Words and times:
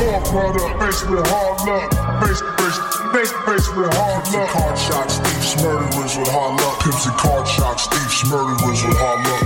Your 0.00 0.20
product, 0.32 0.72
faced 0.80 1.08
with 1.10 1.26
hard 1.28 1.58
luck. 1.68 1.88
Face, 2.24 2.40
face, 2.58 2.78
face, 3.12 3.32
face 3.46 3.68
with 3.76 3.92
hard 3.94 4.24
Pimps 4.24 4.34
luck. 4.34 4.48
card 4.50 4.78
shots, 4.78 5.14
thieves, 5.18 5.52
murderers 5.62 6.14
with 6.18 6.28
hard 6.32 6.54
luck. 6.60 6.80
Pimps 6.82 7.06
and 7.06 7.16
card 7.16 7.46
shots, 7.46 7.86
thieves, 7.92 8.24
murderers 8.30 8.80
with 8.84 8.96
hard 8.98 9.20
luck. 9.28 9.44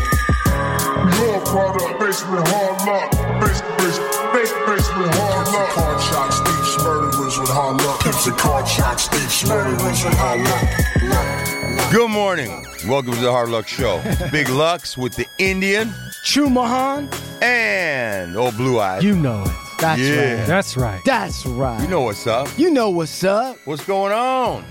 Your 1.18 1.40
product, 1.46 2.00
faced 2.00 2.24
with 2.30 2.46
hard 2.48 2.76
luck. 2.86 3.08
Face, 3.42 3.60
face, 3.78 3.98
face, 4.32 4.52
face 4.66 4.88
with 4.96 5.10
hard 5.18 5.46
Pimps 5.46 5.52
luck. 5.58 5.70
card 5.74 6.00
shots, 6.00 6.36
thieves, 6.46 6.72
murderers 6.84 7.36
with 7.38 7.50
hard 7.50 7.76
luck. 7.82 8.00
Pimps 8.00 8.26
and 8.26 8.38
card 8.38 8.66
shots, 8.68 9.08
thieves, 9.08 9.46
murderers 9.48 10.04
with 10.04 10.14
hard 10.16 10.40
luck. 10.46 11.92
Good 11.92 12.10
morning. 12.10 12.64
Welcome 12.86 13.14
to 13.14 13.20
the 13.20 13.32
Hard 13.32 13.48
Luck 13.48 13.66
Show. 13.66 14.00
Big 14.30 14.48
Lucks 14.50 14.96
with 14.96 15.14
the 15.16 15.26
Indian 15.38 15.88
Chumahan, 16.24 17.08
and 17.42 18.36
old 18.36 18.56
Blue 18.56 18.78
Eyes. 18.78 19.02
you 19.02 19.16
know 19.16 19.42
it. 19.44 19.67
That's 19.78 20.00
Yeah. 20.00 20.38
right. 20.38 20.46
That's 20.46 20.76
right. 20.76 21.00
That's 21.04 21.46
right. 21.46 21.80
You 21.82 21.88
know 21.88 22.00
what's 22.02 22.26
up. 22.26 22.48
You 22.58 22.70
know 22.70 22.90
what's 22.90 23.22
up. 23.24 23.56
What's 23.64 23.84
going 23.84 24.12
on? 24.12 24.64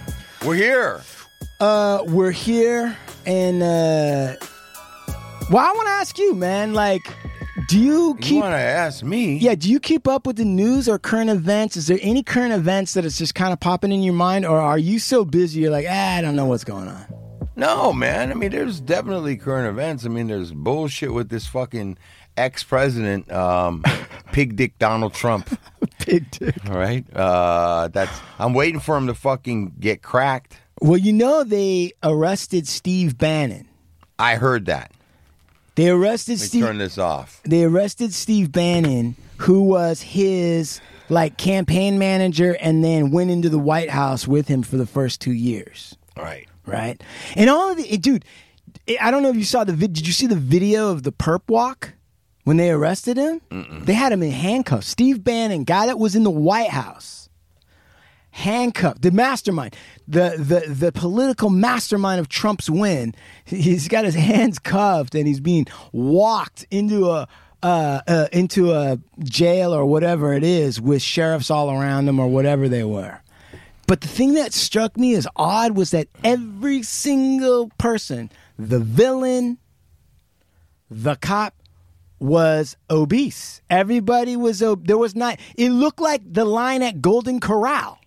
We're 0.45 0.55
here. 0.55 1.01
Uh, 1.59 2.03
we're 2.05 2.31
here, 2.31 2.95
and 3.25 3.63
uh, 3.63 4.35
well, 5.49 5.65
I 5.65 5.71
want 5.73 5.87
to 5.87 5.91
ask 5.93 6.19
you, 6.19 6.35
man. 6.35 6.73
Like, 6.73 7.01
do 7.67 7.79
you 7.79 8.09
You 8.09 8.15
keep? 8.21 8.41
want 8.41 8.51
to 8.53 8.57
ask 8.59 9.03
me? 9.03 9.37
yeah, 9.37 9.55
do 9.55 9.69
you 9.71 9.79
keep 9.79 10.07
up 10.07 10.27
with 10.27 10.35
the 10.35 10.45
news 10.45 10.87
or 10.87 10.99
current 10.99 11.29
events? 11.31 11.75
Is 11.77 11.87
there 11.87 11.97
any 12.01 12.21
current 12.21 12.53
events 12.53 12.93
that 12.93 13.05
is 13.05 13.17
just 13.17 13.33
kind 13.33 13.53
of 13.53 13.59
popping 13.59 13.91
in 13.91 14.03
your 14.03 14.13
mind, 14.13 14.45
or 14.45 14.59
are 14.59 14.77
you 14.77 14.99
so 14.99 15.25
busy 15.25 15.61
you're 15.61 15.71
like, 15.71 15.87
ah, 15.89 16.17
I 16.17 16.21
don't 16.21 16.35
know 16.35 16.45
what's 16.45 16.63
going 16.63 16.87
on? 16.89 17.05
No, 17.55 17.91
man. 17.91 18.29
I 18.29 18.35
mean, 18.35 18.51
there's 18.51 18.79
definitely 18.79 19.35
current 19.37 19.67
events. 19.67 20.05
I 20.05 20.09
mean, 20.09 20.27
there's 20.27 20.51
bullshit 20.51 21.11
with 21.11 21.29
this 21.29 21.47
fucking 21.47 21.97
ex-president, 22.37 23.31
um, 23.31 23.83
pig 24.31 24.55
dick 24.55 24.77
Donald 24.79 25.13
Trump. 25.13 25.49
Pig 25.99 26.29
dick. 26.31 26.55
All 26.69 26.77
right. 26.77 27.05
Uh, 27.13 27.89
that's. 27.89 28.17
I'm 28.39 28.53
waiting 28.53 28.79
for 28.79 28.95
him 28.95 29.07
to 29.07 29.13
fucking 29.13 29.73
get 29.79 30.01
cracked. 30.01 30.57
Well, 30.79 30.97
you 30.97 31.11
know 31.11 31.43
they 31.43 31.91
arrested 32.03 32.67
Steve 32.67 33.17
Bannon. 33.17 33.67
I 34.17 34.35
heard 34.35 34.65
that. 34.67 34.91
They 35.75 35.89
arrested 35.89 36.33
Let 36.33 36.41
me 36.41 36.47
Steve. 36.47 36.63
turn 36.65 36.77
this 36.77 36.97
off. 36.97 37.41
they 37.43 37.63
arrested 37.63 38.13
Steve 38.13 38.51
Bannon, 38.51 39.15
who 39.37 39.63
was 39.63 40.01
his 40.01 40.79
like 41.09 41.37
campaign 41.37 41.99
manager, 41.99 42.55
and 42.61 42.83
then 42.83 43.11
went 43.11 43.31
into 43.31 43.49
the 43.49 43.59
White 43.59 43.89
House 43.89 44.27
with 44.27 44.47
him 44.47 44.63
for 44.63 44.77
the 44.77 44.87
first 44.87 45.19
two 45.21 45.33
years, 45.33 45.95
right. 46.15 46.47
right? 46.65 47.01
And 47.35 47.49
all 47.49 47.71
of 47.71 47.77
the 47.77 47.83
it- 47.93 48.01
dude, 48.01 48.23
I 49.01 49.11
don't 49.11 49.23
know 49.23 49.29
if 49.29 49.35
you 49.35 49.43
saw 49.43 49.63
the 49.63 49.73
vid. 49.73 49.93
Did 49.93 50.07
you 50.07 50.13
see 50.13 50.27
the 50.27 50.35
video 50.35 50.89
of 50.89 51.03
the 51.03 51.11
perp 51.11 51.41
walk 51.47 51.93
when 52.47 52.55
they 52.55 52.71
arrested 52.71 53.17
him? 53.17 53.41
They 53.83 53.91
had 53.91 54.13
him 54.13 54.23
in 54.23 54.31
handcuffs. 54.31 54.87
Steve 54.87 55.21
Bannon, 55.21 55.65
guy 55.65 55.85
that 55.87 55.99
was 55.99 56.15
in 56.15 56.23
the 56.23 56.29
White 56.31 56.69
House, 56.69 57.27
handcuffed. 58.31 59.01
The 59.01 59.11
mastermind, 59.11 59.75
the 60.07 60.35
the 60.37 60.73
the 60.73 60.91
political 60.93 61.49
mastermind 61.49 62.21
of 62.21 62.29
Trump's 62.29 62.69
win. 62.69 63.13
He's 63.43 63.89
got 63.89 64.05
his 64.05 64.15
hands 64.15 64.59
cuffed 64.59 65.13
and 65.13 65.27
he's 65.27 65.41
being 65.41 65.67
walked 65.91 66.65
into 66.71 67.09
a. 67.09 67.27
Uh, 67.63 68.01
uh, 68.07 68.27
into 68.31 68.71
a 68.71 68.99
jail 69.23 69.73
or 69.73 69.83
whatever 69.83 70.31
it 70.31 70.43
is 70.43 70.79
with 70.79 71.01
sheriffs 71.01 71.49
all 71.49 71.71
around 71.71 72.07
him 72.07 72.19
or 72.19 72.27
whatever 72.27 72.69
they 72.69 72.83
were. 72.83 73.19
But 73.87 74.01
the 74.01 74.07
thing 74.07 74.35
that 74.35 74.53
struck 74.53 74.95
me 74.95 75.15
as 75.15 75.27
odd 75.35 75.75
was 75.75 75.89
that 75.89 76.07
every 76.23 76.83
single 76.83 77.71
person, 77.79 78.29
the 78.59 78.79
villain, 78.79 79.57
the 80.91 81.15
cop, 81.15 81.55
was 82.19 82.75
obese. 82.89 83.61
Everybody 83.69 84.35
was 84.35 84.63
ob- 84.63 84.87
there 84.87 84.97
was 84.97 85.15
not. 85.15 85.39
It 85.55 85.69
looked 85.69 85.99
like 85.99 86.21
the 86.25 86.45
line 86.45 86.81
at 86.81 87.01
Golden 87.01 87.39
Corral. 87.39 87.99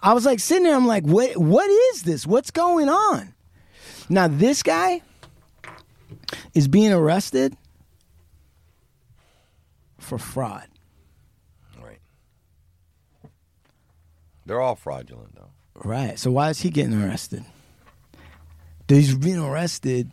I 0.00 0.12
was 0.12 0.24
like 0.24 0.38
sitting 0.38 0.62
there. 0.62 0.76
I'm 0.76 0.86
like, 0.86 1.02
what? 1.04 1.36
What 1.36 1.68
is 1.68 2.02
this? 2.04 2.24
What's 2.24 2.52
going 2.52 2.88
on? 2.88 3.34
Now 4.08 4.28
this 4.28 4.62
guy 4.62 5.02
is 6.54 6.68
being 6.68 6.92
arrested 6.92 7.56
for 9.98 10.18
fraud. 10.18 10.68
Right. 11.82 11.98
They're 14.44 14.60
all 14.60 14.76
fraudulent, 14.76 15.34
though. 15.34 15.50
Right. 15.74 16.16
So 16.16 16.30
why 16.30 16.50
is 16.50 16.60
he 16.60 16.70
getting 16.70 17.02
arrested? 17.02 17.44
He's 18.88 19.16
being 19.16 19.38
arrested 19.40 20.12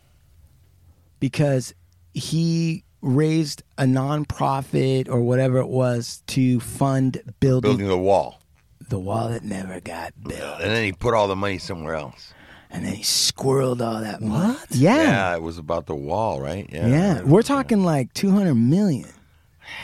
because 1.20 1.74
he 2.12 2.82
raised 3.04 3.62
a 3.78 3.84
nonprofit 3.84 5.08
or 5.08 5.20
whatever 5.20 5.58
it 5.58 5.68
was 5.68 6.22
to 6.28 6.58
fund 6.60 7.20
building, 7.40 7.70
Building 7.70 7.88
the 7.88 7.98
wall. 7.98 8.40
the 8.88 8.98
wall 8.98 9.28
that 9.28 9.44
never 9.44 9.78
got 9.80 10.12
built. 10.22 10.60
And 10.60 10.70
then 10.70 10.84
he 10.84 10.92
put 10.92 11.14
all 11.14 11.28
the 11.28 11.36
money 11.36 11.58
somewhere 11.58 11.94
else. 11.94 12.32
And 12.70 12.84
then 12.84 12.94
he 12.94 13.02
squirreled 13.02 13.80
all 13.80 14.00
that 14.00 14.20
money. 14.20 14.58
Yeah. 14.70 14.96
Yeah, 14.96 15.34
it 15.36 15.42
was 15.42 15.58
about 15.58 15.86
the 15.86 15.94
wall, 15.94 16.40
right? 16.40 16.68
Yeah. 16.72 16.86
Yeah. 16.88 17.22
We're 17.22 17.42
talking 17.42 17.84
like 17.84 18.12
200 18.14 18.54
million. 18.54 19.08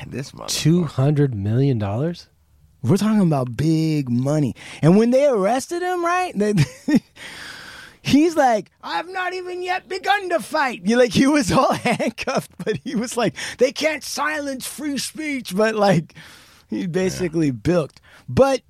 This 0.07 0.35
month. 0.35 0.51
Two 0.51 0.85
hundred 0.85 1.35
million 1.35 1.79
dollars. 1.79 2.27
We're 2.83 2.97
talking 2.97 3.21
about 3.23 3.57
big 3.57 4.11
money. 4.11 4.55
And 4.83 4.97
when 4.97 5.11
they 5.11 5.27
arrested 5.27 5.83
him, 5.83 6.05
right? 6.05 6.33
They, 6.37 6.55
he's 8.03 8.37
like, 8.37 8.71
I've 8.83 9.09
not 9.09 9.35
even 9.35 9.63
yet 9.63 9.89
begun 9.89 10.29
to 10.31 10.41
fight. 10.41 10.83
You 10.85 10.97
like 10.97 11.13
he 11.13 11.27
was 11.27 11.51
all 11.53 11.73
handcuffed, 11.73 12.53
but 12.65 12.79
he 12.79 12.95
was 12.95 13.17
like, 13.17 13.35
they 13.59 13.73
can't 13.73 14.05
silence 14.05 14.67
free 14.67 14.99
speech, 14.99 15.55
but 15.55 15.75
like 15.75 16.15
he 16.69 16.87
basically 16.87 17.51
bilked. 17.51 18.01
But 18.29 18.63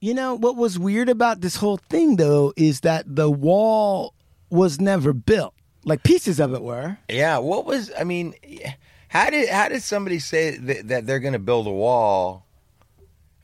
you 0.00 0.14
know 0.14 0.34
what 0.34 0.56
was 0.56 0.78
weird 0.78 1.08
about 1.08 1.40
this 1.40 1.56
whole 1.56 1.76
thing 1.76 2.16
though 2.16 2.52
is 2.56 2.80
that 2.80 3.04
the 3.06 3.30
wall 3.30 4.14
was 4.50 4.80
never 4.80 5.12
built. 5.12 5.54
Like 5.84 6.02
pieces 6.02 6.38
of 6.38 6.54
it 6.54 6.62
were. 6.62 6.98
Yeah. 7.08 7.38
What 7.38 7.64
was? 7.64 7.90
I 7.98 8.04
mean, 8.04 8.34
how 9.08 9.30
did 9.30 9.48
how 9.48 9.68
did 9.68 9.82
somebody 9.82 10.18
say 10.18 10.56
that, 10.56 10.88
that 10.88 11.06
they're 11.06 11.20
going 11.20 11.32
to 11.32 11.38
build 11.38 11.66
a 11.66 11.70
wall? 11.70 12.46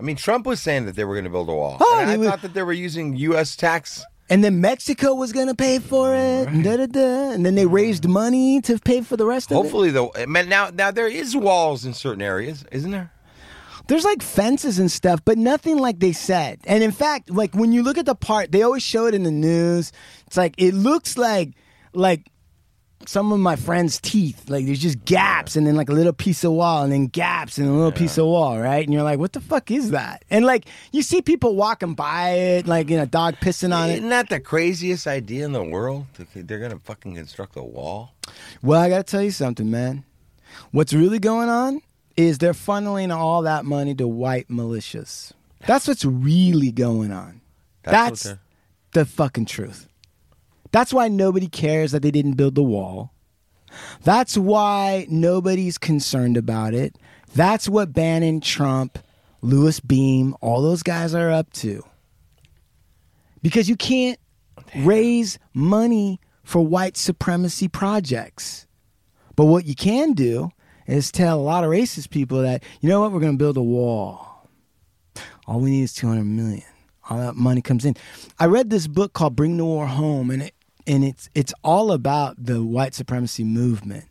I 0.00 0.02
mean, 0.02 0.16
Trump 0.16 0.46
was 0.46 0.60
saying 0.60 0.86
that 0.86 0.94
they 0.96 1.04
were 1.04 1.14
going 1.14 1.24
to 1.24 1.30
build 1.30 1.48
a 1.48 1.52
wall. 1.54 1.76
Oh, 1.80 1.98
and 2.00 2.10
I 2.10 2.16
was- 2.16 2.28
thought 2.28 2.42
that 2.42 2.54
they 2.54 2.62
were 2.62 2.72
using 2.72 3.16
U.S. 3.16 3.56
tax. 3.56 4.04
And 4.30 4.44
then 4.44 4.60
Mexico 4.60 5.14
was 5.14 5.32
gonna 5.32 5.54
pay 5.54 5.78
for 5.78 6.14
it, 6.14 6.48
and 6.48 6.62
da 6.62 6.76
da 6.76 6.84
da. 6.84 7.30
And 7.30 7.46
then 7.46 7.54
they 7.54 7.64
raised 7.64 8.06
money 8.06 8.60
to 8.60 8.78
pay 8.78 9.00
for 9.00 9.16
the 9.16 9.24
rest 9.24 9.50
of 9.50 9.56
it. 9.56 9.60
Hopefully, 9.62 9.90
though. 9.90 10.08
Eh, 10.10 10.26
man, 10.26 10.50
now 10.50 10.68
now 10.68 10.90
there 10.90 11.08
is 11.08 11.34
walls 11.34 11.86
in 11.86 11.94
certain 11.94 12.20
areas, 12.20 12.62
isn't 12.70 12.90
there? 12.90 13.10
There's 13.86 14.04
like 14.04 14.20
fences 14.22 14.78
and 14.78 14.90
stuff, 14.92 15.22
but 15.24 15.38
nothing 15.38 15.78
like 15.78 15.98
they 16.00 16.12
said. 16.12 16.60
And 16.66 16.84
in 16.84 16.90
fact, 16.92 17.30
like 17.30 17.54
when 17.54 17.72
you 17.72 17.82
look 17.82 17.96
at 17.96 18.04
the 18.04 18.14
part, 18.14 18.52
they 18.52 18.60
always 18.60 18.82
show 18.82 19.06
it 19.06 19.14
in 19.14 19.22
the 19.22 19.30
news. 19.30 19.92
It's 20.26 20.36
like 20.36 20.54
it 20.58 20.74
looks 20.74 21.16
like 21.16 21.54
like 21.94 22.30
some 23.06 23.32
of 23.32 23.40
my 23.40 23.56
friends' 23.56 24.00
teeth. 24.00 24.48
Like 24.48 24.66
there's 24.66 24.80
just 24.80 25.04
gaps 25.04 25.56
and 25.56 25.66
then 25.66 25.76
like 25.76 25.88
a 25.88 25.92
little 25.92 26.12
piece 26.12 26.44
of 26.44 26.52
wall 26.52 26.82
and 26.82 26.92
then 26.92 27.06
gaps 27.06 27.58
and 27.58 27.68
a 27.68 27.72
little 27.72 27.92
piece 27.92 28.18
of 28.18 28.26
wall, 28.26 28.58
right? 28.58 28.84
And 28.84 28.92
you're 28.92 29.02
like, 29.02 29.18
what 29.18 29.32
the 29.32 29.40
fuck 29.40 29.70
is 29.70 29.90
that? 29.90 30.24
And 30.30 30.44
like 30.44 30.66
you 30.92 31.02
see 31.02 31.22
people 31.22 31.56
walking 31.56 31.94
by 31.94 32.30
it, 32.30 32.66
like 32.66 32.90
you 32.90 32.96
know, 32.96 33.06
dog 33.06 33.36
pissing 33.36 33.74
on 33.74 33.90
it. 33.90 33.94
Isn't 33.96 34.10
that 34.10 34.28
the 34.28 34.40
craziest 34.40 35.06
idea 35.06 35.44
in 35.44 35.52
the 35.52 35.64
world? 35.64 36.06
They're 36.34 36.68
to 36.68 36.78
fucking 36.78 37.14
construct 37.14 37.56
a 37.56 37.62
wall. 37.62 38.12
Well, 38.62 38.80
I 38.80 38.88
got 38.88 39.06
to 39.06 39.10
tell 39.10 39.22
you 39.22 39.30
something, 39.30 39.70
man. 39.70 40.04
What's 40.70 40.92
really 40.92 41.18
going 41.18 41.48
on 41.48 41.82
is 42.16 42.38
they're 42.38 42.52
funneling 42.52 43.14
all 43.14 43.42
that 43.42 43.64
money 43.64 43.94
to 43.94 44.08
white 44.08 44.48
militias. 44.48 45.32
That's 45.66 45.86
what's 45.86 46.04
really 46.04 46.72
going 46.72 47.12
on. 47.12 47.40
That's 47.82 48.24
That's, 48.24 48.40
the 48.92 49.04
fucking 49.04 49.46
truth. 49.46 49.88
That's 50.70 50.92
why 50.92 51.08
nobody 51.08 51.48
cares 51.48 51.92
that 51.92 52.02
they 52.02 52.10
didn't 52.10 52.34
build 52.34 52.54
the 52.54 52.62
wall. 52.62 53.12
That's 54.02 54.36
why 54.36 55.06
nobody's 55.08 55.78
concerned 55.78 56.36
about 56.36 56.74
it. 56.74 56.96
That's 57.34 57.68
what 57.68 57.92
Bannon, 57.92 58.40
Trump, 58.40 58.98
Louis 59.42 59.80
Beam, 59.80 60.34
all 60.40 60.62
those 60.62 60.82
guys 60.82 61.14
are 61.14 61.30
up 61.30 61.52
to. 61.54 61.84
Because 63.42 63.68
you 63.68 63.76
can't 63.76 64.18
raise 64.74 65.38
money 65.54 66.20
for 66.42 66.64
white 66.64 66.96
supremacy 66.96 67.68
projects. 67.68 68.66
But 69.36 69.44
what 69.44 69.66
you 69.66 69.74
can 69.74 70.12
do 70.14 70.50
is 70.86 71.12
tell 71.12 71.38
a 71.38 71.42
lot 71.42 71.62
of 71.62 71.70
racist 71.70 72.10
people 72.10 72.42
that, 72.42 72.62
you 72.80 72.88
know 72.88 73.00
what, 73.00 73.12
we're 73.12 73.20
going 73.20 73.34
to 73.34 73.38
build 73.38 73.56
a 73.56 73.62
wall. 73.62 74.48
All 75.46 75.60
we 75.60 75.70
need 75.70 75.82
is 75.82 75.94
200 75.94 76.24
million. 76.24 76.64
All 77.08 77.18
that 77.18 77.36
money 77.36 77.62
comes 77.62 77.84
in. 77.84 77.96
I 78.38 78.46
read 78.46 78.70
this 78.70 78.86
book 78.86 79.12
called 79.12 79.36
Bring 79.36 79.56
the 79.56 79.64
War 79.64 79.86
Home 79.86 80.30
and 80.30 80.42
it 80.42 80.54
and 80.88 81.04
it's 81.04 81.28
it's 81.34 81.54
all 81.62 81.92
about 81.92 82.42
the 82.42 82.64
white 82.64 82.94
supremacy 82.94 83.44
movement. 83.44 84.06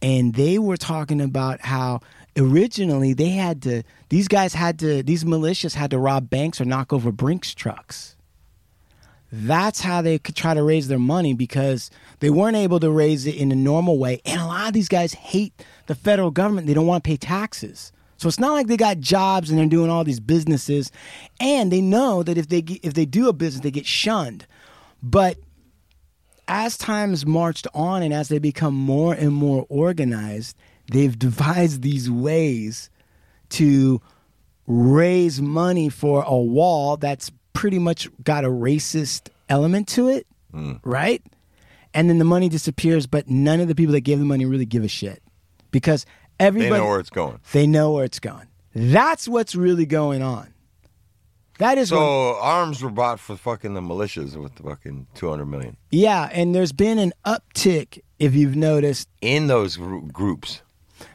And 0.00 0.34
they 0.34 0.58
were 0.58 0.76
talking 0.76 1.20
about 1.20 1.60
how 1.60 2.00
originally 2.36 3.12
they 3.12 3.30
had 3.30 3.62
to 3.62 3.82
these 4.08 4.26
guys 4.26 4.54
had 4.54 4.78
to 4.80 5.02
these 5.02 5.24
militias 5.24 5.74
had 5.74 5.90
to 5.90 5.98
rob 5.98 6.30
banks 6.30 6.60
or 6.60 6.64
knock 6.64 6.92
over 6.92 7.12
Brinks 7.12 7.54
trucks. 7.54 8.16
That's 9.30 9.80
how 9.80 10.00
they 10.00 10.18
could 10.18 10.34
try 10.34 10.54
to 10.54 10.62
raise 10.62 10.88
their 10.88 10.98
money 10.98 11.34
because 11.34 11.90
they 12.20 12.30
weren't 12.30 12.56
able 12.56 12.80
to 12.80 12.90
raise 12.90 13.26
it 13.26 13.34
in 13.34 13.52
a 13.52 13.56
normal 13.56 13.98
way. 13.98 14.22
And 14.24 14.40
a 14.40 14.46
lot 14.46 14.68
of 14.68 14.72
these 14.72 14.88
guys 14.88 15.12
hate 15.12 15.52
the 15.86 15.94
federal 15.94 16.30
government. 16.30 16.66
They 16.66 16.72
don't 16.72 16.86
want 16.86 17.04
to 17.04 17.08
pay 17.08 17.18
taxes. 17.18 17.92
So 18.16 18.26
it's 18.26 18.40
not 18.40 18.52
like 18.52 18.68
they 18.68 18.78
got 18.78 19.00
jobs 19.00 19.50
and 19.50 19.58
they're 19.58 19.66
doing 19.66 19.90
all 19.90 20.02
these 20.02 20.18
businesses, 20.18 20.90
and 21.38 21.70
they 21.70 21.80
know 21.80 22.22
that 22.22 22.38
if 22.38 22.48
they 22.48 22.64
if 22.82 22.94
they 22.94 23.04
do 23.04 23.28
a 23.28 23.32
business, 23.32 23.62
they 23.62 23.70
get 23.70 23.86
shunned. 23.86 24.46
But 25.02 25.36
as 26.48 26.76
times 26.78 27.26
marched 27.26 27.66
on 27.74 28.02
and 28.02 28.12
as 28.12 28.28
they 28.28 28.38
become 28.38 28.74
more 28.74 29.14
and 29.14 29.32
more 29.32 29.66
organized, 29.68 30.56
they've 30.90 31.16
devised 31.18 31.82
these 31.82 32.10
ways 32.10 32.90
to 33.50 34.00
raise 34.66 35.40
money 35.40 35.88
for 35.88 36.22
a 36.26 36.36
wall 36.36 36.96
that's 36.96 37.30
pretty 37.52 37.78
much 37.78 38.08
got 38.22 38.44
a 38.44 38.48
racist 38.48 39.28
element 39.48 39.88
to 39.88 40.08
it, 40.08 40.26
hmm. 40.50 40.74
right? 40.82 41.22
And 41.94 42.08
then 42.10 42.18
the 42.18 42.24
money 42.24 42.48
disappears, 42.48 43.06
but 43.06 43.28
none 43.28 43.60
of 43.60 43.68
the 43.68 43.74
people 43.74 43.92
that 43.92 44.00
gave 44.02 44.18
the 44.18 44.24
money 44.24 44.44
really 44.44 44.66
give 44.66 44.84
a 44.84 44.88
shit 44.88 45.22
because 45.70 46.04
They 46.38 46.46
everybody 46.46 46.80
know 46.80 46.86
where 46.86 47.00
it's 47.00 47.10
going. 47.10 47.40
they 47.52 47.66
know 47.66 47.92
where 47.92 48.04
it's 48.04 48.20
going. 48.20 48.46
That's 48.74 49.26
what's 49.26 49.54
really 49.54 49.86
going 49.86 50.22
on. 50.22 50.52
That 51.58 51.76
is 51.78 51.90
what, 51.92 51.98
So 51.98 52.36
arms 52.40 52.82
were 52.82 52.90
bought 52.90 53.20
for 53.20 53.36
fucking 53.36 53.74
the 53.74 53.80
militias 53.80 54.36
with 54.40 54.54
the 54.56 54.62
fucking 54.62 55.06
two 55.14 55.28
hundred 55.28 55.46
million 55.46 55.76
yeah, 55.90 56.28
and 56.32 56.54
there's 56.54 56.72
been 56.72 56.98
an 56.98 57.12
uptick 57.24 58.00
if 58.18 58.34
you've 58.34 58.56
noticed, 58.56 59.08
in 59.20 59.46
those 59.46 59.76
gr- 59.76 59.98
groups. 60.12 60.62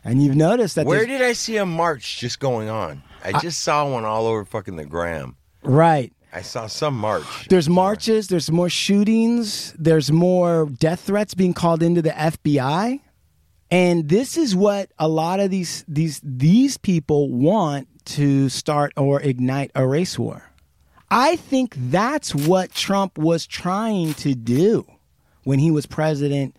and 0.04 0.24
you've 0.24 0.36
noticed 0.36 0.76
that 0.76 0.86
Where 0.86 1.06
did 1.06 1.22
I 1.22 1.34
see 1.34 1.58
a 1.58 1.66
march 1.66 2.20
just 2.20 2.40
going 2.40 2.70
on? 2.70 3.04
I 3.24 3.40
just 3.40 3.62
saw 3.62 3.90
one 3.90 4.04
all 4.06 4.28
over 4.28 4.44
fucking 4.46 4.76
the 4.76 4.86
gram. 4.86 5.36
right 5.64 6.12
I 6.36 6.42
saw 6.42 6.66
some 6.66 6.98
march. 6.98 7.48
There's 7.48 7.70
marches, 7.70 8.28
there's 8.28 8.50
more 8.52 8.68
shootings, 8.70 9.72
there's 9.78 10.12
more 10.12 10.66
death 10.80 11.02
threats 11.02 11.36
being 11.36 11.54
called 11.54 11.84
into 11.84 12.02
the 12.02 12.10
FBI. 12.10 13.00
And 13.70 14.10
this 14.10 14.36
is 14.36 14.56
what 14.56 14.92
a 14.98 15.08
lot 15.08 15.40
of 15.40 15.52
these 15.52 15.86
these 15.88 16.20
these 16.24 16.78
people 16.78 17.30
want 17.30 17.88
to 18.06 18.50
start 18.50 18.94
or 18.98 19.22
ignite 19.22 19.72
a 19.76 19.88
race 19.88 20.18
war. 20.18 20.50
I 21.10 21.36
think 21.36 21.76
that's 21.78 22.34
what 22.34 22.74
Trump 22.74 23.18
was 23.18 23.46
trying 23.46 24.14
to 24.16 24.34
do 24.34 24.86
when 25.44 25.60
he 25.60 25.70
was 25.70 25.86
president 25.86 26.58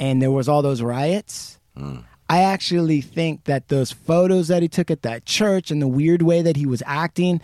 and 0.00 0.20
there 0.20 0.30
was 0.30 0.48
all 0.48 0.62
those 0.62 0.82
riots. 0.82 1.58
Mm. 1.76 2.04
I 2.28 2.42
actually 2.42 3.00
think 3.00 3.44
that 3.44 3.68
those 3.68 3.92
photos 3.92 4.48
that 4.48 4.62
he 4.62 4.68
took 4.68 4.90
at 4.90 5.02
that 5.02 5.24
church 5.24 5.70
and 5.70 5.80
the 5.80 5.86
weird 5.86 6.22
way 6.22 6.42
that 6.42 6.56
he 6.56 6.66
was 6.66 6.82
acting, 6.84 7.40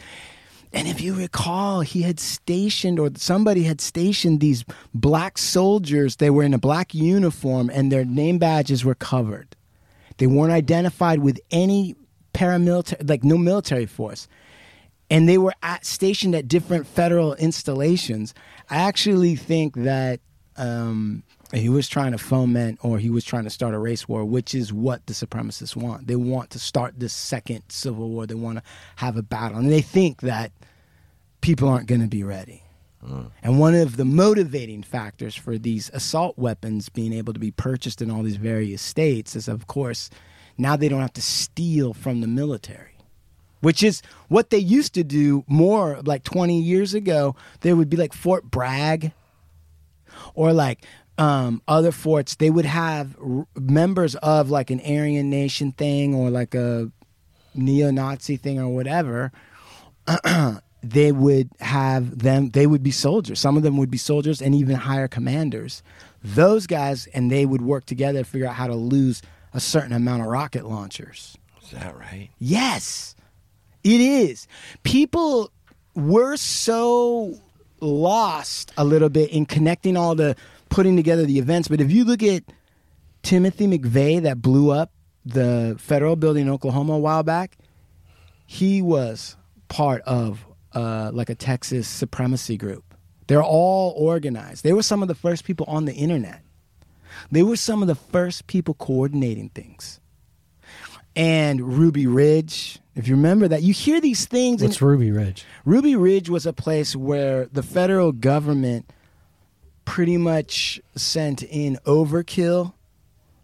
and 0.73 0.89
if 0.89 1.01
you 1.01 1.15
recall, 1.15 1.83
he 1.83 2.03
had 2.03 2.19
stationed, 2.19 2.99
or 2.99 3.11
somebody 3.17 3.65
had 3.65 3.81
stationed 3.81 4.41
these 4.41 4.65
black 4.95 5.37
soldiers. 5.37 6.17
They 6.17 6.31
were 6.31 6.43
in 6.43 6.55
a 6.55 6.59
black 6.59 6.95
uniform 6.95 7.71
and 7.73 7.93
their 7.93 8.05
name 8.05 8.39
badges 8.39 8.85
were 8.85 8.95
covered. 8.95 9.55
They 10.17 10.27
weren't 10.27 10.53
identified 10.53 11.21
with 11.21 11.41
any 11.51 11.95
paramilitary, 12.35 13.09
like 13.09 13.25
no 13.25 13.39
military 13.39 13.87
force. 13.87 14.29
And 15.11 15.29
they 15.29 15.39
were 15.39 15.53
at, 15.63 15.85
stationed 15.85 16.35
at 16.35 16.49
different 16.49 16.87
federal 16.87 17.35
installations. 17.35 18.33
I 18.71 18.77
actually 18.77 19.37
think 19.37 19.75
that 19.77 20.21
um, 20.57 21.23
he 21.53 21.69
was 21.69 21.89
trying 21.89 22.13
to 22.13 22.19
foment 22.19 22.79
or 22.83 22.99
he 22.99 23.11
was 23.11 23.25
trying 23.25 23.45
to 23.45 23.51
start 23.51 23.75
a 23.75 23.79
race 23.79 24.09
war, 24.09 24.25
which 24.25 24.55
is 24.55 24.73
what 24.73 25.07
the 25.07 25.13
supremacists 25.13 25.77
want. 25.77 26.07
They 26.07 26.17
want 26.17 26.51
to 26.51 26.59
start 26.59 26.95
this 26.99 27.13
second 27.13 27.63
civil 27.69 28.09
war. 28.09 28.27
They 28.27 28.35
want 28.35 28.59
to 28.59 28.65
have 28.97 29.17
a 29.17 29.23
battle. 29.23 29.59
And 29.59 29.71
they 29.71 29.83
think 29.83 30.23
that 30.23 30.53
people 31.43 31.69
aren't 31.69 31.89
going 31.89 32.01
to 32.01 32.09
be 32.09 32.25
ready. 32.25 32.63
And 33.43 33.59
one 33.59 33.75
of 33.75 33.97
the 33.97 34.05
motivating 34.05 34.83
factors 34.83 35.35
for 35.35 35.59
these 35.59 35.91
assault 35.93 36.39
weapons 36.39 36.89
being 36.89 37.13
able 37.13 37.33
to 37.33 37.41
be 37.41 37.51
purchased 37.51 38.01
in 38.01 38.11
all 38.11 38.23
these 38.23 38.37
various 38.37 38.81
states 38.81 39.35
is, 39.35 39.49
of 39.49 39.67
course, 39.67 40.09
now 40.59 40.77
they 40.77 40.89
don't 40.89 41.01
have 41.01 41.13
to 41.15 41.23
steal 41.23 41.95
from 41.95 42.21
the 42.21 42.27
military, 42.27 42.97
which 43.61 43.83
is 43.83 44.03
what 44.29 44.51
they 44.51 44.59
used 44.59 44.95
to 44.95 45.05
do 45.05 45.45
more 45.47 46.01
like 46.05 46.25
20 46.25 46.61
years 46.61 46.95
ago. 46.95 47.37
There 47.61 47.77
would 47.77 47.91
be 47.91 47.97
like 47.97 48.13
Fort 48.13 48.51
Bragg 48.51 49.13
or 50.35 50.53
like 50.53 50.85
um, 51.19 51.63
other 51.69 51.93
forts. 51.93 52.37
They 52.37 52.51
would 52.51 52.65
have 52.65 53.17
r- 53.23 53.47
members 53.57 54.15
of 54.17 54.51
like 54.51 54.71
an 54.71 54.81
Aryan 54.81 55.31
Nation 55.31 55.73
thing 55.73 56.15
or 56.15 56.31
like 56.31 56.55
a 56.55 56.91
neo 57.55 57.91
Nazi 57.91 58.37
thing 58.37 58.59
or 58.59 58.69
whatever 58.69 59.33
they 60.83 61.13
would 61.13 61.51
have 61.61 62.19
them 62.19 62.51
they 62.51 62.67
would 62.67 62.83
be 62.83 62.91
soldiers 62.91 63.39
some 63.39 63.57
of 63.57 63.63
them 63.63 63.77
would 63.77 63.91
be 63.91 63.99
soldiers 63.99 64.43
and 64.43 64.55
even 64.55 64.75
higher 64.75 65.07
commanders 65.07 65.83
those 66.25 66.67
guys 66.67 67.07
and 67.09 67.31
they 67.31 67.47
would 67.47 67.63
work 67.63 67.85
together 67.85 68.21
to 68.21 68.25
figure 68.25 68.49
out 68.49 68.55
how 68.55 68.67
to 68.67 68.75
lose 68.75 69.23
a 69.55 69.61
certain 69.61 69.93
amount 69.93 70.23
of 70.23 70.29
rocket 70.29 70.65
launchers 70.67 71.37
Is 71.63 71.71
that 71.71 71.97
right? 71.97 72.31
yes 72.39 73.15
it 73.85 74.01
is 74.01 74.47
people 74.83 75.51
were 75.95 76.37
so 76.37 77.35
lost 77.81 78.73
a 78.77 78.85
little 78.85 79.09
bit 79.09 79.31
in 79.31 79.45
connecting 79.47 79.97
all 79.97 80.15
the 80.15 80.37
putting 80.69 80.97
together 80.97 81.27
the 81.27 81.39
events 81.39 81.69
but 81.69 81.81
if 81.81 81.91
you 81.91 82.05
look 82.05 82.23
at 82.23 82.45
timothy 83.23 83.67
mcveigh 83.67 84.23
that 84.23 84.41
blew 84.41 84.71
up 84.71 84.91
the 85.25 85.77
federal 85.79 86.17
building 86.17 86.43
in 86.43 86.49
oklahoma 86.51 86.95
a 86.95 86.99
while 86.99 87.23
back 87.23 87.57
he 88.47 88.83
was 88.83 89.37
part 89.69 90.03
of 90.03 90.45
uh, 90.75 91.11
like 91.13 91.31
a 91.31 91.35
Texas 91.35 91.89
supremacy 91.89 92.57
group. 92.57 92.85
They're 93.27 93.43
all 93.43 93.95
organized. 93.97 94.63
They 94.65 94.73
were 94.73 94.83
some 94.83 95.01
of 95.03 95.09
the 95.09 95.15
first 95.15 95.45
people 95.45 95.65
on 95.69 95.85
the 95.87 95.95
internet. 95.95 96.43
They 97.31 97.43
were 97.43 97.57
some 97.57 97.83
of 97.83 97.89
the 97.89 97.95
first 97.95 98.47
people 98.47 98.75
coordinating 98.75 99.49
things. 99.51 100.01
And 101.15 101.61
Ruby 101.79 102.07
Ridge, 102.07 102.79
if 102.95 103.07
you 103.07 103.15
remember 103.17 103.49
that, 103.49 103.63
you 103.63 103.75
hear 103.75 104.01
these 104.01 104.25
things. 104.25 104.63
What's 104.63 104.81
Ruby 104.81 105.11
Ridge? 105.11 105.45
Ruby 105.65 105.95
Ridge 105.95 106.31
was 106.31 106.47
a 106.47 106.53
place 106.53 106.97
where 106.97 107.47
the 107.47 107.63
federal 107.63 108.13
government 108.13 108.91
pretty 109.85 110.17
much 110.17 110.81
sent 110.97 111.43
in 111.43 111.79
overkill, 111.85 112.73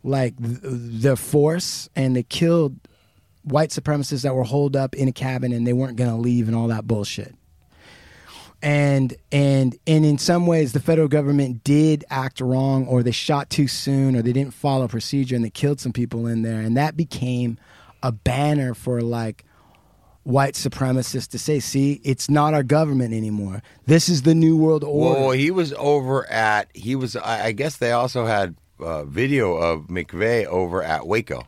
like 0.03 0.37
th- 0.39 0.61
their 0.63 1.17
force, 1.17 1.89
and 1.95 2.17
they 2.17 2.23
killed 2.23 2.77
white 3.43 3.71
supremacists 3.71 4.23
that 4.23 4.35
were 4.35 4.45
holed 4.45 4.77
up 4.77 4.95
in 4.95 5.09
a 5.09 5.13
cabin 5.13 5.53
and 5.53 5.67
they 5.67 5.73
weren't 5.73 5.97
going 5.97 6.11
to 6.11 6.17
leave 6.17 6.49
and 6.49 6.57
all 6.57 6.69
that 6.69 6.87
bullshit. 6.87 7.35
And 8.61 9.15
and 9.31 9.79
and 9.87 10.05
in 10.05 10.19
some 10.19 10.47
ways 10.47 10.73
the 10.73 10.81
federal 10.81 11.07
government 11.07 11.63
did 11.63 12.05
act 12.11 12.41
wrong 12.41 12.87
or 12.89 13.05
they 13.05 13.13
shot 13.13 13.51
too 13.51 13.69
soon 13.69 14.17
or 14.17 14.23
they 14.23 14.33
didn't 14.33 14.55
follow 14.55 14.89
procedure 14.89 15.37
and 15.37 15.45
they 15.45 15.51
killed 15.51 15.79
some 15.79 15.93
people 15.93 16.27
in 16.27 16.43
there 16.43 16.61
and 16.61 16.77
that 16.77 16.97
became 16.97 17.57
a 18.03 18.11
banner 18.11 18.75
for 18.75 19.01
like 19.01 19.45
white 20.29 20.55
supremacists 20.55 21.29
to 21.29 21.39
say, 21.39 21.59
see, 21.59 22.01
it's 22.05 22.29
not 22.29 22.53
our 22.53 22.63
government 22.63 23.15
anymore. 23.15 23.63
This 23.87 24.09
is 24.09 24.23
the 24.23 24.35
new 24.35 24.57
world 24.57 24.85
order. 24.85 25.21
Well, 25.21 25.31
he 25.31 25.51
was 25.51 25.73
over 25.75 26.31
at. 26.31 26.69
He 26.75 26.95
was. 26.95 27.17
I, 27.17 27.53
guess 27.53 27.79
they 27.79 27.93
also 27.93 28.27
had 28.27 28.55
uh, 28.79 29.05
video 29.05 29.55
of 29.55 29.87
McVeigh 29.87 30.45
over 30.47 30.83
at 30.83 31.07
Waco. 31.07 31.47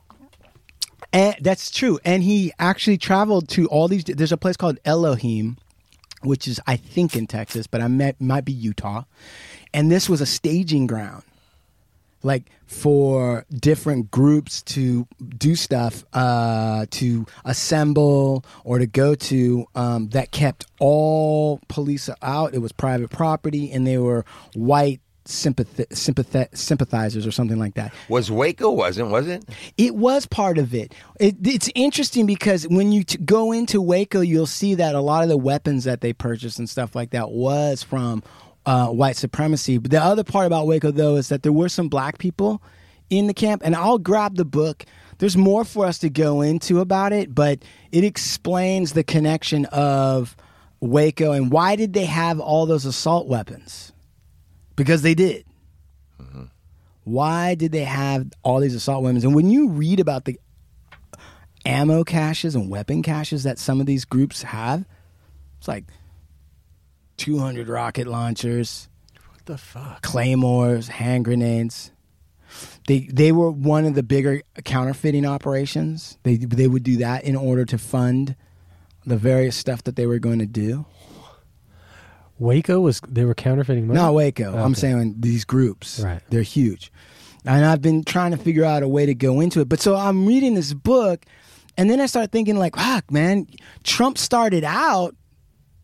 And 1.12 1.36
that's 1.40 1.70
true. 1.70 1.98
And 2.04 2.22
he 2.22 2.52
actually 2.58 2.96
traveled 2.96 3.48
to 3.50 3.66
all 3.66 3.86
these. 3.86 4.04
There's 4.04 4.32
a 4.32 4.38
place 4.38 4.56
called 4.56 4.78
Elohim, 4.84 5.58
which 6.22 6.46
is 6.48 6.60
I 6.66 6.76
think 6.76 7.16
in 7.16 7.26
Texas, 7.26 7.66
but 7.66 7.80
I 7.80 7.88
met, 7.88 8.20
might 8.20 8.44
be 8.44 8.52
Utah. 8.52 9.04
And 9.72 9.90
this 9.90 10.08
was 10.08 10.20
a 10.20 10.26
staging 10.26 10.86
ground, 10.86 11.22
like 12.22 12.44
for 12.66 13.44
different 13.52 14.10
groups 14.10 14.62
to 14.62 15.06
do 15.38 15.54
stuff, 15.54 16.04
uh, 16.12 16.86
to 16.90 17.26
assemble 17.44 18.44
or 18.64 18.78
to 18.78 18.86
go 18.86 19.14
to. 19.14 19.66
Um, 19.74 20.08
that 20.10 20.30
kept 20.30 20.66
all 20.80 21.60
police 21.68 22.10
out. 22.22 22.54
It 22.54 22.58
was 22.58 22.72
private 22.72 23.10
property, 23.10 23.70
and 23.70 23.86
they 23.86 23.98
were 23.98 24.24
white 24.54 25.00
sympath- 25.30 25.88
sympath- 25.88 26.56
sympathizers 26.56 27.26
or 27.26 27.30
something 27.30 27.58
like 27.58 27.74
that. 27.74 27.92
Was 28.08 28.30
Waco? 28.30 28.70
Wasn't? 28.70 29.10
Was 29.10 29.28
it? 29.28 29.44
It 29.76 29.94
was 29.94 30.26
part 30.26 30.58
of 30.58 30.74
it. 30.74 30.94
it 31.18 31.36
it's 31.44 31.70
interesting 31.74 32.26
because 32.26 32.66
when 32.68 32.92
you 32.92 33.04
t- 33.04 33.18
go 33.18 33.52
into 33.52 33.80
Waco, 33.80 34.20
you'll 34.20 34.46
see 34.46 34.74
that 34.74 34.94
a 34.94 35.00
lot 35.00 35.22
of 35.22 35.28
the 35.28 35.36
weapons 35.36 35.84
that 35.84 36.00
they 36.00 36.12
purchased 36.12 36.58
and 36.58 36.68
stuff 36.68 36.94
like 36.94 37.10
that 37.10 37.30
was 37.30 37.82
from 37.82 38.22
uh, 38.66 38.88
white 38.88 39.16
supremacy. 39.16 39.78
But 39.78 39.90
the 39.90 40.02
other 40.02 40.24
part 40.24 40.46
about 40.46 40.66
Waco, 40.66 40.90
though, 40.90 41.16
is 41.16 41.28
that 41.28 41.42
there 41.42 41.52
were 41.52 41.68
some 41.68 41.88
black 41.88 42.18
people 42.18 42.62
in 43.08 43.26
the 43.26 43.34
camp, 43.34 43.62
and 43.64 43.74
I'll 43.74 43.98
grab 43.98 44.36
the 44.36 44.44
book. 44.44 44.84
There's 45.18 45.36
more 45.36 45.64
for 45.64 45.84
us 45.86 45.98
to 45.98 46.10
go 46.10 46.40
into 46.40 46.80
about 46.80 47.12
it, 47.12 47.34
but 47.34 47.60
it 47.92 48.04
explains 48.04 48.92
the 48.92 49.04
connection 49.04 49.66
of 49.66 50.36
Waco 50.80 51.32
and 51.32 51.52
why 51.52 51.76
did 51.76 51.92
they 51.92 52.06
have 52.06 52.40
all 52.40 52.66
those 52.66 52.86
assault 52.86 53.28
weapons? 53.28 53.92
Because 54.80 55.02
they 55.02 55.14
did 55.14 55.44
mm-hmm. 56.20 56.44
why 57.04 57.54
did 57.54 57.70
they 57.70 57.84
have 57.84 58.30
all 58.42 58.60
these 58.60 58.74
assault 58.74 59.02
weapons? 59.02 59.24
And 59.24 59.34
when 59.34 59.50
you 59.50 59.68
read 59.68 60.00
about 60.00 60.24
the 60.24 60.40
ammo 61.66 62.02
caches 62.04 62.54
and 62.54 62.70
weapon 62.70 63.02
caches 63.02 63.42
that 63.42 63.58
some 63.58 63.80
of 63.80 63.86
these 63.86 64.06
groups 64.06 64.42
have, 64.42 64.86
it's 65.58 65.68
like 65.68 65.84
200 67.18 67.68
rocket 67.68 68.06
launchers, 68.06 68.88
What 69.30 69.44
the 69.44 69.58
fuck? 69.58 70.00
claymores, 70.00 70.88
hand 70.88 71.26
grenades. 71.26 71.92
They 72.86 73.00
they 73.00 73.32
were 73.32 73.50
one 73.50 73.84
of 73.84 73.94
the 73.94 74.02
bigger 74.02 74.42
counterfeiting 74.64 75.26
operations. 75.26 76.18
They 76.22 76.36
they 76.36 76.66
would 76.66 76.82
do 76.82 76.96
that 76.96 77.24
in 77.24 77.36
order 77.36 77.64
to 77.66 77.76
fund 77.78 78.34
the 79.04 79.16
various 79.16 79.56
stuff 79.56 79.84
that 79.84 79.96
they 79.96 80.06
were 80.06 80.18
going 80.18 80.38
to 80.40 80.46
do. 80.46 80.86
Waco 82.40 82.80
was 82.80 83.00
they 83.06 83.24
were 83.24 83.34
counterfeiting 83.34 83.86
money. 83.86 84.00
Not 84.00 84.14
Waco. 84.14 84.52
I'm 84.56 84.72
Okay. 84.72 84.80
saying 84.80 85.16
these 85.20 85.44
groups. 85.44 86.00
Right. 86.00 86.20
They're 86.30 86.42
huge. 86.42 86.90
And 87.44 87.64
I've 87.64 87.80
been 87.82 88.02
trying 88.02 88.32
to 88.32 88.36
figure 88.36 88.64
out 88.64 88.82
a 88.82 88.88
way 88.88 89.06
to 89.06 89.14
go 89.14 89.40
into 89.40 89.60
it. 89.60 89.68
But 89.68 89.80
so 89.80 89.94
I'm 89.94 90.26
reading 90.26 90.54
this 90.54 90.72
book, 90.74 91.24
and 91.78 91.88
then 91.88 92.00
I 92.00 92.06
start 92.06 92.32
thinking, 92.32 92.56
like, 92.56 92.76
fuck, 92.76 93.10
man, 93.10 93.46
Trump 93.84 94.18
started 94.18 94.64
out 94.64 95.14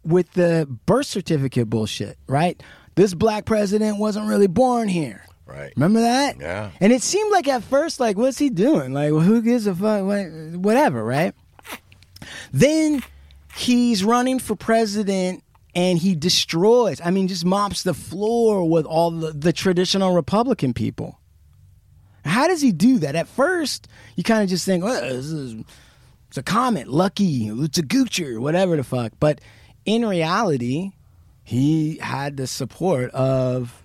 with 0.04 0.32
the 0.32 0.66
birth 0.86 1.06
certificate 1.06 1.70
bullshit, 1.70 2.18
right? 2.26 2.60
This 2.94 3.14
black 3.14 3.44
president 3.44 3.98
wasn't 3.98 4.26
really 4.28 4.46
born 4.46 4.88
here. 4.88 5.24
Right. 5.46 5.72
Remember 5.76 6.00
that? 6.00 6.36
Yeah. 6.40 6.70
And 6.80 6.92
it 6.92 7.02
seemed 7.02 7.30
like 7.32 7.46
at 7.48 7.62
first, 7.62 8.00
like, 8.00 8.16
what's 8.16 8.38
he 8.38 8.50
doing? 8.50 8.92
Like, 8.92 9.12
well, 9.12 9.20
who 9.20 9.40
gives 9.42 9.66
a 9.66 9.74
fuck? 9.74 10.04
What- 10.04 10.58
Whatever, 10.58 11.04
right? 11.04 11.34
Then 12.52 13.02
he's 13.56 14.02
running 14.04 14.38
for 14.38 14.56
president 14.56 15.42
and 15.76 15.98
he 15.98 16.14
destroys, 16.14 17.02
I 17.04 17.10
mean, 17.10 17.28
just 17.28 17.44
mops 17.44 17.82
the 17.82 17.92
floor 17.92 18.68
with 18.68 18.86
all 18.86 19.10
the, 19.10 19.30
the 19.30 19.52
traditional 19.52 20.14
Republican 20.14 20.72
people. 20.72 21.20
How 22.24 22.48
does 22.48 22.62
he 22.62 22.72
do 22.72 22.98
that? 23.00 23.14
At 23.14 23.28
first, 23.28 23.86
you 24.16 24.24
kind 24.24 24.42
of 24.42 24.48
just 24.48 24.64
think, 24.64 24.82
well, 24.82 25.02
this 25.02 25.26
is, 25.26 25.62
it's 26.28 26.38
a 26.38 26.42
comment, 26.42 26.88
lucky, 26.88 27.48
it's 27.48 27.76
a 27.76 27.82
goocher, 27.82 28.40
whatever 28.40 28.74
the 28.76 28.84
fuck. 28.84 29.12
But 29.20 29.42
in 29.84 30.06
reality, 30.06 30.92
he 31.44 31.98
had 31.98 32.38
the 32.38 32.46
support 32.46 33.10
of 33.10 33.84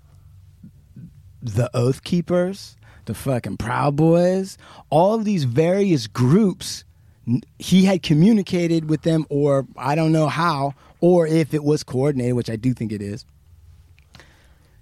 the 1.41 1.69
Oath 1.75 2.05
Keepers, 2.05 2.77
the 3.03 3.13
fucking 3.13 3.57
Proud 3.57 3.97
Boys, 3.97 4.57
all 4.89 5.15
of 5.15 5.25
these 5.25 5.43
various 5.43 6.07
groups. 6.07 6.85
He 7.59 7.85
had 7.85 8.01
communicated 8.01 8.89
with 8.89 9.03
them, 9.03 9.25
or 9.29 9.67
I 9.77 9.95
don't 9.95 10.11
know 10.11 10.27
how, 10.27 10.73
or 10.99 11.27
if 11.27 11.53
it 11.53 11.63
was 11.63 11.83
coordinated, 11.83 12.35
which 12.35 12.49
I 12.49 12.55
do 12.55 12.73
think 12.73 12.91
it 12.91 13.01
is. 13.01 13.25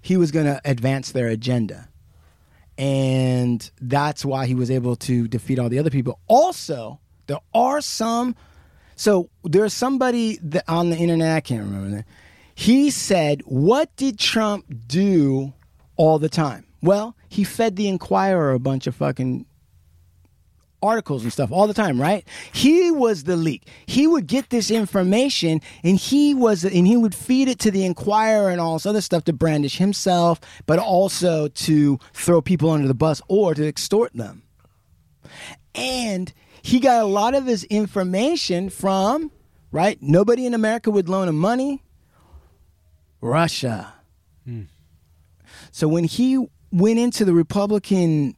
He 0.01 0.17
was 0.17 0.31
going 0.31 0.45
to 0.45 0.61
advance 0.63 1.11
their 1.11 1.27
agenda. 1.27 1.89
And 2.77 3.69
that's 3.81 4.23
why 4.23 4.45
he 4.45 4.55
was 4.55 4.71
able 4.71 4.95
to 4.97 5.27
defeat 5.27 5.59
all 5.59 5.67
the 5.67 5.79
other 5.79 5.89
people. 5.89 6.19
Also, 6.27 6.99
there 7.27 7.39
are 7.53 7.81
some. 7.81 8.35
So 8.95 9.29
there's 9.43 9.73
somebody 9.73 10.39
on 10.67 10.89
the 10.89 10.95
internet, 10.95 11.35
I 11.35 11.41
can't 11.41 11.63
remember 11.63 11.97
that. 11.97 12.05
He 12.55 12.89
said, 12.89 13.41
What 13.45 13.93
did 13.97 14.17
Trump 14.17 14.65
do 14.87 15.53
all 15.97 16.19
the 16.19 16.29
time? 16.29 16.65
Well, 16.81 17.15
he 17.27 17.43
fed 17.43 17.75
the 17.75 17.87
Inquirer 17.87 18.51
a 18.51 18.59
bunch 18.59 18.87
of 18.87 18.95
fucking 18.95 19.45
articles 20.81 21.23
and 21.23 21.31
stuff 21.31 21.51
all 21.51 21.67
the 21.67 21.73
time, 21.73 21.99
right? 21.99 22.27
He 22.51 22.91
was 22.91 23.23
the 23.23 23.35
leak. 23.35 23.67
He 23.85 24.07
would 24.07 24.27
get 24.27 24.49
this 24.49 24.71
information 24.71 25.61
and 25.83 25.97
he 25.97 26.33
was 26.33 26.63
and 26.63 26.87
he 26.87 26.97
would 26.97 27.15
feed 27.15 27.47
it 27.47 27.59
to 27.59 27.71
the 27.71 27.85
Inquirer 27.85 28.49
and 28.49 28.61
all 28.61 28.73
this 28.73 28.85
other 28.85 29.01
stuff 29.01 29.23
to 29.25 29.33
brandish 29.33 29.77
himself, 29.77 30.39
but 30.65 30.79
also 30.79 31.47
to 31.47 31.99
throw 32.13 32.41
people 32.41 32.69
under 32.69 32.87
the 32.87 32.93
bus 32.93 33.21
or 33.27 33.53
to 33.53 33.67
extort 33.67 34.13
them. 34.13 34.43
And 35.75 36.33
he 36.61 36.79
got 36.79 37.01
a 37.01 37.05
lot 37.05 37.35
of 37.35 37.45
his 37.45 37.63
information 37.65 38.69
from, 38.69 39.31
right? 39.71 39.97
Nobody 40.01 40.45
in 40.45 40.53
America 40.53 40.91
would 40.91 41.09
loan 41.09 41.27
him 41.27 41.37
money. 41.37 41.83
Russia. 43.21 43.93
Hmm. 44.45 44.63
So 45.71 45.87
when 45.87 46.05
he 46.05 46.47
went 46.71 46.99
into 46.99 47.25
the 47.25 47.33
Republican 47.33 48.35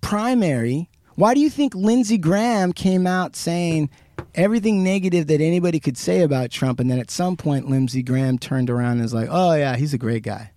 primary, 0.00 0.89
why 1.14 1.34
do 1.34 1.40
you 1.40 1.50
think 1.50 1.74
Lindsey 1.74 2.18
Graham 2.18 2.72
came 2.72 3.06
out 3.06 3.36
saying 3.36 3.90
everything 4.34 4.82
negative 4.82 5.26
that 5.26 5.40
anybody 5.40 5.80
could 5.80 5.96
say 5.96 6.22
about 6.22 6.50
Trump? 6.50 6.80
And 6.80 6.90
then 6.90 6.98
at 6.98 7.10
some 7.10 7.36
point, 7.36 7.68
Lindsey 7.68 8.02
Graham 8.02 8.38
turned 8.38 8.70
around 8.70 8.92
and 8.92 9.02
was 9.02 9.14
like, 9.14 9.28
oh, 9.30 9.54
yeah, 9.54 9.76
he's 9.76 9.94
a 9.94 9.98
great 9.98 10.22
guy. 10.22 10.52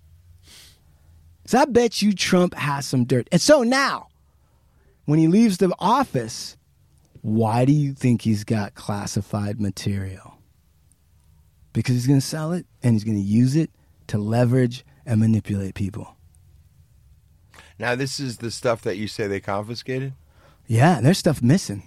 So 1.46 1.58
I 1.58 1.66
bet 1.66 2.00
you 2.00 2.14
Trump 2.14 2.54
has 2.54 2.86
some 2.86 3.04
dirt. 3.04 3.28
And 3.30 3.40
so 3.40 3.62
now, 3.62 4.08
when 5.04 5.18
he 5.18 5.28
leaves 5.28 5.58
the 5.58 5.74
office, 5.78 6.56
why 7.20 7.64
do 7.64 7.72
you 7.72 7.92
think 7.92 8.22
he's 8.22 8.44
got 8.44 8.74
classified 8.74 9.60
material? 9.60 10.38
Because 11.72 11.94
he's 11.94 12.06
going 12.06 12.20
to 12.20 12.26
sell 12.26 12.52
it 12.52 12.66
and 12.82 12.94
he's 12.94 13.04
going 13.04 13.16
to 13.16 13.22
use 13.22 13.56
it 13.56 13.70
to 14.06 14.18
leverage 14.18 14.84
and 15.04 15.20
manipulate 15.20 15.74
people. 15.74 16.16
Now, 17.78 17.94
this 17.94 18.20
is 18.20 18.38
the 18.38 18.50
stuff 18.50 18.82
that 18.82 18.96
you 18.96 19.08
say 19.08 19.26
they 19.26 19.40
confiscated? 19.40 20.14
Yeah, 20.66 21.00
there's 21.00 21.18
stuff 21.18 21.42
missing. 21.42 21.82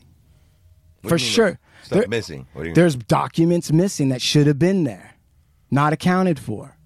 What 1.01 1.10
For 1.10 1.17
do 1.17 1.24
you 1.24 1.27
mean, 1.29 1.36
sure. 1.36 1.60
Stuff 1.84 2.00
There- 2.00 2.07
missing. 2.07 2.48
What 2.53 2.63
do 2.63 2.69
you 2.69 2.72
mean? 2.72 2.74
There's 2.75 2.96
documents 2.96 3.72
missing 3.72 4.10
that 4.10 4.22
should 4.22 4.48
have 4.48 4.60
been 4.60 4.84
there, 4.84 5.15
not 5.72 5.93
accounted 5.93 6.39
for. 6.39 6.77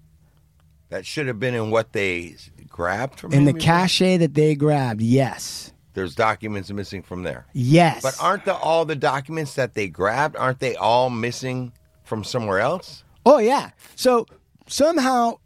That 0.90 1.06
should 1.06 1.26
have 1.26 1.40
been 1.40 1.54
in 1.54 1.70
what 1.70 1.92
they 1.92 2.36
grabbed 2.68 3.18
from 3.18 3.32
In 3.32 3.44
the 3.44 3.54
cache 3.54 3.98
that 4.18 4.34
they 4.34 4.54
grabbed, 4.54 5.00
yes. 5.00 5.72
There's 5.94 6.14
documents 6.14 6.70
missing 6.70 7.02
from 7.02 7.22
there. 7.22 7.46
Yes. 7.52 8.02
But 8.02 8.16
aren't 8.20 8.44
the, 8.44 8.54
all 8.54 8.84
the 8.84 8.96
documents 8.96 9.54
that 9.54 9.74
they 9.74 9.88
grabbed, 9.88 10.36
aren't 10.36 10.58
they 10.60 10.74
all 10.76 11.10
missing 11.10 11.72
from 12.04 12.24
somewhere 12.24 12.60
else? 12.60 13.04
Oh 13.24 13.38
yeah. 13.38 13.70
So 13.94 14.26
somehow 14.66 15.38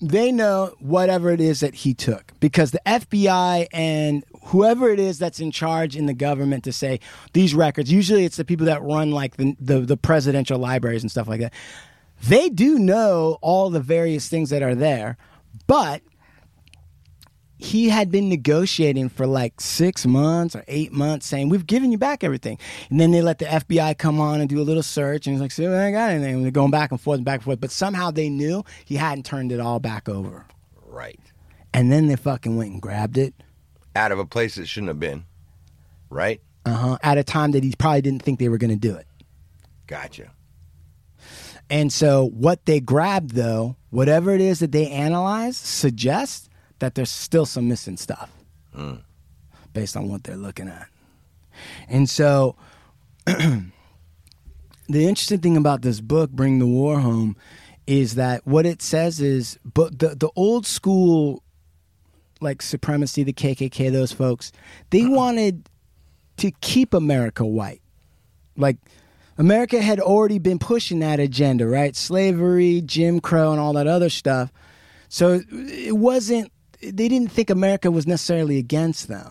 they 0.00 0.30
know 0.30 0.74
whatever 0.78 1.30
it 1.30 1.40
is 1.40 1.60
that 1.60 1.74
he 1.74 1.94
took 1.94 2.32
because 2.40 2.70
the 2.70 2.80
FBI 2.86 3.66
and 3.72 4.24
whoever 4.48 4.90
it 4.90 5.00
is 5.00 5.18
that's 5.18 5.40
in 5.40 5.50
charge 5.50 5.96
in 5.96 6.06
the 6.06 6.14
government 6.14 6.64
to 6.64 6.72
say 6.72 7.00
these 7.32 7.54
records. 7.54 7.92
Usually 7.92 8.24
it's 8.24 8.36
the 8.36 8.44
people 8.44 8.66
that 8.66 8.82
run 8.82 9.10
like 9.10 9.36
the 9.36 9.56
the, 9.60 9.80
the 9.80 9.96
presidential 9.96 10.58
libraries 10.58 11.02
and 11.02 11.10
stuff 11.10 11.28
like 11.28 11.40
that. 11.40 11.52
They 12.22 12.48
do 12.48 12.78
know 12.78 13.38
all 13.42 13.70
the 13.70 13.80
various 13.80 14.28
things 14.28 14.50
that 14.50 14.62
are 14.62 14.74
there, 14.74 15.16
but 15.66 16.02
he 17.58 17.88
had 17.88 18.10
been 18.10 18.28
negotiating 18.28 19.08
for 19.08 19.26
like 19.26 19.60
six 19.60 20.06
months 20.06 20.54
or 20.54 20.64
eight 20.68 20.92
months 20.92 21.26
saying, 21.26 21.48
We've 21.48 21.66
given 21.66 21.90
you 21.90 21.98
back 21.98 22.22
everything. 22.22 22.58
And 22.88 23.00
then 23.00 23.10
they 23.10 23.20
let 23.20 23.38
the 23.38 23.46
FBI 23.46 23.98
come 23.98 24.20
on 24.20 24.40
and 24.40 24.48
do 24.48 24.60
a 24.60 24.62
little 24.62 24.82
search. 24.82 25.26
And 25.26 25.34
he's 25.34 25.40
like, 25.40 25.50
See, 25.50 25.66
I 25.66 25.86
ain't 25.86 25.94
got 25.94 26.10
anything. 26.10 26.36
And 26.36 26.44
they're 26.44 26.52
going 26.52 26.70
back 26.70 26.92
and 26.92 27.00
forth 27.00 27.16
and 27.16 27.24
back 27.24 27.38
and 27.38 27.44
forth. 27.44 27.60
But 27.60 27.72
somehow 27.72 28.10
they 28.10 28.28
knew 28.28 28.64
he 28.84 28.94
hadn't 28.94 29.26
turned 29.26 29.50
it 29.50 29.60
all 29.60 29.80
back 29.80 30.08
over. 30.08 30.46
Right. 30.86 31.20
And 31.74 31.90
then 31.92 32.06
they 32.06 32.16
fucking 32.16 32.56
went 32.56 32.72
and 32.72 32.82
grabbed 32.82 33.18
it 33.18 33.34
Out 33.96 34.12
of 34.12 34.18
a 34.18 34.26
place 34.26 34.58
it 34.58 34.68
shouldn't 34.68 34.88
have 34.88 35.00
been. 35.00 35.24
Right? 36.10 36.40
uh-huh, 36.68 36.98
at 37.02 37.18
a 37.18 37.24
time 37.24 37.52
that 37.52 37.64
he 37.64 37.74
probably 37.78 38.02
didn't 38.02 38.22
think 38.22 38.38
they 38.38 38.48
were 38.48 38.58
going 38.58 38.70
to 38.70 38.76
do 38.76 38.94
it. 38.94 39.06
Gotcha. 39.86 40.30
And 41.70 41.92
so 41.92 42.28
what 42.28 42.64
they 42.66 42.80
grabbed, 42.80 43.32
though, 43.32 43.76
whatever 43.90 44.34
it 44.34 44.40
is 44.40 44.60
that 44.60 44.72
they 44.72 44.88
analyze, 44.88 45.56
suggests 45.56 46.48
that 46.78 46.94
there's 46.94 47.10
still 47.10 47.46
some 47.46 47.68
missing 47.68 47.96
stuff 47.96 48.30
based 49.72 49.96
on 49.96 50.08
what 50.08 50.24
they're 50.24 50.36
looking 50.36 50.68
at. 50.68 50.88
And 51.88 52.08
so 52.08 52.56
the 53.26 53.70
interesting 54.88 55.40
thing 55.40 55.56
about 55.56 55.82
this 55.82 56.00
book, 56.00 56.30
Bring 56.30 56.58
the 56.58 56.66
War 56.66 57.00
Home, 57.00 57.36
is 57.86 58.14
that 58.14 58.46
what 58.46 58.66
it 58.66 58.82
says 58.82 59.20
is, 59.20 59.58
but 59.64 59.98
the, 59.98 60.14
the 60.14 60.30
old 60.36 60.66
school, 60.66 61.42
like 62.40 62.62
supremacy, 62.62 63.22
the 63.22 63.32
KKK, 63.32 63.92
those 63.92 64.12
folks, 64.12 64.52
they 64.90 65.02
uh-uh. 65.02 65.10
wanted 65.10 65.68
to 66.38 66.50
keep 66.60 66.94
America 66.94 67.44
white. 67.44 67.82
Like, 68.56 68.78
America 69.36 69.80
had 69.80 70.00
already 70.00 70.38
been 70.38 70.58
pushing 70.58 70.98
that 71.00 71.20
agenda, 71.20 71.66
right? 71.66 71.94
Slavery, 71.94 72.82
Jim 72.84 73.20
Crow, 73.20 73.52
and 73.52 73.60
all 73.60 73.72
that 73.74 73.86
other 73.86 74.10
stuff. 74.10 74.52
So 75.08 75.40
it 75.50 75.96
wasn't, 75.96 76.52
they 76.80 77.08
didn't 77.08 77.28
think 77.28 77.50
America 77.50 77.90
was 77.90 78.06
necessarily 78.06 78.58
against 78.58 79.08
them. 79.08 79.30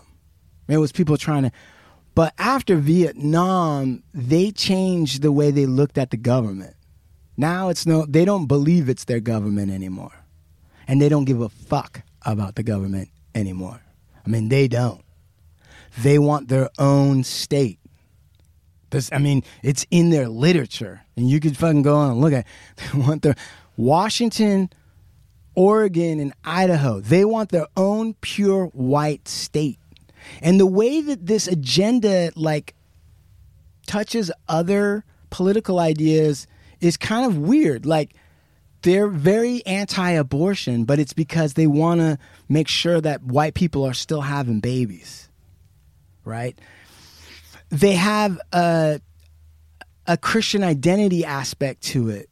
It 0.66 0.78
was 0.78 0.92
people 0.92 1.16
trying 1.16 1.44
to, 1.44 1.52
but 2.14 2.34
after 2.36 2.76
Vietnam, 2.76 4.02
they 4.12 4.50
changed 4.50 5.22
the 5.22 5.32
way 5.32 5.50
they 5.50 5.66
looked 5.66 5.98
at 5.98 6.10
the 6.10 6.16
government. 6.16 6.74
Now 7.36 7.68
it's 7.68 7.86
no, 7.86 8.04
they 8.06 8.24
don't 8.24 8.46
believe 8.46 8.88
it's 8.88 9.04
their 9.04 9.20
government 9.20 9.70
anymore. 9.70 10.12
And 10.88 11.00
they 11.00 11.08
don't 11.08 11.26
give 11.26 11.40
a 11.40 11.48
fuck 11.48 12.02
about 12.24 12.54
the 12.54 12.62
government 12.62 13.08
anymore. 13.34 13.80
I 14.26 14.30
mean, 14.30 14.48
they 14.48 14.68
don't. 14.68 15.02
They 15.98 16.18
want 16.18 16.48
their 16.48 16.70
own 16.78 17.24
state. 17.24 17.78
This, 18.90 19.10
I 19.12 19.18
mean, 19.18 19.42
it's 19.62 19.86
in 19.90 20.10
their 20.10 20.28
literature, 20.28 21.02
and 21.16 21.28
you 21.28 21.40
could 21.40 21.56
fucking 21.56 21.82
go 21.82 21.96
on 21.96 22.12
and 22.12 22.20
look 22.20 22.32
at. 22.32 22.46
They 22.92 22.98
want 22.98 23.22
their 23.22 23.34
Washington, 23.76 24.70
Oregon, 25.54 26.20
and 26.20 26.32
Idaho. 26.44 27.00
They 27.00 27.24
want 27.24 27.50
their 27.50 27.66
own 27.76 28.14
pure 28.14 28.66
white 28.66 29.28
state, 29.28 29.78
and 30.40 30.58
the 30.58 30.66
way 30.66 31.00
that 31.00 31.26
this 31.26 31.48
agenda 31.48 32.32
like 32.34 32.74
touches 33.86 34.30
other 34.48 35.04
political 35.30 35.78
ideas 35.78 36.46
is 36.80 36.96
kind 36.96 37.26
of 37.26 37.36
weird. 37.36 37.84
Like 37.84 38.14
they're 38.82 39.08
very 39.08 39.64
anti-abortion, 39.66 40.84
but 40.84 40.98
it's 40.98 41.12
because 41.12 41.54
they 41.54 41.66
want 41.66 42.00
to 42.00 42.18
make 42.48 42.68
sure 42.68 43.00
that 43.00 43.22
white 43.22 43.54
people 43.54 43.84
are 43.84 43.94
still 43.94 44.20
having 44.20 44.60
babies, 44.60 45.28
right? 46.24 46.58
They 47.70 47.92
have 47.94 48.40
a 48.52 49.00
a 50.06 50.16
Christian 50.16 50.64
identity 50.64 51.24
aspect 51.24 51.82
to 51.82 52.08
it 52.08 52.30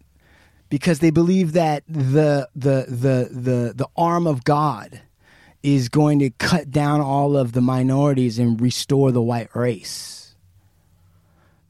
because 0.70 1.00
they 1.00 1.10
believe 1.10 1.52
that 1.52 1.84
the 1.86 2.48
the 2.54 2.86
the 2.86 3.28
the 3.30 3.72
the 3.76 3.88
arm 3.96 4.26
of 4.26 4.44
God 4.44 5.02
is 5.62 5.88
going 5.88 6.20
to 6.20 6.30
cut 6.30 6.70
down 6.70 7.00
all 7.00 7.36
of 7.36 7.52
the 7.52 7.60
minorities 7.60 8.38
and 8.38 8.60
restore 8.60 9.10
the 9.10 9.22
white 9.22 9.54
race. 9.54 10.34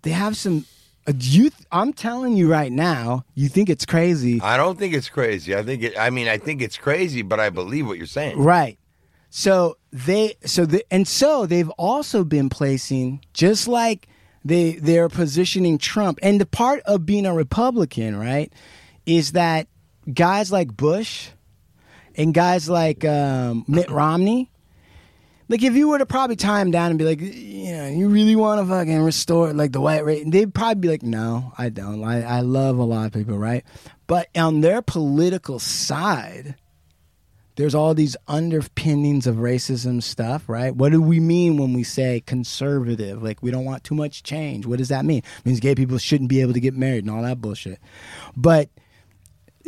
They 0.03 0.11
have 0.11 0.37
some 0.37 0.67
uh, 1.07 1.13
you 1.19 1.51
I'm 1.71 1.93
telling 1.93 2.37
you 2.37 2.51
right 2.51 2.73
now, 2.73 3.25
you 3.35 3.49
think 3.49 3.69
it's 3.69 3.87
crazy. 3.87 4.41
I 4.41 4.57
don't 4.57 4.79
think 4.79 4.95
it's 4.95 5.09
crazy. 5.09 5.55
I 5.55 5.63
think 5.63 5.83
it. 5.83 5.99
I 5.99 6.11
mean, 6.11 6.29
I 6.29 6.39
think 6.39 6.63
it's 6.63 6.77
crazy, 6.77 7.23
but 7.23 7.41
I 7.41 7.51
believe 7.51 7.87
what 7.87 7.99
you're 7.99 8.07
saying. 8.07 8.39
Right. 8.39 8.79
So 9.31 9.77
they 9.93 10.35
so 10.45 10.67
the 10.67 10.85
and 10.91 11.07
so 11.07 11.47
they've 11.47 11.71
also 11.71 12.25
been 12.25 12.49
placing 12.49 13.25
just 13.33 13.69
like 13.69 14.09
they 14.45 14.73
they're 14.77 15.09
positioning 15.09 15.79
Trump 15.79 16.19
and 16.23 16.41
the 16.41 16.47
part 16.47 16.81
of 16.87 17.05
being 17.05 17.27
a 17.27 17.35
Republican, 17.35 18.17
right, 18.19 18.53
is 19.05 19.33
that 19.33 19.69
guys 20.13 20.53
like 20.53 20.77
Bush 20.77 21.29
and 22.15 22.33
guys 22.33 22.69
like 22.69 23.05
um, 23.05 23.65
Mitt 23.69 23.91
Romney, 23.91 24.51
like 25.49 25.63
if 25.63 25.75
you 25.75 25.89
were 25.89 25.99
to 25.99 26.07
probably 26.07 26.37
tie 26.37 26.61
him 26.61 26.71
down 26.71 26.91
and 26.91 26.99
be 26.99 27.05
like, 27.05 27.21
you 27.21 27.73
know, 27.73 27.87
you 27.87 28.09
really 28.09 28.37
want 28.37 28.61
to 28.61 28.67
fucking 28.67 29.01
restore 29.01 29.53
like 29.53 29.73
the 29.73 29.81
white 29.81 30.05
race, 30.05 30.25
they'd 30.27 30.53
probably 30.53 30.81
be 30.81 30.89
like, 30.89 31.03
no, 31.03 31.53
I 31.57 31.69
don't. 31.69 32.03
I, 32.03 32.23
I 32.23 32.41
love 32.41 32.79
a 32.79 32.85
lot 32.85 33.07
of 33.07 33.13
people, 33.13 33.39
right? 33.39 33.65
But 34.07 34.29
on 34.37 34.61
their 34.61 34.83
political 34.83 35.59
side, 35.59 36.57
there's 37.57 37.75
all 37.75 37.95
these 37.95 38.17
underpinnings 38.29 39.27
of 39.27 39.37
racism 39.37 40.03
stuff, 40.03 40.49
right? 40.49 40.75
What 40.75 40.93
do 40.93 41.01
we 41.01 41.21
mean 41.21 41.57
when 41.57 41.73
we 41.73 41.85
say 41.85 42.23
conservative? 42.27 43.23
Like 43.23 43.43
we 43.43 43.51
don't 43.51 43.65
want 43.65 43.83
too 43.83 43.95
much 43.95 44.23
change. 44.23 44.67
What 44.67 44.79
does 44.79 44.89
that 44.89 45.05
mean? 45.05 45.19
It 45.19 45.47
means 45.47 45.61
gay 45.61 45.75
people 45.75 45.99
shouldn't 45.99 46.29
be 46.29 46.41
able 46.41 46.53
to 46.53 46.61
get 46.61 46.75
married 46.75 47.05
and 47.05 47.11
all 47.11 47.23
that 47.23 47.41
bullshit. 47.41 47.79
But 48.37 48.69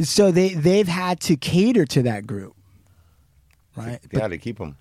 so 0.02 0.30
they 0.30 0.50
they've 0.50 0.88
had 0.88 1.20
to 1.20 1.36
cater 1.36 1.86
to 1.86 2.02
that 2.02 2.26
group, 2.26 2.54
right? 3.74 3.98
They 4.10 4.18
Yeah, 4.18 4.28
to 4.28 4.38
keep 4.38 4.58
them. 4.58 4.76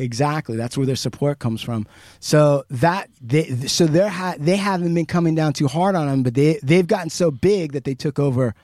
Exactly. 0.00 0.56
That's 0.56 0.78
where 0.78 0.86
their 0.86 0.96
support 0.96 1.38
comes 1.38 1.60
from. 1.60 1.86
So 2.20 2.64
that 2.70 3.10
they 3.20 3.44
so 3.66 3.86
they're 3.86 4.08
ha- 4.08 4.36
they 4.38 4.56
haven't 4.56 4.94
been 4.94 5.04
coming 5.04 5.34
down 5.34 5.52
too 5.52 5.68
hard 5.68 5.94
on 5.94 6.06
them, 6.06 6.22
but 6.22 6.34
they 6.34 6.58
they've 6.62 6.86
gotten 6.86 7.10
so 7.10 7.30
big 7.30 7.72
that 7.72 7.84
they 7.84 7.94
took 7.94 8.18
over 8.18 8.54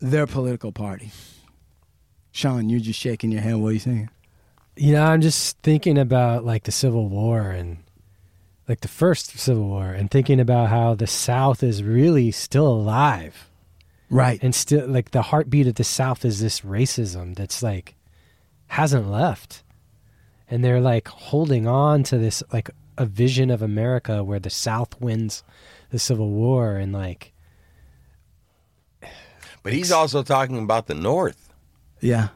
their 0.00 0.26
political 0.26 0.72
party. 0.72 1.10
Sean, 2.32 2.70
you're 2.70 2.80
just 2.80 2.98
shaking 2.98 3.30
your 3.30 3.42
head. 3.42 3.56
What 3.56 3.68
are 3.68 3.72
you 3.72 3.78
saying? 3.78 4.08
You 4.76 4.92
know, 4.92 5.04
I'm 5.04 5.20
just 5.20 5.58
thinking 5.58 5.98
about 5.98 6.44
like 6.44 6.64
the 6.64 6.72
Civil 6.72 7.08
War 7.08 7.50
and 7.50 7.78
like 8.66 8.80
the 8.80 8.88
first 8.88 9.38
Civil 9.38 9.68
War 9.68 9.92
and 9.92 10.10
thinking 10.10 10.40
about 10.40 10.70
how 10.70 10.94
the 10.94 11.06
South 11.06 11.62
is 11.62 11.82
really 11.82 12.30
still 12.30 12.66
alive. 12.66 13.50
Right. 14.08 14.42
And 14.42 14.54
still 14.54 14.86
like 14.86 15.10
the 15.10 15.22
heartbeat 15.22 15.66
of 15.66 15.74
the 15.74 15.84
South 15.84 16.24
is 16.24 16.40
this 16.40 16.62
racism 16.62 17.34
that's 17.34 17.62
like 17.62 17.96
hasn't 18.68 19.10
left. 19.10 19.62
And 20.48 20.64
they're 20.64 20.80
like 20.80 21.08
holding 21.08 21.66
on 21.66 22.02
to 22.04 22.18
this 22.18 22.42
like 22.52 22.70
a 22.98 23.04
vision 23.06 23.50
of 23.50 23.62
America 23.62 24.22
where 24.24 24.38
the 24.38 24.50
South 24.50 25.00
wins 25.00 25.42
the 25.90 25.98
Civil 25.98 26.30
War 26.30 26.76
and 26.76 26.92
like 26.92 27.32
But 29.62 29.72
he's 29.72 29.90
also 29.92 30.22
talking 30.22 30.58
about 30.58 30.86
the 30.86 30.94
North. 30.94 31.52
yeah. 32.00 32.28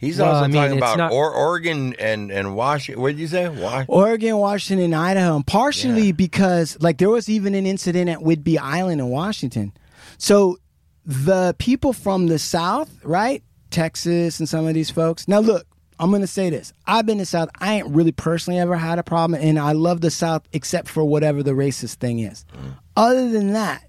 He's 0.00 0.20
Well, 0.20 0.28
also 0.30 0.44
I 0.44 0.46
mean, 0.46 0.54
talking 0.62 0.76
about 0.78 0.96
not- 0.98 1.10
or, 1.12 1.32
Oregon 1.34 1.92
and 1.98 2.30
and 2.30 2.54
Washington. 2.54 3.02
What 3.02 3.08
did 3.08 3.18
you 3.18 3.26
say? 3.26 3.48
Wa- 3.48 3.84
Oregon, 3.88 4.36
Washington, 4.36 4.84
and 4.84 4.94
Idaho, 4.94 5.34
and 5.34 5.44
partially 5.44 6.06
Yeah. 6.06 6.12
because 6.12 6.76
like 6.80 6.98
there 6.98 7.10
was 7.10 7.28
even 7.28 7.52
an 7.56 7.66
incident 7.66 8.08
at 8.08 8.18
Whidbey 8.20 8.58
Island 8.62 9.00
in 9.00 9.08
Washington. 9.08 9.72
So 10.16 10.58
the 11.04 11.56
people 11.58 11.92
from 11.92 12.28
the 12.28 12.38
South, 12.38 12.90
right, 13.02 13.42
Texas, 13.70 14.38
and 14.38 14.48
some 14.48 14.68
of 14.68 14.74
these 14.74 14.88
folks. 14.90 15.26
Now 15.26 15.40
look, 15.40 15.66
I'm 15.98 16.10
gonna 16.10 16.26
say 16.26 16.50
this: 16.50 16.72
I've 16.86 17.06
been 17.06 17.18
to 17.18 17.26
South. 17.26 17.50
I 17.58 17.74
ain't 17.74 17.88
really 17.88 18.12
personally 18.12 18.58
ever 18.60 18.76
had 18.76 18.98
a 18.98 19.02
problem, 19.02 19.40
and 19.40 19.58
I 19.58 19.72
love 19.72 20.00
the 20.00 20.10
South 20.10 20.48
except 20.52 20.88
for 20.88 21.04
whatever 21.04 21.42
the 21.42 21.52
racist 21.52 21.96
thing 21.96 22.20
is. 22.20 22.44
Mm. 22.52 22.74
Other 22.96 23.28
than 23.30 23.52
that, 23.52 23.84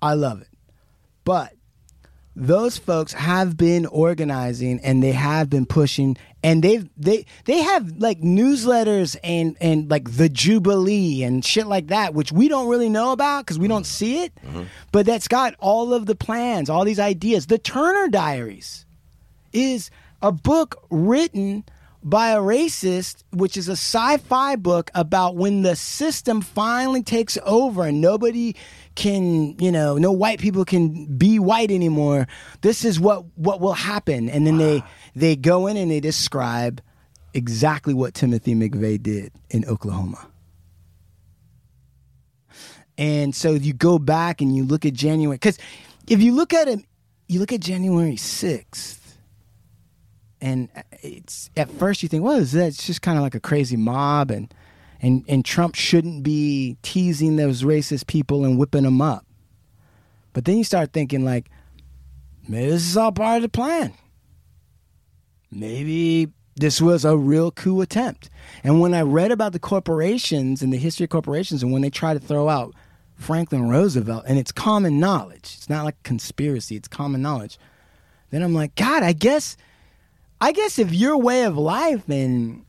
I 0.00 0.14
love 0.14 0.40
it. 0.42 0.48
But 1.24 1.52
those 2.36 2.76
folks 2.76 3.14
have 3.14 3.56
been 3.56 3.86
organizing 3.86 4.78
and 4.80 5.02
they 5.02 5.12
have 5.12 5.48
been 5.48 5.64
pushing 5.64 6.18
and 6.44 6.62
they've 6.62 6.86
they 6.94 7.24
they 7.46 7.62
have 7.62 7.96
like 7.96 8.20
newsletters 8.20 9.16
and 9.24 9.56
and 9.58 9.90
like 9.90 10.16
the 10.16 10.28
jubilee 10.28 11.22
and 11.22 11.42
shit 11.42 11.66
like 11.66 11.86
that 11.86 12.12
which 12.12 12.30
we 12.30 12.46
don't 12.46 12.68
really 12.68 12.90
know 12.90 13.12
about 13.12 13.44
because 13.46 13.58
we 13.58 13.66
don't 13.66 13.86
see 13.86 14.22
it 14.22 14.34
mm-hmm. 14.44 14.64
but 14.92 15.06
that's 15.06 15.28
got 15.28 15.54
all 15.60 15.94
of 15.94 16.04
the 16.04 16.14
plans 16.14 16.68
all 16.68 16.84
these 16.84 17.00
ideas 17.00 17.46
the 17.46 17.56
turner 17.56 18.06
diaries 18.08 18.84
is 19.54 19.90
a 20.26 20.32
book 20.32 20.84
written 20.90 21.64
by 22.02 22.30
a 22.30 22.38
racist, 22.38 23.22
which 23.32 23.56
is 23.56 23.68
a 23.68 23.72
sci 23.72 24.16
fi 24.16 24.56
book 24.56 24.90
about 24.92 25.36
when 25.36 25.62
the 25.62 25.76
system 25.76 26.40
finally 26.40 27.02
takes 27.02 27.38
over 27.44 27.84
and 27.84 28.00
nobody 28.00 28.56
can, 28.96 29.56
you 29.60 29.70
know, 29.70 29.98
no 29.98 30.10
white 30.10 30.40
people 30.40 30.64
can 30.64 31.16
be 31.16 31.38
white 31.38 31.70
anymore. 31.70 32.26
This 32.62 32.84
is 32.84 32.98
what, 32.98 33.24
what 33.36 33.60
will 33.60 33.74
happen. 33.74 34.28
And 34.28 34.44
then 34.44 34.58
they, 34.58 34.82
they 35.14 35.36
go 35.36 35.68
in 35.68 35.76
and 35.76 35.92
they 35.92 36.00
describe 36.00 36.82
exactly 37.32 37.94
what 37.94 38.14
Timothy 38.14 38.56
McVeigh 38.56 39.00
did 39.00 39.32
in 39.50 39.64
Oklahoma. 39.66 40.26
And 42.98 43.32
so 43.32 43.52
you 43.52 43.72
go 43.72 44.00
back 44.00 44.40
and 44.40 44.56
you 44.56 44.64
look 44.64 44.84
at 44.84 44.92
January, 44.92 45.36
because 45.36 45.58
if 46.08 46.20
you 46.20 46.34
look 46.34 46.52
at 46.52 46.66
it, 46.66 46.80
you 47.28 47.38
look 47.38 47.52
at 47.52 47.60
January 47.60 48.16
6th, 48.16 49.05
and 50.40 50.68
uh, 50.76 50.82
it's 51.02 51.50
at 51.56 51.70
first 51.70 52.02
you 52.02 52.08
think, 52.08 52.22
well, 52.22 52.36
is 52.36 52.52
that 52.52 52.66
it's 52.66 52.86
just 52.86 53.02
kind 53.02 53.18
of 53.18 53.24
like 53.24 53.34
a 53.34 53.40
crazy 53.40 53.76
mob, 53.76 54.30
and 54.30 54.52
and 55.00 55.24
and 55.28 55.44
Trump 55.44 55.74
shouldn't 55.74 56.22
be 56.22 56.76
teasing 56.82 57.36
those 57.36 57.62
racist 57.62 58.06
people 58.06 58.44
and 58.44 58.58
whipping 58.58 58.84
them 58.84 59.00
up. 59.00 59.24
But 60.32 60.44
then 60.44 60.58
you 60.58 60.64
start 60.64 60.92
thinking 60.92 61.24
like, 61.24 61.48
maybe 62.46 62.70
this 62.70 62.86
is 62.86 62.96
all 62.96 63.12
part 63.12 63.36
of 63.36 63.42
the 63.42 63.48
plan. 63.48 63.94
Maybe 65.50 66.28
this 66.56 66.80
was 66.80 67.04
a 67.04 67.16
real 67.16 67.50
coup 67.50 67.80
attempt. 67.80 68.30
And 68.64 68.80
when 68.80 68.94
I 68.94 69.02
read 69.02 69.30
about 69.30 69.52
the 69.52 69.58
corporations 69.58 70.62
and 70.62 70.72
the 70.72 70.78
history 70.78 71.04
of 71.04 71.10
corporations, 71.10 71.62
and 71.62 71.72
when 71.72 71.82
they 71.82 71.90
try 71.90 72.14
to 72.14 72.20
throw 72.20 72.48
out 72.48 72.74
Franklin 73.14 73.68
Roosevelt, 73.68 74.24
and 74.26 74.38
it's 74.38 74.52
common 74.52 74.98
knowledge, 74.98 75.54
it's 75.56 75.70
not 75.70 75.84
like 75.84 76.02
conspiracy, 76.02 76.76
it's 76.76 76.88
common 76.88 77.22
knowledge. 77.22 77.58
Then 78.30 78.42
I'm 78.42 78.54
like, 78.54 78.74
God, 78.74 79.02
I 79.02 79.12
guess, 79.12 79.56
I 80.40 80.52
guess 80.52 80.78
if 80.78 80.92
your 80.92 81.16
way 81.16 81.44
of 81.44 81.56
life 81.56 82.08
and 82.08 82.64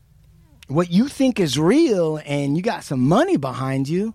what 0.68 0.92
you 0.92 1.08
think 1.08 1.40
is 1.40 1.58
real, 1.58 2.20
and 2.26 2.58
you 2.58 2.64
got 2.64 2.84
some 2.84 3.00
money 3.00 3.38
behind 3.38 3.88
you. 3.88 4.14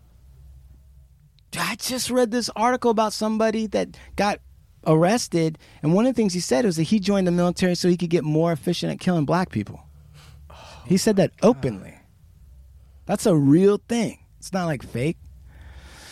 I 1.58 1.76
just 1.76 2.10
read 2.10 2.30
this 2.30 2.50
article 2.56 2.90
about 2.90 3.12
somebody 3.12 3.66
that 3.68 3.96
got 4.16 4.40
arrested, 4.86 5.58
and 5.82 5.94
one 5.94 6.06
of 6.06 6.14
the 6.14 6.16
things 6.16 6.34
he 6.34 6.40
said 6.40 6.64
was 6.64 6.76
that 6.76 6.84
he 6.84 6.98
joined 6.98 7.26
the 7.26 7.32
military 7.32 7.74
so 7.74 7.88
he 7.88 7.96
could 7.96 8.10
get 8.10 8.24
more 8.24 8.52
efficient 8.52 8.92
at 8.92 9.00
killing 9.00 9.24
black 9.24 9.50
people. 9.50 9.82
Oh 10.50 10.82
he 10.86 10.96
said 10.96 11.16
that 11.16 11.32
openly. 11.42 11.94
That's 13.06 13.26
a 13.26 13.36
real 13.36 13.80
thing. 13.88 14.18
It's 14.38 14.52
not 14.52 14.66
like 14.66 14.82
fake. 14.82 15.18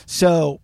So 0.06 0.60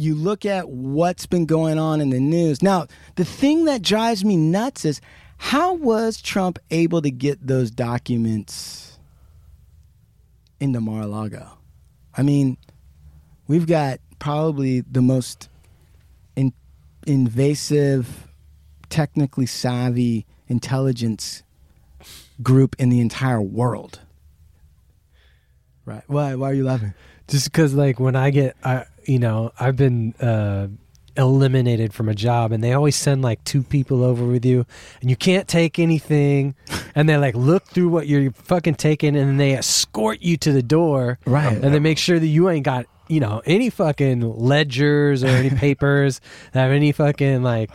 you 0.00 0.14
look 0.14 0.46
at 0.46 0.68
what's 0.70 1.26
been 1.26 1.46
going 1.46 1.78
on 1.78 2.00
in 2.00 2.10
the 2.10 2.20
news. 2.20 2.62
Now, 2.62 2.86
the 3.16 3.24
thing 3.24 3.66
that 3.66 3.82
drives 3.82 4.24
me 4.24 4.36
nuts 4.36 4.84
is 4.84 5.00
how 5.36 5.74
was 5.74 6.20
Trump 6.20 6.58
able 6.70 7.02
to 7.02 7.10
get 7.10 7.46
those 7.46 7.70
documents 7.70 8.98
into 10.58 10.80
Mar-a-Lago? 10.80 11.58
I 12.16 12.22
mean, 12.22 12.56
we've 13.46 13.66
got 13.66 14.00
probably 14.18 14.80
the 14.80 15.02
most 15.02 15.48
in, 16.34 16.52
invasive, 17.06 18.26
technically 18.88 19.46
savvy 19.46 20.26
intelligence 20.48 21.42
group 22.42 22.74
in 22.78 22.88
the 22.88 23.00
entire 23.00 23.40
world. 23.40 24.00
Right? 25.84 26.02
Why? 26.06 26.34
Why 26.34 26.50
are 26.50 26.54
you 26.54 26.64
laughing? 26.64 26.94
just 27.30 27.50
because 27.50 27.72
like 27.74 27.98
when 27.98 28.16
I 28.16 28.30
get, 28.30 28.56
I 28.62 28.84
you 29.06 29.18
know, 29.18 29.52
I've 29.58 29.76
been 29.76 30.14
uh, 30.20 30.68
eliminated 31.16 31.92
from 31.92 32.08
a 32.08 32.14
job, 32.14 32.52
and 32.52 32.62
they 32.62 32.72
always 32.72 32.96
send 32.96 33.22
like 33.22 33.42
two 33.44 33.62
people 33.62 34.02
over 34.04 34.24
with 34.24 34.44
you, 34.44 34.64
and 35.00 35.10
you 35.10 35.16
can't 35.16 35.48
take 35.48 35.78
anything, 35.78 36.54
and 36.94 37.08
they 37.08 37.16
like 37.16 37.34
look 37.34 37.64
through 37.66 37.88
what 37.88 38.06
you're 38.06 38.30
fucking 38.32 38.76
taking, 38.76 39.16
and 39.16 39.28
then 39.28 39.36
they 39.36 39.54
escort 39.54 40.20
you 40.22 40.36
to 40.38 40.52
the 40.52 40.62
door, 40.62 41.18
Right. 41.26 41.56
and 41.62 41.74
they 41.74 41.80
make 41.80 41.98
sure 41.98 42.18
that 42.18 42.26
you 42.26 42.48
ain't 42.48 42.64
got 42.64 42.86
you 43.08 43.18
know 43.18 43.42
any 43.44 43.70
fucking 43.70 44.20
ledgers 44.38 45.24
or 45.24 45.28
any 45.28 45.50
papers 45.66 46.20
that 46.52 46.60
have 46.60 46.70
any 46.70 46.92
fucking 46.92 47.42
like 47.42 47.70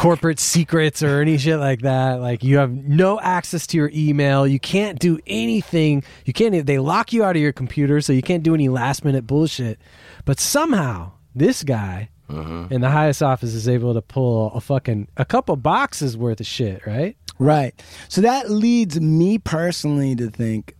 corporate 0.00 0.40
secrets 0.40 1.02
or 1.02 1.20
any 1.20 1.36
shit 1.36 1.58
like 1.58 1.82
that. 1.82 2.22
Like 2.22 2.42
you 2.42 2.56
have 2.56 2.72
no 2.72 3.20
access 3.20 3.66
to 3.66 3.76
your 3.76 3.90
email. 3.92 4.46
You 4.46 4.58
can't 4.58 4.98
do 4.98 5.18
anything. 5.26 6.02
You 6.24 6.32
can't. 6.32 6.64
They 6.64 6.78
lock 6.78 7.12
you 7.12 7.22
out 7.22 7.36
of 7.36 7.42
your 7.42 7.52
computer, 7.52 8.00
so 8.00 8.14
you 8.14 8.22
can't 8.22 8.42
do 8.42 8.54
any 8.54 8.70
last 8.70 9.04
minute 9.04 9.26
bullshit. 9.26 9.78
But 10.24 10.40
somehow 10.40 11.12
this 11.34 11.62
guy 11.62 12.08
uh-huh. 12.30 12.68
in 12.70 12.80
the 12.80 12.88
highest 12.88 13.22
office 13.22 13.52
is 13.52 13.68
able 13.68 13.92
to 13.92 14.00
pull 14.00 14.50
a 14.52 14.60
fucking 14.62 15.08
a 15.18 15.26
couple 15.26 15.54
boxes 15.56 16.16
worth 16.16 16.40
of 16.40 16.46
shit, 16.46 16.86
right? 16.86 17.14
Right. 17.38 17.74
So 18.08 18.22
that 18.22 18.50
leads 18.50 18.98
me 18.98 19.36
personally 19.36 20.16
to 20.16 20.30
think 20.30 20.76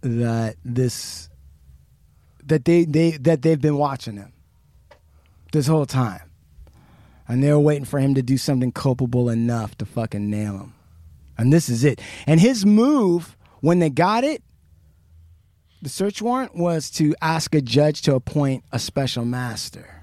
that 0.00 0.56
this 0.64 1.28
that 2.44 2.64
they 2.64 2.86
they 2.86 3.10
that 3.18 3.42
they've 3.42 3.60
been 3.60 3.76
watching 3.76 4.16
him 4.16 4.32
this 5.52 5.66
whole 5.66 5.84
time. 5.84 6.29
And 7.30 7.42
they 7.42 7.52
were 7.52 7.60
waiting 7.60 7.84
for 7.84 7.98
him 7.98 8.14
to 8.14 8.22
do 8.22 8.36
something 8.36 8.72
culpable 8.72 9.28
enough 9.30 9.78
to 9.78 9.86
fucking 9.86 10.28
nail 10.28 10.58
him. 10.58 10.74
And 11.38 11.52
this 11.52 11.68
is 11.68 11.84
it. 11.84 12.00
And 12.26 12.40
his 12.40 12.66
move 12.66 13.36
when 13.60 13.78
they 13.78 13.90
got 13.90 14.24
it 14.24 14.42
the 15.82 15.88
search 15.88 16.20
warrant 16.20 16.54
was 16.54 16.90
to 16.90 17.14
ask 17.22 17.54
a 17.54 17.60
judge 17.62 18.02
to 18.02 18.14
appoint 18.14 18.64
a 18.70 18.78
special 18.78 19.24
master. 19.24 20.02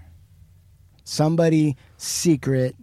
Somebody 1.03 1.77
secret 1.97 2.75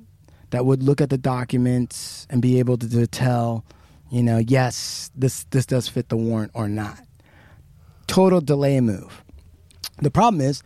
that 0.50 0.64
would 0.64 0.83
look 0.83 1.00
at 1.00 1.11
the 1.11 1.18
documents 1.18 2.26
and 2.30 2.40
be 2.40 2.61
able 2.61 2.78
to, 2.78 2.88
to 2.88 3.07
tell, 3.09 3.64
you 4.11 4.22
know, 4.22 4.38
yes, 4.38 5.11
this 5.16 5.44
this 5.50 5.66
does 5.66 5.88
fit 5.88 6.09
the 6.09 6.16
warrant 6.16 6.52
or 6.54 6.68
not. 6.68 7.00
Total 8.07 8.40
delay 8.40 8.80
move. 8.80 9.24
The 10.00 10.11
problem 10.11 10.40
is 10.40 10.62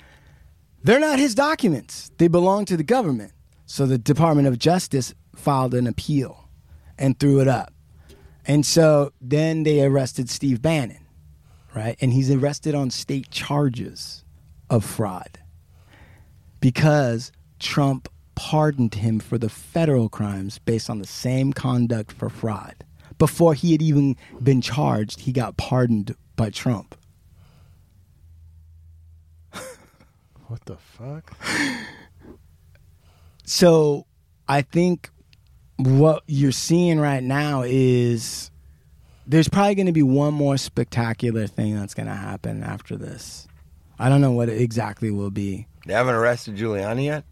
they're 0.84 1.00
not 1.00 1.18
his 1.18 1.34
documents. 1.34 2.10
They 2.18 2.28
belong 2.28 2.66
to 2.66 2.76
the 2.76 2.84
government. 2.84 3.32
So 3.70 3.84
the 3.84 3.98
Department 3.98 4.48
of 4.48 4.58
Justice 4.58 5.14
filed 5.36 5.74
an 5.74 5.86
appeal 5.86 6.48
and 6.96 7.18
threw 7.18 7.38
it 7.38 7.46
up. 7.46 7.70
And 8.46 8.64
so 8.64 9.12
then 9.20 9.62
they 9.62 9.84
arrested 9.84 10.30
Steve 10.30 10.62
Bannon, 10.62 11.06
right? 11.76 11.94
And 12.00 12.14
he's 12.14 12.30
arrested 12.30 12.74
on 12.74 12.88
state 12.88 13.30
charges 13.30 14.24
of 14.70 14.86
fraud 14.86 15.38
because 16.60 17.30
Trump 17.58 18.08
pardoned 18.34 18.94
him 18.94 19.20
for 19.20 19.36
the 19.36 19.50
federal 19.50 20.08
crimes 20.08 20.58
based 20.60 20.88
on 20.88 20.98
the 20.98 21.06
same 21.06 21.52
conduct 21.52 22.10
for 22.10 22.30
fraud. 22.30 22.74
Before 23.18 23.52
he 23.52 23.72
had 23.72 23.82
even 23.82 24.16
been 24.42 24.62
charged, 24.62 25.20
he 25.20 25.30
got 25.30 25.58
pardoned 25.58 26.16
by 26.36 26.48
Trump. 26.48 26.96
What 30.46 30.64
the 30.64 30.78
fuck? 30.78 31.36
So 33.48 34.04
I 34.46 34.60
think 34.60 35.08
what 35.76 36.22
you're 36.26 36.52
seeing 36.52 37.00
right 37.00 37.22
now 37.22 37.62
is 37.64 38.50
there's 39.26 39.48
probably 39.48 39.74
going 39.74 39.86
to 39.86 39.92
be 39.92 40.02
one 40.02 40.34
more 40.34 40.58
spectacular 40.58 41.46
thing 41.46 41.74
that's 41.74 41.94
going 41.94 42.08
to 42.08 42.14
happen 42.14 42.62
after 42.62 42.94
this. 42.94 43.48
I 43.98 44.10
don't 44.10 44.20
know 44.20 44.32
what 44.32 44.50
it 44.50 44.60
exactly 44.60 45.10
will 45.10 45.30
be. 45.30 45.66
They 45.86 45.94
haven't 45.94 46.14
arrested 46.14 46.56
Giuliani 46.56 47.06
yet. 47.06 47.24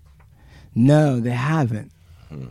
No, 0.75 1.21
they 1.21 1.31
haven't. 1.31 1.93
Hmm. 2.31 2.47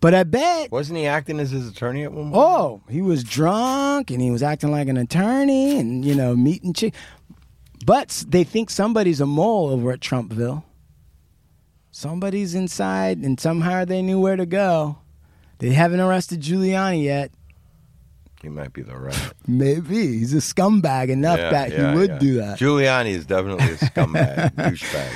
But 0.00 0.14
I 0.14 0.24
bet. 0.24 0.72
Wasn't 0.72 0.98
he 0.98 1.06
acting 1.06 1.38
as 1.38 1.52
his 1.52 1.68
attorney 1.68 2.02
at 2.02 2.12
one 2.12 2.32
point? 2.32 2.34
Oh, 2.36 2.82
he 2.90 3.02
was 3.02 3.22
drunk 3.22 4.10
and 4.10 4.20
he 4.20 4.32
was 4.32 4.42
acting 4.42 4.72
like 4.72 4.88
an 4.88 4.96
attorney 4.96 5.78
and 5.78 6.04
you 6.04 6.16
know 6.16 6.34
meeting 6.34 6.72
chick. 6.72 6.92
But 7.86 8.24
they 8.26 8.42
think 8.42 8.68
somebody's 8.68 9.20
a 9.20 9.26
mole 9.26 9.70
over 9.70 9.92
at 9.92 10.00
Trumpville. 10.00 10.64
Somebody's 11.98 12.56
inside, 12.56 13.18
and 13.18 13.38
somehow 13.38 13.84
they 13.84 14.02
knew 14.02 14.18
where 14.18 14.34
to 14.34 14.46
go. 14.46 14.98
They 15.58 15.70
haven't 15.70 16.00
arrested 16.00 16.40
Giuliani 16.40 17.04
yet. 17.04 17.30
he 18.42 18.48
might 18.48 18.72
be 18.72 18.82
the 18.82 18.96
right. 18.96 19.32
Maybe 19.46 20.18
he's 20.18 20.34
a 20.34 20.38
scumbag 20.38 21.08
enough 21.08 21.38
Yeah, 21.38 21.50
that 21.50 21.70
yeah, 21.70 21.92
he 21.92 21.96
would 21.96 22.10
yeah. 22.10 22.18
do 22.18 22.34
that. 22.38 22.58
Giuliani 22.58 23.10
is 23.10 23.26
definitely 23.26 23.66
a 23.66 23.76
scumbag, 23.76 24.54
douchebag. 24.56 25.12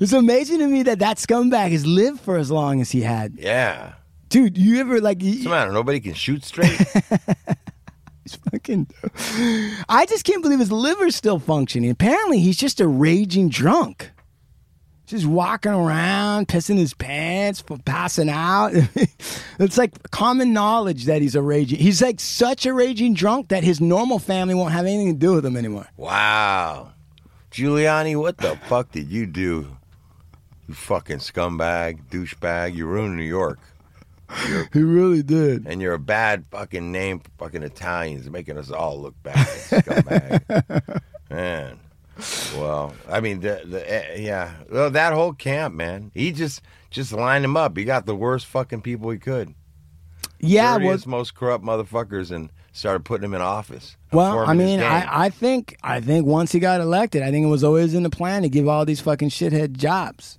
It's 0.00 0.12
amazing 0.12 0.58
to 0.58 0.66
me 0.66 0.82
that 0.82 0.98
that 0.98 1.18
scumbag 1.18 1.70
has 1.70 1.86
lived 1.86 2.18
for 2.18 2.36
as 2.38 2.50
long 2.50 2.80
as 2.80 2.90
he 2.90 3.02
had. 3.02 3.34
Yeah. 3.38 3.92
Dude, 4.28 4.58
you 4.58 4.80
ever 4.80 5.00
like? 5.00 5.18
What's 5.18 5.28
You, 5.36 5.44
the 5.44 5.50
matter? 5.50 5.70
Nobody 5.70 6.00
can 6.00 6.14
shoot 6.14 6.44
straight. 6.44 6.76
He's 8.24 8.34
fucking. 8.50 8.88
I 9.88 10.04
just 10.06 10.24
can't 10.24 10.42
believe 10.42 10.58
his 10.58 10.72
liver's 10.72 11.14
still 11.14 11.38
functioning. 11.38 11.88
Apparently, 11.90 12.40
he's 12.40 12.56
just 12.56 12.80
a 12.80 12.88
raging 12.88 13.48
drunk. 13.48 14.10
Just 15.06 15.24
walking 15.24 15.72
around, 15.72 16.48
pissing 16.48 16.78
his 16.78 16.92
pants, 16.92 17.62
passing 17.84 18.28
out. 18.28 18.72
it's 19.58 19.78
like 19.78 20.10
common 20.10 20.52
knowledge 20.52 21.04
that 21.04 21.22
he's 21.22 21.36
a 21.36 21.42
raging. 21.42 21.78
He's 21.78 22.02
like 22.02 22.18
such 22.18 22.66
a 22.66 22.74
raging 22.74 23.14
drunk 23.14 23.48
that 23.48 23.62
his 23.62 23.80
normal 23.80 24.18
family 24.18 24.54
won't 24.54 24.72
have 24.72 24.84
anything 24.84 25.14
to 25.14 25.18
do 25.18 25.34
with 25.34 25.46
him 25.46 25.56
anymore. 25.56 25.86
wow. 25.96 26.92
Giuliani, 27.52 28.20
what 28.20 28.36
the 28.36 28.58
fuck 28.68 28.92
did 28.92 29.08
you 29.08 29.24
do? 29.24 29.76
You 30.68 30.74
fucking 30.74 31.18
scumbag, 31.18 32.06
douchebag. 32.10 32.74
You 32.74 32.86
ruined 32.86 33.16
New 33.16 33.22
York. 33.24 33.58
He 34.72 34.82
really 34.82 35.22
did. 35.22 35.66
And 35.66 35.80
you're 35.80 35.94
a 35.94 36.00
bad 36.00 36.44
fucking 36.50 36.90
name 36.90 37.20
for 37.20 37.30
fucking 37.38 37.62
Italians, 37.62 38.28
making 38.28 38.58
us 38.58 38.72
all 38.72 39.00
look 39.00 39.14
bad. 39.22 39.36
Scumbag. 39.46 41.00
man. 41.30 41.78
Well, 42.56 42.94
I 43.08 43.20
mean, 43.20 43.40
the, 43.40 43.62
the 43.64 43.92
eh, 43.92 44.16
yeah, 44.20 44.54
well, 44.70 44.90
that 44.90 45.12
whole 45.12 45.34
camp, 45.34 45.74
man. 45.74 46.10
He 46.14 46.32
just 46.32 46.62
just 46.90 47.12
lined 47.12 47.44
them 47.44 47.56
up. 47.56 47.76
He 47.76 47.84
got 47.84 48.06
the 48.06 48.16
worst 48.16 48.46
fucking 48.46 48.82
people 48.82 49.10
he 49.10 49.18
could. 49.18 49.54
Yeah, 50.40 50.72
well, 50.72 50.78
Dirtiest, 50.78 51.06
most 51.06 51.34
corrupt 51.34 51.64
motherfuckers, 51.64 52.30
and 52.30 52.50
started 52.72 53.04
putting 53.04 53.22
them 53.22 53.34
in 53.34 53.40
office. 53.40 53.96
Well, 54.12 54.38
I 54.38 54.54
mean. 54.54 54.80
I, 54.80 55.24
I 55.26 55.30
think 55.30 55.76
I 55.82 56.00
think 56.00 56.26
once 56.26 56.52
he 56.52 56.58
got 56.58 56.80
elected, 56.80 57.22
I 57.22 57.30
think 57.30 57.44
it 57.44 57.50
was 57.50 57.64
always 57.64 57.94
in 57.94 58.02
the 58.02 58.10
plan 58.10 58.42
to 58.42 58.48
give 58.48 58.68
all 58.68 58.84
these 58.84 59.00
fucking 59.00 59.30
shithead 59.30 59.76
jobs. 59.76 60.38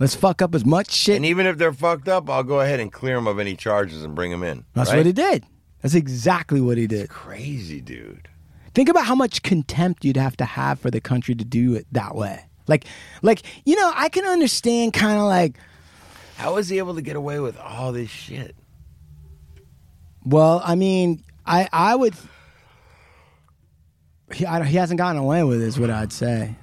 Let's 0.00 0.14
fuck 0.14 0.42
up 0.42 0.54
as 0.54 0.64
much 0.64 0.90
shit. 0.90 1.16
and 1.16 1.24
even 1.24 1.46
if 1.46 1.56
they're 1.56 1.72
fucked 1.72 2.08
up, 2.08 2.28
I'll 2.28 2.42
go 2.42 2.60
ahead 2.60 2.80
and 2.80 2.92
clear 2.92 3.14
them 3.14 3.28
of 3.28 3.38
any 3.38 3.54
charges 3.54 4.02
and 4.02 4.14
bring 4.14 4.30
them 4.30 4.42
in. 4.42 4.64
That's 4.74 4.90
right? 4.90 4.96
what 4.98 5.06
he 5.06 5.12
did. 5.12 5.44
That's 5.82 5.94
exactly 5.94 6.60
what 6.60 6.78
he 6.78 6.86
did. 6.86 7.10
Crazy, 7.10 7.80
dude. 7.80 8.28
Think 8.74 8.88
about 8.88 9.04
how 9.06 9.14
much 9.14 9.42
contempt 9.42 10.04
you'd 10.04 10.16
have 10.16 10.36
to 10.38 10.44
have 10.44 10.80
for 10.80 10.90
the 10.90 11.00
country 11.00 11.34
to 11.36 11.44
do 11.44 11.74
it 11.74 11.86
that 11.92 12.14
way. 12.14 12.44
Like, 12.66 12.86
like 13.22 13.42
you 13.64 13.76
know, 13.76 13.92
I 13.94 14.08
can 14.08 14.24
understand 14.24 14.92
kind 14.92 15.16
of 15.18 15.24
like, 15.24 15.56
How 16.36 16.54
was 16.54 16.68
he 16.68 16.78
able 16.78 16.94
to 16.96 17.02
get 17.02 17.14
away 17.16 17.38
with 17.40 17.58
all 17.58 17.92
this 17.92 18.10
shit? 18.10 18.56
well, 20.24 20.60
I 20.64 20.74
mean, 20.74 21.22
I 21.46 21.68
I 21.72 21.94
would. 21.94 22.14
He, 24.32 24.46
I, 24.46 24.64
he 24.64 24.76
hasn't 24.76 24.98
gotten 24.98 25.20
away 25.20 25.44
with 25.44 25.60
it, 25.60 25.66
is 25.66 25.78
what 25.78 25.90
I'd 25.90 26.12
say. 26.12 26.56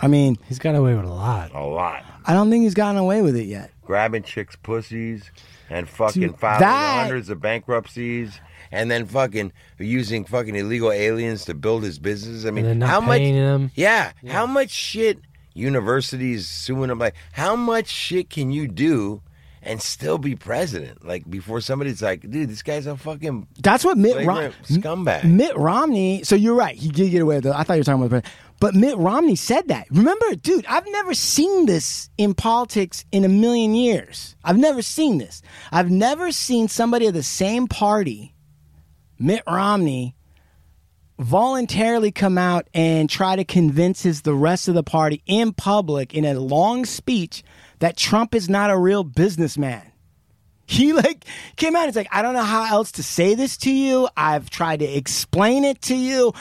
I 0.00 0.06
mean, 0.06 0.36
He's 0.48 0.58
got 0.58 0.74
away 0.74 0.94
with 0.94 1.04
a 1.04 1.08
lot. 1.12 1.52
A 1.54 1.60
lot. 1.64 2.04
I 2.26 2.32
don't 2.34 2.50
think 2.50 2.62
he's 2.64 2.74
gotten 2.74 2.96
away 2.98 3.22
with 3.22 3.36
it 3.36 3.44
yet. 3.46 3.70
Grabbing 3.82 4.22
chicks' 4.22 4.54
pussies 4.56 5.30
and 5.68 5.88
fucking 5.88 6.22
Dude, 6.22 6.38
filing 6.38 6.60
that- 6.60 7.00
hundreds 7.02 7.28
of 7.30 7.40
bankruptcies. 7.40 8.38
And 8.72 8.90
then 8.90 9.06
fucking 9.06 9.52
using 9.78 10.24
fucking 10.24 10.54
illegal 10.54 10.92
aliens 10.92 11.44
to 11.46 11.54
build 11.54 11.82
his 11.82 11.98
business. 11.98 12.44
I 12.46 12.50
mean, 12.50 12.66
And 12.66 12.80
not 12.80 12.88
how 12.88 13.00
much? 13.00 13.18
paying 13.18 13.34
him. 13.34 13.70
Yeah, 13.74 14.12
how 14.28 14.46
much 14.46 14.70
shit 14.70 15.18
universities 15.54 16.48
suing 16.48 16.88
them? 16.88 16.98
Like, 16.98 17.14
how 17.32 17.56
much 17.56 17.88
shit 17.88 18.30
can 18.30 18.50
you 18.50 18.66
do 18.68 19.22
and 19.62 19.80
still 19.82 20.18
be 20.18 20.34
president? 20.36 21.04
Like 21.06 21.28
before 21.28 21.60
somebody's 21.60 22.02
like, 22.02 22.22
dude, 22.28 22.48
this 22.48 22.62
guy's 22.62 22.86
a 22.86 22.96
fucking 22.96 23.46
That's 23.62 23.84
what 23.84 23.98
Mitt 23.98 24.24
Romney. 24.26 24.52
flagrant 24.52 24.64
scumbag. 24.66 25.24
Mitt 25.24 25.56
Romney. 25.56 26.22
So 26.24 26.34
you're 26.34 26.54
right. 26.54 26.74
He 26.76 26.88
did 26.88 27.10
get 27.10 27.22
away 27.22 27.36
with 27.36 27.46
it. 27.46 27.52
I 27.54 27.62
thought 27.64 27.74
you 27.74 27.80
were 27.80 27.84
talking 27.84 28.02
about 28.02 28.10
the 28.16 28.20
president. 28.22 28.34
But 28.60 28.74
Mitt 28.74 28.96
Romney 28.98 29.36
said 29.36 29.68
that. 29.68 29.86
Remember, 29.90 30.34
dude, 30.34 30.66
I've 30.66 30.86
never 30.90 31.14
seen 31.14 31.64
this 31.66 32.10
in 32.18 32.34
politics 32.34 33.04
in 33.10 33.24
a 33.24 33.28
million 33.28 33.74
years. 33.74 34.36
I've 34.44 34.58
never 34.58 34.82
seen 34.82 35.16
this. 35.18 35.40
I've 35.72 35.90
never 35.90 36.30
seen 36.30 36.68
somebody 36.68 37.06
of 37.06 37.14
the 37.14 37.22
same 37.22 37.66
party, 37.68 38.34
Mitt 39.20 39.42
Romney, 39.46 40.16
voluntarily 41.18 42.10
come 42.10 42.38
out 42.38 42.66
and 42.72 43.08
try 43.10 43.36
to 43.36 43.44
convince 43.44 44.02
his 44.02 44.22
the 44.22 44.32
rest 44.32 44.66
of 44.66 44.74
the 44.74 44.82
party 44.82 45.22
in 45.26 45.52
public 45.52 46.14
in 46.14 46.24
a 46.24 46.40
long 46.40 46.86
speech 46.86 47.44
that 47.80 47.98
Trump 47.98 48.34
is 48.34 48.48
not 48.48 48.70
a 48.70 48.78
real 48.78 49.04
businessman. 49.04 49.86
He 50.70 50.92
like 50.92 51.24
came 51.56 51.74
out 51.74 51.88
it's 51.88 51.96
like, 51.96 52.06
I 52.12 52.22
don't 52.22 52.32
know 52.32 52.44
how 52.44 52.64
else 52.72 52.92
to 52.92 53.02
say 53.02 53.34
this 53.34 53.56
to 53.56 53.72
you. 53.72 54.08
I've 54.16 54.50
tried 54.50 54.78
to 54.78 54.84
explain 54.84 55.64
it 55.64 55.82
to 55.82 55.96
you. 55.96 56.32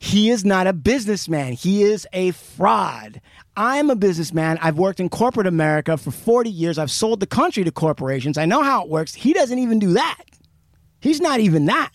He 0.00 0.30
is 0.30 0.44
not 0.44 0.66
a 0.66 0.72
businessman. 0.72 1.52
He 1.52 1.84
is 1.84 2.04
a 2.12 2.32
fraud. 2.32 3.20
I'm 3.56 3.88
a 3.88 3.94
businessman. 3.94 4.58
I've 4.60 4.78
worked 4.78 4.98
in 4.98 5.08
corporate 5.08 5.46
America 5.46 5.96
for 5.96 6.10
40 6.10 6.50
years. 6.50 6.76
I've 6.76 6.90
sold 6.90 7.20
the 7.20 7.26
country 7.28 7.62
to 7.62 7.70
corporations. 7.70 8.36
I 8.36 8.46
know 8.46 8.64
how 8.64 8.82
it 8.82 8.88
works. 8.88 9.14
He 9.14 9.32
doesn't 9.32 9.60
even 9.60 9.78
do 9.78 9.92
that. 9.92 10.24
He's 11.00 11.20
not 11.20 11.38
even 11.38 11.66
that. 11.66 11.92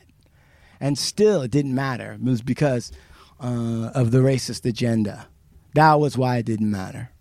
And 0.83 0.97
still, 0.97 1.43
it 1.43 1.51
didn't 1.51 1.73
matter. 1.73 2.11
It 2.11 2.21
was 2.21 2.41
because 2.41 2.91
uh, 3.39 3.91
of 3.95 4.11
the 4.11 4.17
racist 4.17 4.65
agenda. 4.65 5.27
That 5.75 5.93
was 5.93 6.17
why 6.17 6.35
it 6.35 6.45
didn't 6.45 6.69
matter. 6.69 7.11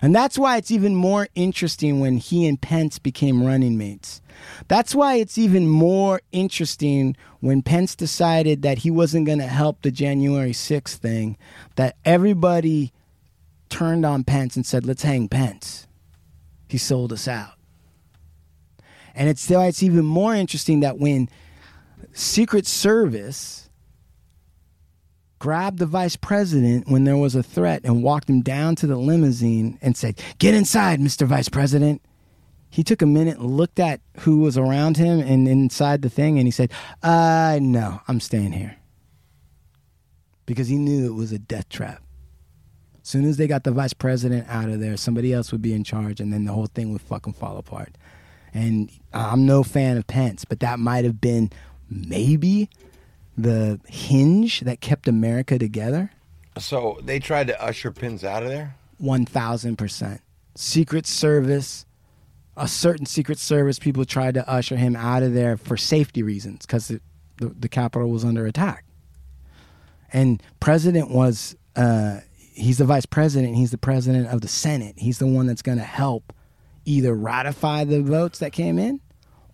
And 0.00 0.14
that's 0.14 0.38
why 0.38 0.56
it's 0.56 0.70
even 0.70 0.94
more 0.94 1.28
interesting 1.34 2.00
when 2.00 2.16
he 2.16 2.48
and 2.48 2.58
Pence 2.58 2.98
became 2.98 3.44
running 3.44 3.76
mates. 3.76 4.22
That's 4.66 4.94
why 4.94 5.16
it's 5.16 5.36
even 5.36 5.68
more 5.68 6.22
interesting 6.32 7.14
when 7.40 7.60
Pence 7.60 7.94
decided 7.94 8.62
that 8.62 8.78
he 8.78 8.90
wasn't 8.90 9.26
going 9.26 9.40
to 9.40 9.46
help 9.46 9.82
the 9.82 9.90
January 9.90 10.52
6th 10.52 10.94
thing, 10.94 11.36
that 11.76 11.96
everybody 12.06 12.94
turned 13.68 14.06
on 14.06 14.24
Pence 14.24 14.56
and 14.56 14.64
said, 14.64 14.86
let's 14.86 15.02
hang 15.02 15.28
Pence. 15.28 15.86
He 16.66 16.78
sold 16.78 17.12
us 17.12 17.28
out. 17.28 17.58
And 19.14 19.28
it's 19.28 19.50
why 19.50 19.66
it's 19.66 19.82
even 19.82 20.06
more 20.06 20.34
interesting 20.34 20.80
that 20.80 20.98
when 20.98 21.28
Secret 22.12 22.66
Service 22.66 23.70
grabbed 25.38 25.78
the 25.78 25.86
vice 25.86 26.14
president 26.14 26.88
when 26.88 27.02
there 27.02 27.16
was 27.16 27.34
a 27.34 27.42
threat 27.42 27.80
and 27.82 28.02
walked 28.02 28.30
him 28.30 28.42
down 28.42 28.76
to 28.76 28.86
the 28.86 28.96
limousine 28.96 29.76
and 29.82 29.96
said, 29.96 30.20
Get 30.38 30.54
inside, 30.54 31.00
Mr. 31.00 31.26
Vice 31.26 31.48
President. 31.48 32.00
He 32.70 32.84
took 32.84 33.02
a 33.02 33.06
minute 33.06 33.38
and 33.38 33.50
looked 33.50 33.80
at 33.80 34.00
who 34.20 34.38
was 34.38 34.56
around 34.56 34.96
him 34.96 35.20
and 35.20 35.48
inside 35.48 36.02
the 36.02 36.08
thing 36.08 36.38
and 36.38 36.46
he 36.46 36.52
said, 36.52 36.70
Uh, 37.02 37.58
no, 37.60 38.00
I'm 38.06 38.20
staying 38.20 38.52
here. 38.52 38.76
Because 40.46 40.68
he 40.68 40.76
knew 40.76 41.06
it 41.06 41.14
was 41.14 41.32
a 41.32 41.38
death 41.40 41.68
trap. 41.68 42.02
As 43.02 43.08
soon 43.08 43.24
as 43.24 43.36
they 43.36 43.48
got 43.48 43.64
the 43.64 43.72
vice 43.72 43.92
president 43.92 44.46
out 44.48 44.68
of 44.68 44.78
there, 44.78 44.96
somebody 44.96 45.32
else 45.32 45.50
would 45.50 45.60
be 45.60 45.74
in 45.74 45.82
charge 45.82 46.20
and 46.20 46.32
then 46.32 46.44
the 46.44 46.52
whole 46.52 46.66
thing 46.66 46.92
would 46.92 47.02
fucking 47.02 47.32
fall 47.32 47.58
apart. 47.58 47.98
And 48.54 48.90
I'm 49.12 49.44
no 49.44 49.64
fan 49.64 49.96
of 49.96 50.06
Pence, 50.06 50.44
but 50.44 50.60
that 50.60 50.78
might 50.78 51.04
have 51.04 51.20
been 51.20 51.50
maybe 51.92 52.68
the 53.36 53.80
hinge 53.86 54.60
that 54.60 54.80
kept 54.80 55.08
America 55.08 55.58
together. 55.58 56.10
So 56.58 56.98
they 57.02 57.18
tried 57.18 57.46
to 57.48 57.62
usher 57.62 57.90
Pence 57.90 58.24
out 58.24 58.42
of 58.42 58.48
there. 58.48 58.76
1000%. 59.00 60.18
Secret 60.54 61.06
Service, 61.06 61.86
a 62.56 62.68
certain 62.68 63.06
Secret 63.06 63.38
Service 63.38 63.78
people 63.78 64.04
tried 64.04 64.34
to 64.34 64.48
usher 64.48 64.76
him 64.76 64.94
out 64.96 65.22
of 65.22 65.32
there 65.32 65.56
for 65.56 65.76
safety 65.76 66.22
reasons 66.22 66.66
because 66.66 66.88
the, 66.88 67.00
the 67.38 67.68
Capitol 67.68 68.10
was 68.10 68.24
under 68.24 68.46
attack. 68.46 68.84
And 70.12 70.42
President 70.60 71.10
was, 71.10 71.56
uh, 71.74 72.18
he's 72.36 72.76
the 72.78 72.84
vice 72.84 73.06
president, 73.06 73.56
he's 73.56 73.70
the 73.70 73.78
president 73.78 74.28
of 74.28 74.42
the 74.42 74.48
Senate. 74.48 74.96
He's 74.98 75.18
the 75.18 75.26
one 75.26 75.46
that's 75.46 75.62
going 75.62 75.78
to 75.78 75.84
help 75.84 76.34
either 76.84 77.14
ratify 77.14 77.84
the 77.84 78.02
votes 78.02 78.40
that 78.40 78.52
came 78.52 78.78
in 78.78 79.00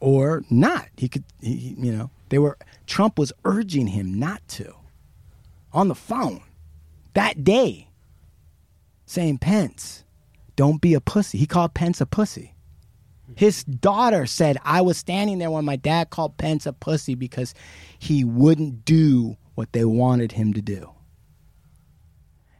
or 0.00 0.42
not. 0.50 0.88
He 0.96 1.08
could, 1.08 1.22
he, 1.40 1.54
he- 1.56 1.74
you 1.78 1.92
know, 1.92 2.10
they 2.30 2.38
were, 2.38 2.58
Trump 2.86 3.18
was 3.18 3.32
urging 3.44 3.88
him 3.88 4.18
not 4.18 4.46
to 4.48 4.74
on 5.72 5.88
the 5.88 5.94
phone 5.94 6.42
that 7.18 7.42
day 7.42 7.88
saying, 9.06 9.38
Pence, 9.38 10.04
don't 10.54 10.80
be 10.80 10.94
a 10.94 11.00
pussy. 11.00 11.38
He 11.38 11.46
called 11.46 11.74
Pence 11.74 12.00
a 12.00 12.06
pussy. 12.06 12.54
His 13.34 13.64
daughter 13.64 14.24
said, 14.26 14.56
I 14.64 14.80
was 14.80 14.96
standing 14.96 15.38
there 15.38 15.50
when 15.50 15.64
my 15.64 15.76
dad 15.76 16.10
called 16.10 16.36
Pence 16.36 16.64
a 16.64 16.72
pussy 16.72 17.14
because 17.14 17.54
he 17.98 18.24
wouldn't 18.24 18.84
do 18.84 19.36
what 19.54 19.72
they 19.72 19.84
wanted 19.84 20.32
him 20.32 20.52
to 20.54 20.62
do. 20.62 20.92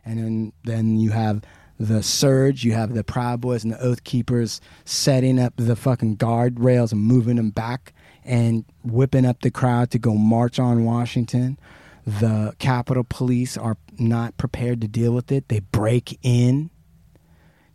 And 0.05 0.19
then, 0.19 0.53
then 0.65 0.99
you 0.99 1.11
have 1.11 1.43
the 1.79 2.03
surge, 2.03 2.65
you 2.65 2.73
have 2.73 2.95
the 2.95 3.05
Proud 3.05 3.41
Boys 3.41 3.63
and 3.63 3.73
the 3.73 3.81
Oath 3.81 4.03
Keepers 4.05 4.61
setting 4.85 5.39
up 5.39 5.55
the 5.57 5.77
fucking 5.77 6.17
guardrails 6.17 6.93
and 6.93 7.01
moving 7.01 7.37
them 7.37 7.51
back 7.51 7.93
and 8.29 8.65
whipping 8.85 9.25
up 9.25 9.41
the 9.41 9.51
crowd 9.51 9.91
to 9.91 9.99
go 9.99 10.15
march 10.15 10.59
on 10.61 10.85
Washington. 10.85 11.59
The 12.07 12.55
Capitol 12.59 13.05
Police 13.09 13.57
are 13.57 13.77
not 13.99 14.37
prepared 14.37 14.83
to 14.83 14.89
deal 14.89 15.13
with 15.13 15.33
it. 15.33 15.49
They 15.49 15.61
break 15.61 16.19
in. 16.23 16.71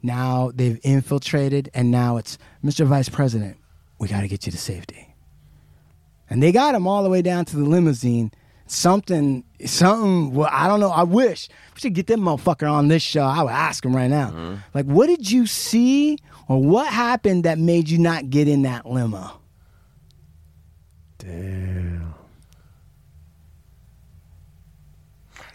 Now 0.01 0.51
they've 0.53 0.79
infiltrated, 0.83 1.69
and 1.73 1.89
now 1.89 2.17
it's 2.17 2.37
Mr. 2.63 2.85
Vice 2.85 3.09
President, 3.09 3.57
we 3.99 4.07
got 4.07 4.21
to 4.21 4.27
get 4.27 4.45
you 4.45 4.51
to 4.51 4.57
safety. 4.57 5.15
And 6.29 6.41
they 6.41 6.51
got 6.51 6.75
him 6.75 6.87
all 6.87 7.03
the 7.03 7.09
way 7.09 7.21
down 7.21 7.45
to 7.45 7.55
the 7.55 7.63
limousine. 7.63 8.31
Something, 8.65 9.43
something. 9.65 10.33
Well, 10.33 10.49
I 10.51 10.67
don't 10.67 10.79
know. 10.79 10.89
I 10.89 11.03
wish 11.03 11.49
we 11.73 11.81
should 11.81 11.93
get 11.93 12.07
that 12.07 12.17
motherfucker 12.17 12.71
on 12.71 12.87
this 12.87 13.03
show. 13.03 13.23
I 13.23 13.43
would 13.43 13.51
ask 13.51 13.85
him 13.85 13.95
right 13.95 14.09
now. 14.09 14.29
Mm-hmm. 14.29 14.55
Like, 14.73 14.85
what 14.85 15.07
did 15.07 15.29
you 15.29 15.45
see, 15.45 16.17
or 16.47 16.61
what 16.61 16.87
happened 16.87 17.43
that 17.43 17.59
made 17.59 17.89
you 17.89 17.97
not 17.97 18.29
get 18.29 18.47
in 18.47 18.63
that 18.63 18.85
limo? 18.85 19.39
Damn. 21.23 22.13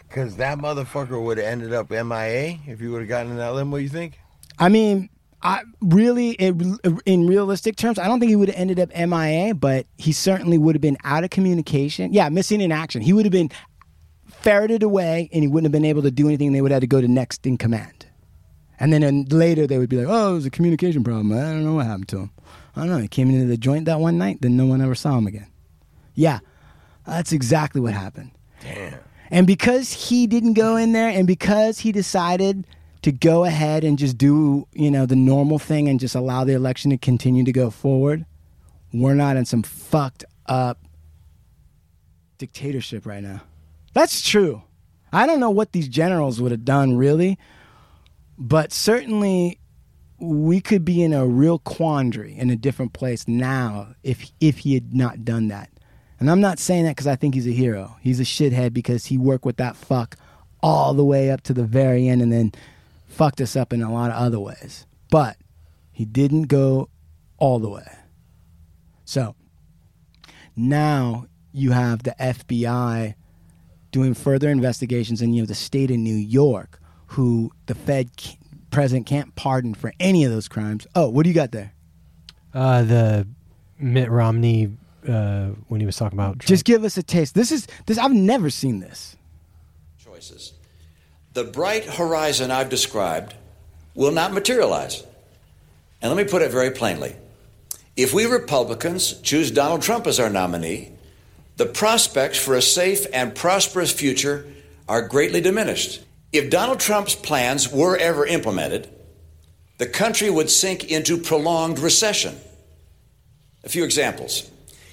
Because 0.07 0.37
that 0.37 0.57
motherfucker 0.57 1.21
would 1.23 1.37
have 1.37 1.45
ended 1.45 1.73
up 1.73 1.91
MIA 1.91 2.57
if 2.65 2.81
you 2.81 2.91
would 2.91 3.01
have 3.01 3.09
gotten 3.09 3.31
in 3.31 3.37
that 3.37 3.53
limo. 3.53 3.77
You 3.77 3.89
think? 3.89 4.19
I 4.57 4.67
mean, 4.67 5.09
I 5.41 5.61
really, 5.81 6.31
in, 6.31 6.77
in 7.05 7.27
realistic 7.27 7.75
terms, 7.75 7.99
I 7.99 8.07
don't 8.07 8.19
think 8.19 8.29
he 8.31 8.35
would 8.35 8.49
have 8.49 8.59
ended 8.59 8.79
up 8.79 8.89
MIA, 8.95 9.53
but 9.53 9.85
he 9.97 10.11
certainly 10.11 10.57
would 10.57 10.75
have 10.75 10.81
been 10.81 10.97
out 11.03 11.23
of 11.23 11.29
communication. 11.29 12.11
Yeah, 12.11 12.27
missing 12.29 12.59
in 12.59 12.71
action. 12.71 13.01
He 13.01 13.13
would 13.13 13.25
have 13.25 13.31
been 13.31 13.51
ferreted 14.27 14.81
away, 14.81 15.29
and 15.31 15.43
he 15.43 15.47
wouldn't 15.47 15.65
have 15.65 15.71
been 15.71 15.85
able 15.85 16.01
to 16.01 16.11
do 16.11 16.27
anything. 16.27 16.53
They 16.53 16.61
would 16.61 16.71
have 16.71 16.77
had 16.77 16.81
to 16.81 16.87
go 16.87 17.01
to 17.01 17.07
next 17.07 17.45
in 17.45 17.57
command, 17.57 18.07
and 18.79 18.91
then 18.91 19.03
uh, 19.03 19.35
later 19.35 19.67
they 19.67 19.77
would 19.77 19.89
be 19.89 19.97
like, 19.97 20.07
"Oh, 20.09 20.31
it 20.31 20.33
was 20.33 20.45
a 20.45 20.49
communication 20.49 21.03
problem. 21.03 21.31
I 21.31 21.41
don't 21.41 21.63
know 21.63 21.75
what 21.75 21.85
happened 21.85 22.09
to 22.09 22.17
him. 22.17 22.31
I 22.75 22.81
don't 22.81 22.89
know. 22.89 22.97
He 22.97 23.07
came 23.07 23.29
into 23.29 23.45
the 23.45 23.57
joint 23.57 23.85
that 23.85 23.99
one 23.99 24.17
night, 24.17 24.39
then 24.41 24.57
no 24.57 24.65
one 24.65 24.81
ever 24.81 24.95
saw 24.95 25.17
him 25.17 25.27
again." 25.27 25.47
Yeah, 26.19 26.39
that's 27.07 27.31
exactly 27.31 27.79
what 27.79 27.93
happened. 27.93 28.31
Damn. 28.59 28.99
And 29.31 29.47
because 29.47 29.93
he 29.93 30.27
didn't 30.27 30.53
go 30.53 30.75
in 30.75 30.91
there 30.91 31.07
and 31.07 31.25
because 31.25 31.79
he 31.79 31.93
decided 31.93 32.67
to 33.03 33.13
go 33.13 33.45
ahead 33.45 33.85
and 33.85 33.97
just 33.97 34.17
do, 34.17 34.67
you 34.73 34.91
know, 34.91 35.05
the 35.05 35.15
normal 35.15 35.59
thing 35.59 35.87
and 35.87 35.97
just 35.97 36.15
allow 36.15 36.43
the 36.43 36.51
election 36.51 36.91
to 36.91 36.97
continue 36.97 37.45
to 37.45 37.53
go 37.53 37.69
forward, 37.69 38.25
we're 38.91 39.13
not 39.13 39.37
in 39.37 39.45
some 39.45 39.63
fucked 39.63 40.25
up 40.45 40.79
dictatorship 42.37 43.05
right 43.05 43.23
now. 43.23 43.41
That's 43.93 44.21
true. 44.21 44.63
I 45.13 45.25
don't 45.25 45.39
know 45.39 45.49
what 45.49 45.71
these 45.71 45.87
generals 45.87 46.41
would 46.41 46.51
have 46.51 46.65
done 46.65 46.97
really, 46.97 47.39
but 48.37 48.73
certainly 48.73 49.57
we 50.19 50.59
could 50.59 50.83
be 50.83 51.01
in 51.01 51.13
a 51.13 51.25
real 51.25 51.59
quandary 51.59 52.37
in 52.37 52.49
a 52.49 52.57
different 52.57 52.91
place 52.91 53.25
now 53.25 53.95
if 54.03 54.31
if 54.41 54.59
he 54.59 54.73
had 54.73 54.93
not 54.93 55.23
done 55.23 55.47
that. 55.47 55.69
And 56.19 56.29
I'm 56.29 56.41
not 56.41 56.59
saying 56.59 56.83
that 56.85 56.91
because 56.91 57.07
I 57.07 57.15
think 57.15 57.33
he's 57.33 57.47
a 57.47 57.51
hero. 57.51 57.97
He's 58.01 58.19
a 58.19 58.23
shithead 58.23 58.73
because 58.73 59.05
he 59.05 59.17
worked 59.17 59.45
with 59.45 59.57
that 59.57 59.75
fuck 59.75 60.17
all 60.61 60.93
the 60.93 61.05
way 61.05 61.31
up 61.31 61.41
to 61.41 61.53
the 61.53 61.63
very 61.63 62.09
end 62.09 62.21
and 62.21 62.31
then 62.31 62.51
fucked 63.07 63.39
us 63.39 63.55
up 63.55 63.71
in 63.71 63.81
a 63.81 63.91
lot 63.91 64.11
of 64.11 64.17
other 64.17 64.39
ways. 64.39 64.85
But 65.09 65.37
he 65.91 66.05
didn't 66.05 66.43
go 66.43 66.89
all 67.37 67.59
the 67.59 67.69
way. 67.69 67.87
So 69.05 69.35
now 70.55 71.25
you 71.51 71.71
have 71.71 72.03
the 72.03 72.15
FBI 72.19 73.15
doing 73.91 74.13
further 74.13 74.49
investigations, 74.49 75.21
and 75.21 75.33
you 75.33 75.41
have 75.41 75.47
the 75.47 75.55
state 75.55 75.89
of 75.89 75.97
New 75.97 76.15
York, 76.15 76.79
who 77.07 77.51
the 77.65 77.73
Fed 77.73 78.11
president 78.69 79.07
can't 79.07 79.33
pardon 79.35 79.73
for 79.73 79.93
any 79.99 80.23
of 80.23 80.31
those 80.31 80.47
crimes. 80.47 80.85
Oh, 80.95 81.09
what 81.09 81.23
do 81.23 81.29
you 81.29 81.35
got 81.35 81.51
there? 81.51 81.73
Uh, 82.53 82.83
the 82.83 83.27
Mitt 83.79 84.11
Romney 84.11 84.77
uh, 85.07 85.47
when 85.67 85.79
he 85.79 85.85
was 85.85 85.95
talking 85.95 86.17
about 86.17 86.39
Trump. 86.39 86.47
Just 86.47 86.65
give 86.65 86.83
us 86.83 86.97
a 86.97 87.03
taste. 87.03 87.35
This 87.35 87.51
is 87.51 87.67
this. 87.85 87.97
I've 87.97 88.13
never 88.13 88.49
seen 88.49 88.79
this. 88.79 89.15
choices. 89.97 90.53
The 91.33 91.43
bright 91.43 91.85
horizon 91.85 92.51
I've 92.51 92.69
described 92.69 93.35
will 93.95 94.11
not 94.11 94.33
materialize. 94.33 95.03
And 96.01 96.13
let 96.13 96.23
me 96.23 96.29
put 96.29 96.41
it 96.41 96.51
very 96.51 96.71
plainly. 96.71 97.15
If 97.95 98.13
we 98.13 98.25
Republicans 98.25 99.19
choose 99.21 99.51
Donald 99.51 99.81
Trump 99.81 100.07
as 100.07 100.19
our 100.19 100.29
nominee, 100.29 100.91
the 101.57 101.65
prospects 101.65 102.37
for 102.37 102.55
a 102.55 102.61
safe 102.61 103.05
and 103.13 103.35
prosperous 103.35 103.91
future 103.91 104.47
are 104.87 105.01
greatly 105.01 105.41
diminished. 105.41 106.01
If 106.31 106.49
Donald 106.49 106.79
Trump's 106.79 107.15
plans 107.15 107.71
were 107.71 107.97
ever 107.97 108.25
implemented, 108.25 108.89
the 109.77 109.87
country 109.87 110.29
would 110.29 110.49
sink 110.49 110.89
into 110.89 111.17
prolonged 111.17 111.79
recession. 111.79 112.37
A 113.63 113.69
few 113.69 113.83
examples. 113.83 114.49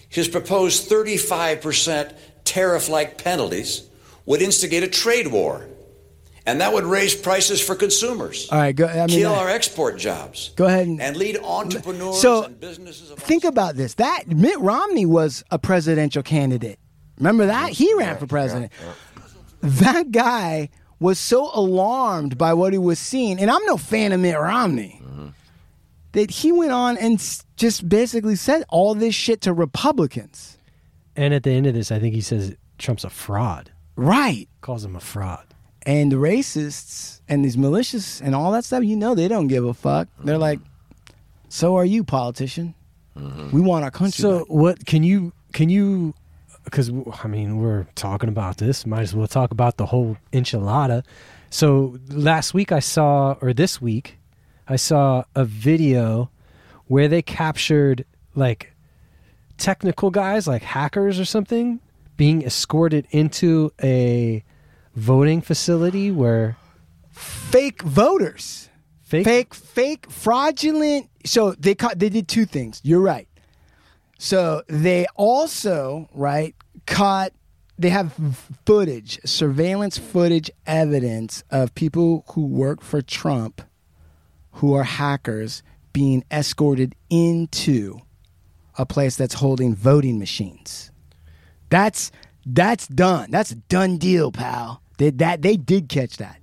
His 0.08 0.28
proposed 0.28 0.88
35% 0.90 2.14
tariff 2.44 2.88
like 2.88 3.22
penalties 3.22 3.88
would 4.24 4.40
instigate 4.42 4.82
a 4.82 4.88
trade 4.88 5.28
war, 5.28 5.66
and 6.46 6.60
that 6.60 6.72
would 6.72 6.84
raise 6.84 7.14
prices 7.14 7.60
for 7.60 7.74
consumers, 7.74 8.48
All 8.50 8.58
right, 8.58 8.74
go. 8.74 8.86
I 8.86 9.06
mean, 9.06 9.08
kill 9.08 9.32
uh, 9.32 9.38
our 9.40 9.48
export 9.48 9.98
jobs, 9.98 10.50
Go 10.56 10.66
ahead 10.66 10.86
and- 10.86 11.00
and 11.02 11.16
lead 11.16 11.38
entrepreneurs 11.42 12.20
So, 12.20 12.44
and 12.44 12.58
businesses 12.60 13.10
think 13.18 13.44
about 13.44 13.74
this. 13.76 13.94
That 13.94 14.28
Mitt 14.28 14.58
Romney 14.60 15.06
was 15.06 15.42
a 15.50 15.58
presidential 15.58 16.22
candidate. 16.22 16.78
Remember 17.18 17.46
that? 17.46 17.70
He 17.70 17.92
ran 17.94 18.16
for 18.18 18.26
president. 18.26 18.72
That 19.62 20.12
guy 20.12 20.68
was 21.00 21.18
so 21.18 21.50
alarmed 21.52 22.38
by 22.38 22.54
what 22.54 22.72
he 22.72 22.78
was 22.78 22.98
seeing, 22.98 23.38
and 23.40 23.50
I'm 23.50 23.64
no 23.66 23.76
fan 23.76 24.12
of 24.12 24.20
Mitt 24.20 24.38
Romney, 24.38 25.02
that 26.12 26.30
he 26.30 26.52
went 26.52 26.72
on 26.72 26.96
and 26.96 27.20
just 27.56 27.88
basically 27.88 28.36
said 28.36 28.64
all 28.68 28.94
this 28.94 29.14
shit 29.14 29.40
to 29.42 29.52
Republicans. 29.52 30.58
and 31.16 31.32
at 31.32 31.42
the 31.42 31.50
end 31.50 31.66
of 31.66 31.74
this, 31.74 31.90
I 31.90 31.98
think 31.98 32.14
he 32.14 32.20
says 32.20 32.54
Trump's 32.78 33.04
a 33.04 33.10
fraud. 33.10 33.70
Right. 33.96 34.48
Calls 34.60 34.84
him 34.84 34.94
a 34.94 35.00
fraud. 35.00 35.46
And 35.82 36.12
the 36.12 36.16
racists 36.16 37.20
and 37.28 37.44
these 37.44 37.56
malicious 37.56 38.20
and 38.20 38.34
all 38.34 38.52
that 38.52 38.64
stuff, 38.64 38.84
you 38.84 38.96
know, 38.96 39.14
they 39.14 39.28
don't 39.28 39.46
give 39.46 39.64
a 39.64 39.72
fuck. 39.72 40.08
They're 40.22 40.36
like, 40.36 40.58
so 41.48 41.76
are 41.76 41.84
you, 41.84 42.04
politician. 42.04 42.74
Mm-hmm. 43.16 43.50
We 43.50 43.60
want 43.60 43.84
our 43.84 43.90
country. 43.90 44.20
So 44.20 44.40
back." 44.40 44.48
what 44.48 44.86
can 44.86 45.02
you 45.02 45.32
can 45.52 45.70
you 45.70 46.12
because 46.64 46.90
I 47.22 47.28
mean 47.28 47.56
we're 47.58 47.86
talking 47.94 48.28
about 48.28 48.58
this 48.58 48.84
might 48.84 49.02
as 49.02 49.14
well 49.14 49.28
talk 49.28 49.52
about 49.52 49.78
the 49.78 49.86
whole 49.86 50.18
enchilada. 50.32 51.04
So 51.48 51.98
last 52.08 52.52
week 52.52 52.72
I 52.72 52.80
saw 52.80 53.36
or 53.40 53.54
this 53.54 53.80
week 53.80 54.18
I 54.68 54.76
saw 54.76 55.24
a 55.34 55.44
video 55.44 56.30
where 56.86 57.08
they 57.08 57.22
captured 57.22 58.04
like 58.34 58.72
technical 59.58 60.10
guys 60.10 60.46
like 60.46 60.62
hackers 60.62 61.18
or 61.18 61.24
something 61.24 61.80
being 62.16 62.42
escorted 62.42 63.06
into 63.10 63.72
a 63.82 64.42
voting 64.94 65.40
facility 65.40 66.10
where 66.10 66.56
fake 67.10 67.82
voters. 67.82 68.68
fake, 69.02 69.24
fake 69.24 69.54
fake 69.54 70.10
fraudulent. 70.10 71.08
So 71.24 71.52
they 71.52 71.74
caught 71.74 71.98
they 71.98 72.08
did 72.08 72.28
two 72.28 72.46
things. 72.46 72.80
You're 72.82 73.00
right. 73.00 73.28
So 74.18 74.62
they 74.68 75.06
also 75.14 76.08
right 76.14 76.54
caught 76.86 77.32
they 77.78 77.90
have 77.90 78.14
footage 78.64 79.20
surveillance 79.24 79.98
footage 79.98 80.50
evidence 80.66 81.44
of 81.50 81.74
people 81.74 82.24
who 82.32 82.46
work 82.46 82.80
for 82.80 83.02
trump 83.02 83.60
who 84.52 84.72
are 84.72 84.84
hackers 84.84 85.62
being 85.96 86.22
escorted 86.30 86.94
into 87.08 87.98
a 88.76 88.84
place 88.84 89.16
that's 89.16 89.32
holding 89.34 89.74
voting 89.74 90.18
machines 90.18 90.90
that's 91.68 92.12
that's 92.44 92.86
done. 92.86 93.30
That's 93.30 93.50
a 93.50 93.56
done 93.56 93.98
deal, 93.98 94.30
pal. 94.30 94.80
They, 94.98 95.10
that 95.10 95.42
they 95.42 95.56
did 95.56 95.88
catch 95.88 96.18
that. 96.18 96.40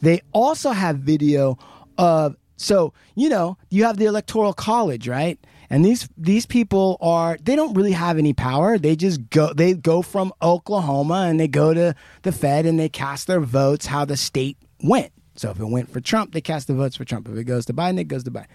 They 0.00 0.22
also 0.32 0.70
have 0.70 0.98
video 0.98 1.58
of 1.98 2.36
so 2.56 2.92
you 3.14 3.28
know 3.28 3.58
you 3.70 3.84
have 3.84 3.96
the 3.96 4.06
electoral 4.06 4.52
college, 4.52 5.08
right? 5.08 5.38
And 5.70 5.84
these 5.84 6.08
these 6.16 6.46
people 6.46 6.96
are 7.00 7.36
they 7.42 7.56
don't 7.56 7.74
really 7.74 7.92
have 7.92 8.18
any 8.18 8.32
power. 8.32 8.78
They 8.78 8.96
just 8.96 9.30
go 9.30 9.52
they 9.52 9.74
go 9.74 10.02
from 10.02 10.32
Oklahoma 10.42 11.26
and 11.28 11.38
they 11.38 11.48
go 11.48 11.74
to 11.74 11.94
the 12.22 12.32
Fed 12.32 12.66
and 12.66 12.78
they 12.78 12.88
cast 12.88 13.26
their 13.26 13.40
votes 13.40 13.86
how 13.86 14.04
the 14.04 14.16
state 14.16 14.56
went. 14.82 15.12
So 15.34 15.50
if 15.50 15.60
it 15.60 15.64
went 15.64 15.90
for 15.90 16.00
Trump, 16.00 16.32
they 16.32 16.40
cast 16.40 16.66
the 16.66 16.74
votes 16.74 16.96
for 16.96 17.04
Trump. 17.04 17.28
If 17.28 17.36
it 17.36 17.44
goes 17.44 17.64
to 17.66 17.72
Biden, 17.72 17.98
it 17.98 18.04
goes 18.04 18.24
to 18.24 18.30
Biden. 18.30 18.46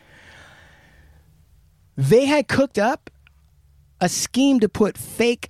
They 1.98 2.26
had 2.26 2.48
cooked 2.48 2.78
up 2.78 3.10
a 4.00 4.08
scheme 4.08 4.60
to 4.60 4.70
put 4.70 4.98
fake 4.98 5.50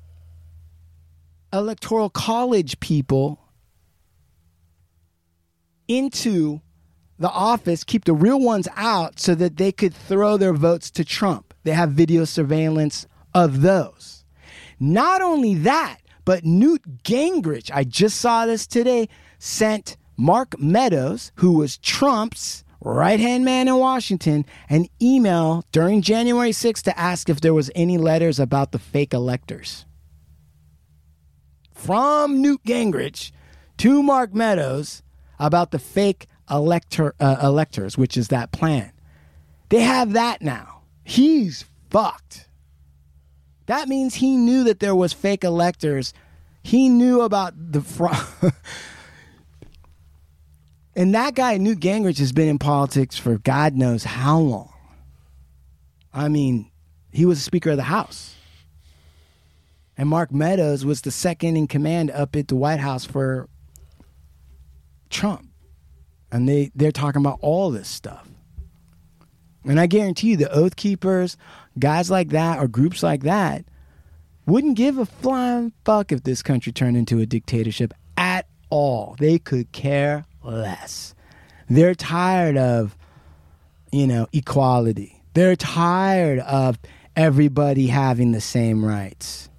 electoral 1.51 2.10
college 2.10 2.79
people 2.79 3.39
into 5.88 6.62
the 7.19 7.29
office, 7.29 7.83
keep 7.83 8.05
the 8.05 8.13
real 8.13 8.39
ones 8.39 8.67
out 8.75 9.19
so 9.19 9.36
that 9.36 9.57
they 9.57 9.71
could 9.71 9.93
throw 9.93 10.38
their 10.38 10.53
votes 10.53 10.89
to 10.91 11.03
Trump. 11.03 11.53
They 11.63 11.71
have 11.71 11.91
video 11.91 12.25
surveillance 12.25 13.07
of 13.33 13.62
those. 13.62 14.23
Not 14.79 15.21
only 15.21 15.55
that, 15.55 15.99
but 16.23 16.45
Newt 16.45 17.03
Gingrich, 17.03 17.71
I 17.73 17.83
just 17.83 18.19
saw 18.21 18.45
this 18.45 18.67
today, 18.67 19.10
sent 19.39 19.97
Mark 20.15 20.60
Meadows, 20.60 21.31
who 21.36 21.53
was 21.53 21.77
Trump's 21.77 22.63
right 22.79 23.19
hand 23.19 23.45
man 23.45 23.67
in 23.67 23.77
Washington, 23.77 24.45
an 24.69 24.87
email 25.01 25.65
during 25.71 26.01
January 26.01 26.51
6th 26.51 26.83
to 26.83 26.99
ask 26.99 27.29
if 27.29 27.41
there 27.41 27.53
was 27.53 27.71
any 27.75 27.97
letters 27.97 28.39
about 28.39 28.71
the 28.71 28.79
fake 28.79 29.13
electors 29.13 29.85
from 31.77 32.41
Newt 32.41 32.63
Gingrich 32.63 33.31
to 33.77 34.01
Mark 34.01 34.33
Meadows 34.33 35.03
about 35.39 35.71
the 35.71 35.79
fake 35.79 36.27
elector 36.49 37.13
uh, 37.19 37.37
electors, 37.41 37.97
which 37.97 38.17
is 38.17 38.29
that 38.29 38.51
plan. 38.51 38.91
They 39.69 39.81
have 39.81 40.13
that 40.13 40.41
now. 40.41 40.81
He's 41.03 41.65
fucked. 41.89 42.49
That 43.67 43.87
means 43.87 44.15
he 44.15 44.35
knew 44.35 44.63
that 44.63 44.79
there 44.79 44.95
was 44.95 45.13
fake 45.13 45.43
electors. 45.43 46.13
He 46.63 46.89
knew 46.89 47.21
about 47.21 47.53
the 47.55 47.81
fraud. 47.81 48.25
and 50.97 51.13
that 51.13 51.36
guy, 51.36 51.57
Newt 51.57 51.79
Gingrich, 51.79 52.17
has 52.17 52.31
been 52.31 52.49
in 52.49 52.57
politics 52.57 53.19
for 53.19 53.38
God 53.38 53.75
knows 53.75 54.03
how 54.03 54.39
long. 54.39 54.73
I 56.12 56.27
mean, 56.27 56.71
he 57.12 57.23
was 57.23 57.38
a 57.38 57.43
Speaker 57.43 57.69
of 57.69 57.77
the 57.77 57.83
House. 57.83 58.36
And 59.95 60.10
Mark 60.10 60.31
Meadows 60.31 60.83
was 60.83 61.01
the 61.01 61.12
second 61.12 61.55
in 61.55 61.67
command 61.67 62.10
up 62.10 62.36
at 62.36 62.47
the 62.47 62.55
White 62.55 62.79
House 62.79 63.05
for 63.05 63.47
Trump. 65.12 65.47
And 66.31 66.49
they, 66.49 66.71
they're 66.73 66.91
talking 66.91 67.21
about 67.21 67.38
all 67.41 67.69
this 67.69 67.88
stuff. 67.88 68.27
And 69.65 69.79
I 69.79 69.86
guarantee 69.86 70.29
you, 70.29 70.38
the 70.38 70.51
Oath 70.51 70.75
Keepers, 70.75 71.38
guys 71.77 72.10
like 72.10 72.29
that, 72.29 72.57
or 72.57 72.67
groups 72.67 73.03
like 73.03 73.21
that, 73.21 73.65
wouldn't 74.47 74.77
give 74.77 74.97
a 74.97 75.05
flying 75.05 75.73
fuck 75.86 76.12
if 76.12 76.23
this 76.23 76.41
country 76.41 76.71
turned 76.71 76.97
into 76.97 77.19
a 77.19 77.27
dictatorship 77.27 77.93
at 78.17 78.47
all. 78.71 79.15
They 79.19 79.38
could 79.38 79.71
care 79.71 80.25
less. 80.51 81.13
They're 81.69 81.95
tired 81.95 82.57
of, 82.57 82.97
you 83.91 84.07
know, 84.07 84.27
equality. 84.31 85.21
They're 85.33 85.55
tired 85.55 86.39
of 86.39 86.79
everybody 87.15 87.88
having 87.88 88.31
the 88.31 88.41
same 88.41 88.83
rights. 88.83 89.49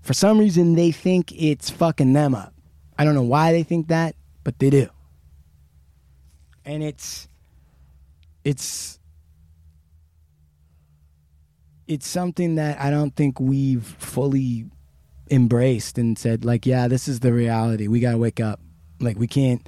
For 0.00 0.14
some 0.14 0.38
reason, 0.38 0.74
they 0.74 0.90
think 0.90 1.30
it's 1.32 1.70
fucking 1.70 2.12
them 2.12 2.34
up. 2.34 2.54
I 2.98 3.04
don't 3.04 3.14
know 3.14 3.22
why 3.22 3.52
they 3.52 3.62
think 3.62 3.88
that, 3.88 4.16
but 4.42 4.58
they 4.58 4.70
do. 4.70 4.88
And 6.64 6.82
it's, 6.82 7.28
it's, 8.44 8.98
it's 11.86 12.06
something 12.06 12.56
that 12.56 12.80
I 12.80 12.90
don't 12.90 13.14
think 13.14 13.40
we've 13.40 13.84
fully 13.84 14.66
embraced 15.30 15.98
and 15.98 16.18
said, 16.18 16.44
like, 16.44 16.66
yeah, 16.66 16.88
this 16.88 17.08
is 17.08 17.20
the 17.20 17.32
reality. 17.32 17.86
We 17.88 18.00
got 18.00 18.12
to 18.12 18.18
wake 18.18 18.40
up. 18.40 18.60
Like, 19.00 19.18
we 19.18 19.26
can't, 19.26 19.66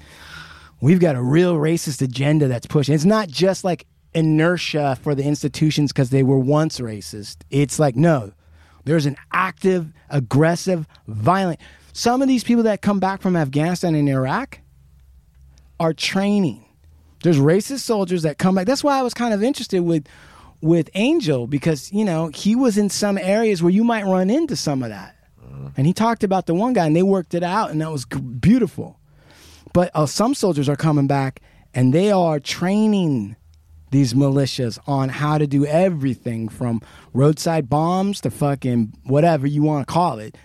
we've 0.80 1.00
got 1.00 1.16
a 1.16 1.22
real 1.22 1.56
racist 1.56 2.02
agenda 2.02 2.48
that's 2.48 2.66
pushing. 2.66 2.94
It's 2.94 3.04
not 3.04 3.28
just 3.28 3.64
like 3.64 3.86
inertia 4.14 4.98
for 5.02 5.14
the 5.14 5.24
institutions 5.24 5.92
because 5.92 6.10
they 6.10 6.22
were 6.22 6.38
once 6.38 6.80
racist. 6.80 7.38
It's 7.50 7.78
like, 7.78 7.96
no, 7.96 8.32
there's 8.84 9.06
an 9.06 9.16
active, 9.32 9.92
aggressive, 10.10 10.86
violent. 11.06 11.60
Some 11.92 12.22
of 12.22 12.28
these 12.28 12.44
people 12.44 12.64
that 12.64 12.82
come 12.82 13.00
back 13.00 13.20
from 13.20 13.36
Afghanistan 13.36 13.94
and 13.94 14.08
Iraq 14.08 14.60
are 15.78 15.92
training. 15.92 16.64
There's 17.22 17.38
racist 17.38 17.80
soldiers 17.80 18.22
that 18.22 18.38
come 18.38 18.54
back. 18.54 18.66
That's 18.66 18.82
why 18.82 18.98
I 18.98 19.02
was 19.02 19.14
kind 19.14 19.32
of 19.34 19.42
interested 19.42 19.80
with 19.80 20.06
with 20.60 20.88
Angel 20.94 21.48
because 21.48 21.92
you 21.92 22.04
know 22.04 22.28
he 22.28 22.54
was 22.54 22.78
in 22.78 22.88
some 22.88 23.18
areas 23.18 23.62
where 23.62 23.70
you 23.70 23.84
might 23.84 24.04
run 24.04 24.30
into 24.30 24.56
some 24.56 24.82
of 24.82 24.90
that, 24.90 25.16
mm-hmm. 25.44 25.68
and 25.76 25.86
he 25.86 25.92
talked 25.92 26.24
about 26.24 26.46
the 26.46 26.54
one 26.54 26.72
guy 26.72 26.86
and 26.86 26.96
they 26.96 27.02
worked 27.02 27.34
it 27.34 27.42
out 27.42 27.70
and 27.70 27.80
that 27.80 27.90
was 27.90 28.04
beautiful. 28.04 28.98
But 29.72 29.90
uh, 29.94 30.06
some 30.06 30.34
soldiers 30.34 30.68
are 30.68 30.76
coming 30.76 31.06
back 31.06 31.40
and 31.74 31.92
they 31.92 32.10
are 32.10 32.38
training 32.38 33.36
these 33.90 34.14
militias 34.14 34.78
on 34.86 35.10
how 35.10 35.38
to 35.38 35.46
do 35.46 35.66
everything 35.66 36.48
from 36.48 36.80
roadside 37.12 37.68
bombs 37.68 38.20
to 38.22 38.30
fucking 38.30 38.94
whatever 39.04 39.46
you 39.46 39.62
want 39.62 39.86
to 39.86 39.92
call 39.92 40.18
it. 40.18 40.36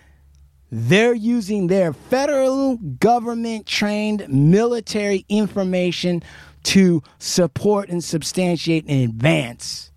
They're 0.70 1.14
using 1.14 1.66
their 1.66 1.94
federal 1.94 2.76
government 2.76 3.66
trained 3.66 4.28
military 4.28 5.24
information 5.28 6.22
to 6.64 7.02
support 7.18 7.88
and 7.88 8.04
substantiate 8.04 8.84
and 8.86 9.08
advance 9.08 9.90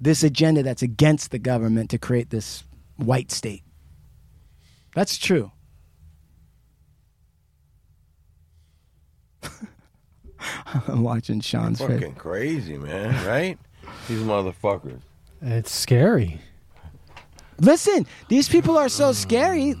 this 0.00 0.24
agenda 0.24 0.64
that's 0.64 0.82
against 0.82 1.30
the 1.30 1.38
government 1.38 1.90
to 1.90 1.98
create 1.98 2.30
this 2.30 2.64
white 2.96 3.30
state. 3.30 3.62
That's 4.94 5.18
true. 5.18 5.52
watching 10.88 11.40
Sean's 11.40 11.78
face. 11.78 11.88
Fucking 12.00 12.14
crazy, 12.14 12.78
man. 12.78 13.14
Right? 13.26 13.58
These 14.08 14.20
motherfuckers. 14.20 15.00
It's 15.42 15.70
scary. 15.72 16.40
Listen, 17.60 18.06
these 18.28 18.48
people 18.48 18.78
are 18.78 18.88
so 18.88 19.12
scary. 19.12 19.74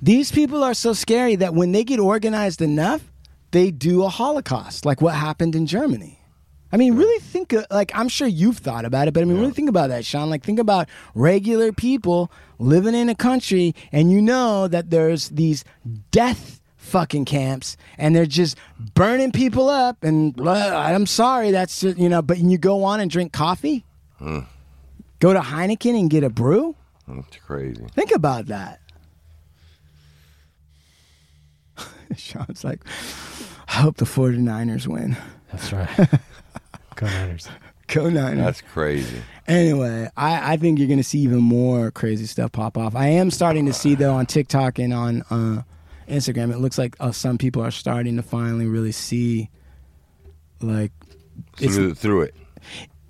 These 0.00 0.30
people 0.32 0.62
are 0.62 0.74
so 0.74 0.92
scary 0.92 1.36
that 1.36 1.54
when 1.54 1.72
they 1.72 1.84
get 1.84 1.98
organized 1.98 2.60
enough, 2.62 3.10
they 3.52 3.70
do 3.70 4.04
a 4.04 4.08
Holocaust, 4.08 4.84
like 4.84 5.00
what 5.00 5.14
happened 5.14 5.54
in 5.54 5.66
Germany. 5.66 6.20
I 6.72 6.76
mean, 6.76 6.96
really 6.96 7.20
think, 7.20 7.52
of- 7.52 7.66
like, 7.70 7.92
I'm 7.94 8.08
sure 8.08 8.26
you've 8.26 8.58
thought 8.58 8.84
about 8.84 9.06
it, 9.06 9.14
but 9.14 9.22
I 9.22 9.26
mean, 9.26 9.38
really 9.38 9.52
think 9.52 9.68
about 9.68 9.90
that, 9.90 10.04
Sean. 10.04 10.28
Like, 10.28 10.42
think 10.42 10.58
about 10.58 10.88
regular 11.14 11.72
people 11.72 12.32
living 12.58 12.94
in 12.94 13.08
a 13.08 13.14
country, 13.14 13.74
and 13.92 14.10
you 14.10 14.20
know 14.20 14.66
that 14.66 14.90
there's 14.90 15.28
these 15.28 15.64
death 16.10 16.60
fucking 16.84 17.24
camps, 17.24 17.76
and 17.98 18.14
they're 18.14 18.26
just 18.26 18.56
burning 18.94 19.32
people 19.32 19.68
up. 19.68 20.04
And 20.04 20.38
well, 20.38 20.76
I'm 20.76 21.06
sorry, 21.06 21.50
that's, 21.50 21.80
just, 21.80 21.98
you 21.98 22.08
know, 22.08 22.22
but 22.22 22.38
you 22.38 22.58
go 22.58 22.84
on 22.84 23.00
and 23.00 23.10
drink 23.10 23.32
coffee, 23.32 23.84
go 24.20 25.32
to 25.32 25.40
Heineken 25.40 25.98
and 25.98 26.10
get 26.10 26.22
a 26.22 26.30
brew. 26.30 26.76
that's 27.08 27.36
crazy. 27.38 27.84
Think 27.94 28.14
about 28.14 28.46
that. 28.46 28.80
Sean's 32.16 32.62
like, 32.64 32.84
I 33.68 33.72
hope 33.80 33.96
the 33.96 34.04
49ers 34.04 34.86
win. 34.86 35.16
That's 35.50 35.72
right. 35.72 35.88
Go 36.96 37.06
Niners. 37.06 37.48
Go 37.88 38.08
Niners. 38.08 38.38
That's 38.44 38.60
crazy. 38.60 39.20
Anyway, 39.48 40.08
I, 40.16 40.52
I 40.52 40.56
think 40.56 40.78
you're 40.78 40.88
going 40.88 40.98
to 40.98 41.04
see 41.04 41.18
even 41.20 41.38
more 41.40 41.90
crazy 41.90 42.26
stuff 42.26 42.52
pop 42.52 42.78
off. 42.78 42.94
I 42.94 43.08
am 43.08 43.30
starting 43.30 43.66
to 43.66 43.72
see, 43.72 43.94
though, 43.94 44.14
on 44.14 44.26
TikTok 44.26 44.78
and 44.78 44.92
on 44.94 45.22
uh, 45.30 45.62
Instagram, 46.08 46.52
it 46.52 46.58
looks 46.58 46.78
like 46.78 46.96
uh, 47.00 47.12
some 47.12 47.38
people 47.38 47.62
are 47.62 47.70
starting 47.70 48.16
to 48.16 48.22
finally 48.22 48.66
really 48.66 48.92
see, 48.92 49.50
like, 50.60 50.92
it's, 51.60 51.74
Through, 51.74 51.94
through 51.94 52.22
it. 52.22 52.34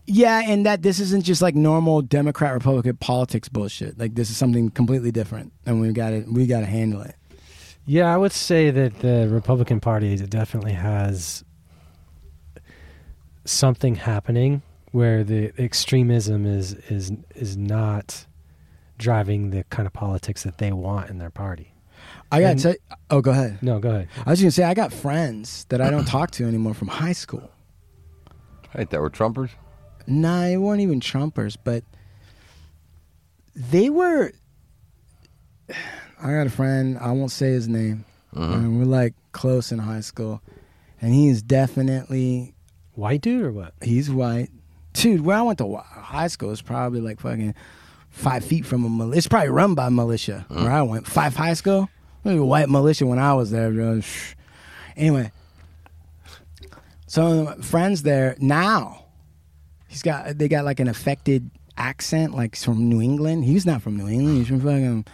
yeah, 0.07 0.43
and 0.47 0.65
that 0.67 0.83
this 0.83 1.01
isn't 1.01 1.25
just 1.25 1.43
like 1.43 1.55
normal 1.55 2.03
Democrat 2.03 2.53
Republican 2.55 2.97
politics 2.97 3.49
bullshit. 3.49 3.99
Like, 3.99 4.15
this 4.15 4.31
is 4.31 4.37
something 4.37 4.71
completely 4.71 5.11
different, 5.11 5.53
and 5.67 5.81
we 5.81 5.93
got 5.93 6.11
to 6.11 6.25
we 6.31 6.47
got 6.47 6.61
to 6.61 6.67
handle 6.67 7.03
it. 7.03 7.17
Yeah, 7.87 8.13
I 8.13 8.17
would 8.17 8.33
say 8.33 8.71
that 8.71 9.01
the 9.01 9.29
Republican 9.31 9.79
Party 9.81 10.17
definitely 10.17 10.73
has 10.73 11.45
something 13.45 13.95
happening 13.95 14.63
where 14.93 15.23
the 15.25 15.53
extremism 15.61 16.47
is 16.47 16.73
is 16.89 17.13
is 17.35 17.57
not 17.57 18.25
driving 18.97 19.51
the 19.51 19.65
kind 19.65 19.87
of 19.87 19.93
politics 19.93 20.45
that 20.45 20.57
they 20.59 20.73
want 20.73 21.11
in 21.11 21.19
their 21.19 21.31
party. 21.31 21.74
I 22.33 22.41
got 22.41 22.51
And- 22.53 22.59
to 22.61 22.73
say, 22.73 22.77
oh, 23.11 23.21
go 23.21 23.31
ahead. 23.31 23.63
No, 23.63 23.79
go 23.79 23.91
ahead. 23.91 24.09
I 24.27 24.31
was 24.31 24.41
going 24.41 24.49
to 24.49 24.55
say, 24.55 24.65
I 24.65 24.75
got 24.75 24.93
friends 24.93 25.67
that 25.69 25.81
I 25.81 25.91
don't 25.91 26.05
talk 26.07 26.31
to 26.33 26.45
anymore 26.45 26.75
from 26.75 26.89
high 26.89 27.13
school. 27.13 27.51
Right, 28.77 28.89
that 28.91 29.01
were 29.01 29.11
Trumpers? 29.11 29.51
Nah, 30.07 30.43
they 30.43 30.57
weren't 30.57 30.81
even 30.81 31.01
Trumpers, 31.01 31.57
but 31.63 31.85
they 33.55 33.89
were. 33.91 34.33
I 35.69 36.33
got 36.33 36.47
a 36.47 36.51
friend. 36.51 36.99
I 36.99 37.13
won't 37.13 37.31
say 37.31 37.49
his 37.53 37.69
name. 37.69 38.05
And 38.33 38.79
we're 38.81 38.85
like 38.85 39.15
close 39.31 39.71
in 39.71 39.79
high 39.79 40.01
school, 40.01 40.43
and 41.01 41.15
he 41.15 41.29
is 41.29 41.41
definitely 41.41 42.55
White 42.95 43.21
dude 43.21 43.45
or 43.45 43.53
what? 43.53 43.75
he's 43.81 44.11
white, 44.11 44.51
dude. 44.93 45.21
Where 45.21 45.37
I 45.37 45.43
went 45.43 45.59
to 45.59 45.77
high 45.77 46.27
school 46.27 46.51
is 46.51 46.61
probably 46.61 47.01
like 47.01 47.21
fucking 47.21 47.55
five 48.11 48.45
feet 48.45 48.67
from 48.67 48.85
a 48.85 48.89
militia. 48.89 49.19
It's 49.19 49.29
probably 49.29 49.51
run 49.51 49.75
by 49.77 49.89
militia. 49.89 50.47
Uh-huh. 50.51 50.65
Where 50.65 50.73
I 50.73 50.83
went, 50.83 51.07
five 51.07 51.37
high 51.37 51.55
school, 51.55 51.89
White 52.25 52.69
militia 52.69 53.07
when 53.07 53.19
I 53.19 53.35
was 53.35 53.51
there. 53.51 53.71
bro. 53.71 54.01
Anyway, 54.97 55.31
so 57.07 57.55
friends 57.61 58.03
there 58.03 58.37
now. 58.39 59.05
He's 59.89 60.03
got 60.03 60.39
they 60.39 60.49
got 60.49 60.65
like 60.65 60.81
an 60.81 60.89
affected 60.89 61.51
accent, 61.77 62.35
like 62.35 62.57
from 62.57 62.89
New 62.89 63.01
England. 63.01 63.45
He's 63.45 63.67
not 63.67 63.83
from 63.83 63.97
New 63.97 64.09
England. 64.09 64.39
He's 64.39 64.49
from 64.49 64.61
fucking 64.61 65.05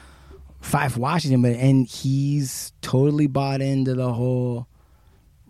Fife, 0.61 0.97
Washington. 0.97 1.43
But 1.43 1.57
and 1.57 1.87
he's 1.87 2.73
totally 2.81 3.27
bought 3.27 3.61
into 3.61 3.95
the 3.95 4.13
whole. 4.13 4.67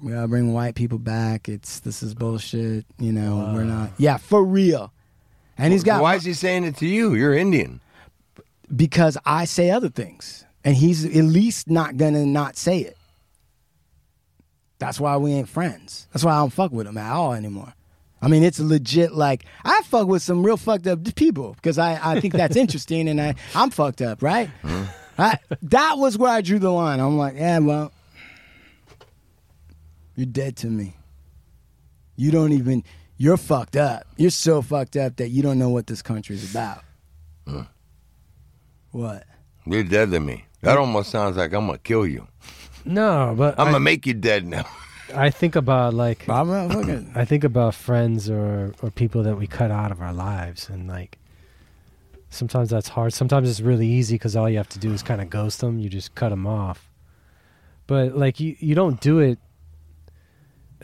We 0.02 0.12
gotta 0.12 0.28
bring 0.28 0.52
white 0.52 0.74
people 0.74 0.98
back. 0.98 1.48
It's 1.48 1.80
this 1.80 2.02
is 2.02 2.14
bullshit. 2.14 2.86
You 2.98 3.12
know, 3.12 3.52
we're 3.54 3.64
not. 3.64 3.90
Yeah, 3.98 4.16
for 4.16 4.42
real. 4.42 4.92
And 5.58 5.72
he's 5.72 5.84
got 5.84 6.00
Why 6.02 6.14
is 6.14 6.24
he 6.24 6.32
saying 6.32 6.64
it 6.64 6.76
to 6.78 6.86
you? 6.86 7.14
You're 7.14 7.34
Indian. 7.34 7.80
because 8.74 9.18
I 9.26 9.44
say 9.44 9.70
other 9.70 9.90
things, 9.90 10.44
and 10.64 10.76
he's 10.76 11.04
at 11.04 11.24
least 11.24 11.70
not 11.70 11.96
gonna 11.96 12.26
not 12.26 12.56
say 12.56 12.80
it. 12.80 12.96
That's 14.78 14.98
why 14.98 15.16
we 15.18 15.32
ain't 15.32 15.48
friends. 15.48 16.08
That's 16.12 16.24
why 16.24 16.32
I 16.32 16.38
don't 16.38 16.52
fuck 16.52 16.72
with 16.72 16.86
him 16.86 16.96
at 16.96 17.12
all 17.12 17.34
anymore. 17.34 17.74
I 18.22 18.28
mean, 18.28 18.42
it's 18.42 18.60
legit. 18.60 19.12
Like 19.12 19.44
I 19.64 19.82
fuck 19.82 20.06
with 20.06 20.22
some 20.22 20.44
real 20.44 20.56
fucked 20.56 20.86
up 20.86 21.14
people 21.14 21.54
because 21.54 21.78
I, 21.78 21.98
I 22.02 22.20
think 22.20 22.34
that's 22.34 22.56
interesting, 22.64 23.08
and 23.08 23.20
I 23.20 23.34
I'm 23.54 23.70
fucked 23.70 24.02
up, 24.02 24.22
right? 24.22 24.50
I, 25.18 25.38
that 25.62 25.98
was 25.98 26.16
where 26.16 26.30
I 26.30 26.40
drew 26.40 26.58
the 26.58 26.70
line. 26.70 26.98
I'm 26.98 27.18
like, 27.18 27.34
yeah, 27.34 27.58
well, 27.58 27.92
you're 30.16 30.26
dead 30.26 30.56
to 30.58 30.66
me. 30.66 30.96
You 32.16 32.30
don't 32.30 32.52
even. 32.52 32.84
You're 33.18 33.36
fucked 33.36 33.76
up. 33.76 34.04
You're 34.16 34.30
so 34.30 34.62
fucked 34.62 34.96
up 34.96 35.16
that 35.16 35.28
you 35.28 35.42
don't 35.42 35.58
know 35.58 35.68
what 35.68 35.86
this 35.86 36.00
country's 36.00 36.50
about. 36.50 36.82
What? 38.92 39.24
You're 39.66 39.84
dead 39.84 40.10
to 40.12 40.20
me. 40.20 40.46
That 40.62 40.78
almost 40.78 41.10
sounds 41.10 41.36
like 41.36 41.52
I'm 41.52 41.66
gonna 41.66 41.78
kill 41.78 42.06
you. 42.06 42.26
No, 42.84 43.34
but 43.36 43.58
I'm 43.58 43.68
I, 43.68 43.70
gonna 43.72 43.80
make 43.80 44.06
you 44.06 44.14
dead 44.14 44.46
now. 44.46 44.66
I 45.14 45.30
think 45.30 45.56
about 45.56 45.94
like 45.94 46.28
I'm 46.28 46.48
not 46.48 46.72
fucking. 46.72 47.12
I 47.14 47.24
think 47.24 47.44
about 47.44 47.74
friends 47.74 48.30
or 48.30 48.74
or 48.82 48.90
people 48.90 49.22
that 49.24 49.36
we 49.36 49.46
cut 49.46 49.70
out 49.70 49.90
of 49.90 50.00
our 50.00 50.12
lives, 50.12 50.68
and 50.68 50.86
like 50.88 51.18
sometimes 52.30 52.70
that's 52.70 52.88
hard. 52.88 53.12
Sometimes 53.12 53.48
it's 53.48 53.60
really 53.60 53.86
easy 53.86 54.14
because 54.14 54.36
all 54.36 54.48
you 54.48 54.56
have 54.56 54.68
to 54.70 54.78
do 54.78 54.92
is 54.92 55.02
kind 55.02 55.20
of 55.20 55.30
ghost 55.30 55.60
them. 55.60 55.78
You 55.78 55.88
just 55.88 56.14
cut 56.14 56.30
them 56.30 56.46
off. 56.46 56.90
But 57.86 58.16
like 58.16 58.38
you, 58.38 58.56
you 58.60 58.74
don't 58.74 59.00
do 59.00 59.18
it. 59.18 59.38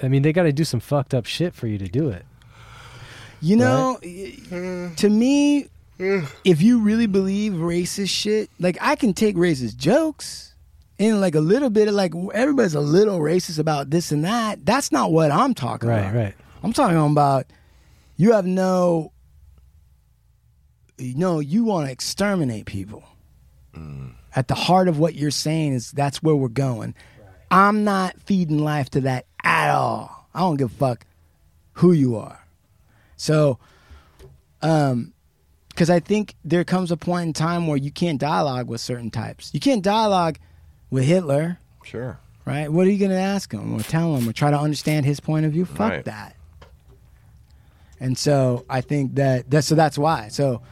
I 0.03 0.09
mean, 0.09 0.23
they 0.23 0.33
got 0.33 0.43
to 0.43 0.53
do 0.53 0.65
some 0.65 0.81
fucked 0.81 1.15
up 1.15 1.25
shit 1.25 1.55
for 1.55 1.67
you 1.67 1.79
to 1.79 1.89
do 1.89 2.09
it. 2.11 2.27
You 3.41 3.57
know, 3.57 3.99
to 4.97 5.09
me, 5.09 5.69
if 5.99 6.61
you 6.63 6.81
really 6.81 7.07
believe 7.07 7.55
racist 7.55 8.11
shit, 8.11 8.51
like 8.59 8.77
I 8.81 8.97
can 8.97 9.13
take 9.15 9.37
racist 9.37 9.77
jokes 9.77 10.55
and 10.99 11.21
like 11.21 11.35
a 11.35 11.41
little 11.41 11.71
bit 11.71 11.89
of 11.89 11.95
like 11.95 12.13
everybody's 12.35 12.75
a 12.75 12.81
little 12.81 13.19
racist 13.21 13.59
about 13.59 13.91
this 13.91 14.13
and 14.13 14.25
that. 14.25 14.65
That's 14.67 14.93
not 14.93 15.13
what 15.13 15.31
I'm 15.31 15.55
talking 15.55 15.89
Right, 15.89 16.01
about. 16.01 16.15
right. 16.15 16.25
Right. 16.25 16.35
I'm 16.63 16.73
talking 16.73 16.97
about 16.99 17.47
you 18.17 18.33
have 18.33 18.47
no, 18.47 19.13
you 20.99 21.15
no, 21.17 21.41
you 21.41 21.65
want 21.65 21.87
to 21.87 21.93
exterminate 21.93 22.67
people. 22.67 23.05
At 24.35 24.49
the 24.49 24.55
heart 24.55 24.89
of 24.89 24.99
what 24.99 25.15
you're 25.15 25.31
saying 25.31 25.75
is 25.75 25.91
that's 25.93 26.23
where 26.23 26.35
we're 26.35 26.49
going. 26.49 26.95
I'm 27.51 27.85
not 27.85 28.19
feeding 28.23 28.59
life 28.59 28.89
to 28.91 29.03
that 29.03 29.27
at 29.45 29.71
all. 29.75 30.29
I 30.35 30.41
don't 30.41 30.57
give 30.57 30.73
a 30.73 30.75
fuck 30.75 31.05
who 31.75 31.93
you 31.93 32.17
are. 32.17 32.43
So, 33.17 33.59
um, 34.63 35.13
because 35.77 35.91
I 35.91 36.01
think 36.01 36.35
there 36.43 36.65
comes 36.65 36.91
a 36.91 36.97
point 36.97 37.27
in 37.27 37.33
time 37.35 37.67
where 37.67 37.77
you 37.77 37.91
can't 37.91 38.19
dialogue 38.19 38.67
with 38.67 38.81
certain 38.81 39.11
types. 39.11 39.51
You 39.53 39.61
can't 39.61 39.83
dialogue 39.83 40.39
with 40.89 41.05
Hitler, 41.05 41.59
Sure. 41.85 42.19
right? 42.47 42.73
What 42.73 42.87
are 42.87 42.91
you 42.91 42.99
going 42.99 43.11
to 43.11 43.19
ask 43.19 43.53
him 43.53 43.75
or 43.75 43.81
tell 43.81 44.17
him 44.17 44.27
or 44.27 44.33
try 44.33 44.51
to 44.51 44.59
understand 44.59 45.05
his 45.05 45.21
point 45.21 45.45
of 45.45 45.53
view? 45.53 45.67
Fuck 45.67 45.79
Right. 45.93 46.05
that. 46.07 46.35
And 48.01 48.17
so 48.17 48.65
I 48.71 48.81
think 48.81 49.17
that 49.17 49.51
that's 49.51 49.67
so 49.67 49.75
that's 49.75 49.99
why. 49.99 50.29
So, 50.29 50.63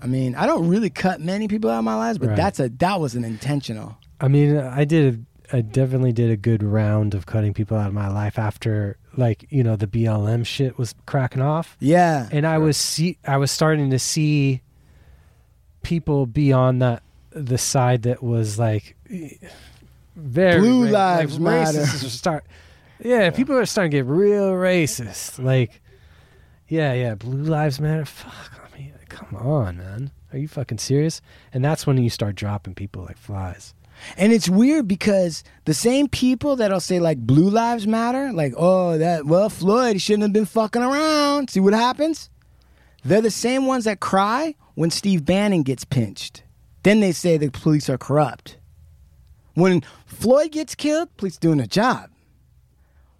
I 0.00 0.06
mean, 0.06 0.36
I 0.36 0.46
don't 0.46 0.68
really 0.68 0.90
cut 0.90 1.20
many 1.20 1.48
people 1.48 1.68
out 1.68 1.78
of 1.78 1.84
my 1.84 1.96
lives, 1.96 2.18
but 2.18 2.28
Right. 2.28 2.36
that's 2.36 2.60
a 2.60 2.68
that 2.78 3.00
was 3.00 3.16
an 3.16 3.24
intentional. 3.24 3.96
I 4.20 4.28
mean, 4.28 4.56
I 4.56 4.84
did. 4.84 5.26
I 5.52 5.60
definitely 5.60 6.12
did 6.12 6.30
a 6.30 6.36
good 6.36 6.62
round 6.62 7.14
of 7.14 7.26
cutting 7.26 7.52
people 7.52 7.76
out 7.76 7.88
of 7.88 7.94
my 7.94 8.08
life 8.08 8.38
after, 8.38 8.96
like, 9.16 9.46
you 9.50 9.62
know, 9.62 9.76
the 9.76 9.86
BLM 9.86 10.46
shit 10.46 10.78
was 10.78 10.94
cracking 11.06 11.42
off. 11.42 11.76
Yeah. 11.80 12.28
and 12.32 12.46
I 12.46 12.58
was 12.58 12.76
see 12.76 13.18
I 13.26 13.36
was 13.36 13.50
starting 13.50 13.90
to 13.90 13.98
see 13.98 14.62
people 15.82 16.26
be 16.26 16.52
on 16.52 16.78
that 16.78 17.02
the 17.30 17.58
side 17.58 18.02
that 18.02 18.22
was 18.22 18.58
like 18.58 18.96
very 20.16 20.60
Blue 20.60 20.84
ra- 20.84 20.90
lives 20.90 21.38
like, 21.38 21.64
matter. 21.64 21.86
Start, 21.86 22.44
yeah, 23.02 23.30
people 23.30 23.56
are 23.56 23.66
starting 23.66 23.90
to 23.90 23.96
get 23.98 24.06
real 24.06 24.52
racist. 24.52 25.42
Like, 25.42 25.80
yeah, 26.68 26.92
yeah, 26.92 27.14
blue 27.14 27.42
lives 27.42 27.80
matter. 27.80 28.04
Fuck, 28.04 28.60
I 28.62 28.78
mean, 28.78 28.92
come 29.08 29.34
on, 29.36 29.78
man, 29.78 30.10
are 30.32 30.38
you 30.38 30.48
fucking 30.48 30.78
serious? 30.78 31.20
And 31.52 31.64
that's 31.64 31.86
when 31.86 31.98
you 31.98 32.10
start 32.10 32.34
dropping 32.34 32.74
people 32.74 33.04
like 33.04 33.18
flies. 33.18 33.74
And 34.16 34.32
it's 34.32 34.48
weird 34.48 34.88
because 34.88 35.44
the 35.64 35.74
same 35.74 36.08
people 36.08 36.56
that'll 36.56 36.80
say 36.80 37.00
like 37.00 37.18
blue 37.18 37.48
lives 37.48 37.86
matter, 37.86 38.32
like, 38.32 38.54
oh 38.56 38.98
that 38.98 39.26
well, 39.26 39.48
Floyd 39.48 40.00
shouldn't 40.00 40.22
have 40.22 40.32
been 40.32 40.44
fucking 40.46 40.82
around. 40.82 41.50
See 41.50 41.60
what 41.60 41.74
happens? 41.74 42.30
They're 43.04 43.20
the 43.20 43.30
same 43.30 43.66
ones 43.66 43.84
that 43.84 44.00
cry 44.00 44.54
when 44.74 44.90
Steve 44.90 45.24
Bannon 45.24 45.62
gets 45.62 45.84
pinched. 45.84 46.42
Then 46.82 47.00
they 47.00 47.12
say 47.12 47.36
the 47.36 47.50
police 47.50 47.88
are 47.88 47.98
corrupt. 47.98 48.56
When 49.54 49.82
Floyd 50.06 50.52
gets 50.52 50.74
killed, 50.74 51.14
police 51.16 51.36
doing 51.36 51.60
a 51.60 51.66
job. 51.66 52.10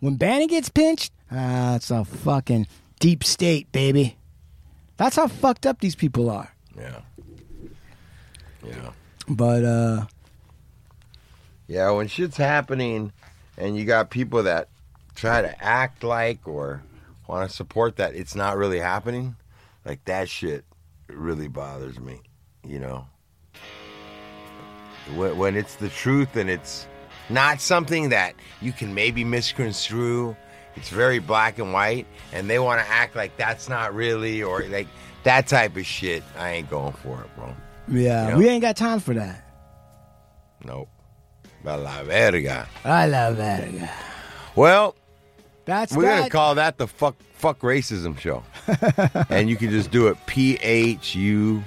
When 0.01 0.17
Bannon 0.17 0.49
gets 0.49 0.69
pinched, 0.69 1.13
ah, 1.31 1.77
it's 1.77 1.91
a 1.91 2.05
fucking 2.05 2.67
deep 3.01 3.23
state, 3.23 3.71
baby. 3.73 4.17
That's 4.97 5.17
how 5.17 5.27
fucked 5.27 5.67
up 5.67 5.81
these 5.81 5.95
people 5.95 6.31
are. 6.31 6.55
Yeah. 6.77 7.01
Yeah. 8.65 8.91
But 9.29 9.65
uh 9.65 10.07
Yeah, 11.69 11.91
when 11.91 12.09
shit's 12.09 12.37
happening 12.37 13.13
and 13.57 13.77
you 13.77 13.85
got 13.85 14.11
people 14.11 14.43
that 14.45 14.69
try 15.15 15.43
to 15.43 15.65
act 15.65 16.03
like 16.05 16.47
or 16.47 16.83
want 17.29 17.49
to 17.49 17.55
support 17.55 17.97
that 17.97 18.15
it's 18.15 18.35
not 18.35 18.57
really 18.57 18.79
happening, 18.81 19.37
like 19.85 20.05
that 20.07 20.29
shit 20.29 20.65
really 21.09 21.49
bothers 21.49 21.99
me, 21.99 22.21
you 22.67 22.79
know? 22.79 23.07
When, 25.15 25.37
when 25.37 25.57
it's 25.57 25.77
the 25.77 25.89
truth 25.89 26.37
and 26.37 26.49
it's 26.49 26.87
not 27.29 27.61
something 27.61 28.11
that 28.11 28.35
you 28.61 28.73
can 28.73 28.95
maybe 28.95 29.25
misconstrue, 29.25 30.37
it's 30.77 30.89
very 30.89 31.19
black 31.19 31.59
and 31.59 31.73
white, 31.73 32.07
and 32.33 32.49
they 32.49 32.59
want 32.59 32.81
to 32.81 32.89
act 32.91 33.15
like 33.17 33.37
that's 33.37 33.69
not 33.69 33.95
really, 33.95 34.43
or 34.43 34.63
like 34.65 34.89
that 35.25 35.47
type 35.47 35.77
of 35.77 35.85
shit, 35.87 36.23
I 36.39 36.51
ain't 36.53 36.71
going 36.71 36.93
for 36.95 37.21
it, 37.23 37.35
bro. 37.37 37.55
yeah, 37.89 38.29
Yeah. 38.29 38.37
we 38.37 38.49
ain't 38.49 38.63
got 38.63 38.77
time 38.77 39.01
for 39.01 39.15
that. 39.15 39.45
Nope. 40.65 40.89
A 41.65 41.77
la 41.77 42.03
verga. 42.03 42.69
I 42.85 43.07
love 43.07 43.37
that. 43.37 43.65
Well, 44.55 44.95
That's 45.65 45.95
we're 45.95 46.05
gonna 46.05 46.29
call 46.29 46.57
that 46.57 46.79
the 46.79 46.87
fuck 46.87 47.17
fuck 47.35 47.61
racism 47.61 48.19
show, 48.19 48.43
and 49.31 49.49
you 49.49 49.57
can 49.57 49.71
just 49.71 49.91
do 49.91 50.09
it 50.09 50.19
P 50.27 50.57
H 50.57 51.15
U 51.15 51.63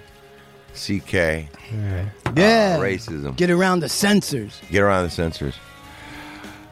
C 0.73 0.99
K 0.99 1.49
yeah. 1.71 2.09
uh, 2.27 2.79
racism. 2.79 3.35
Get 3.35 3.49
around 3.49 3.79
the 3.79 3.89
censors. 3.89 4.61
Get 4.69 4.81
around 4.81 5.05
the 5.05 5.09
censors. 5.09 5.55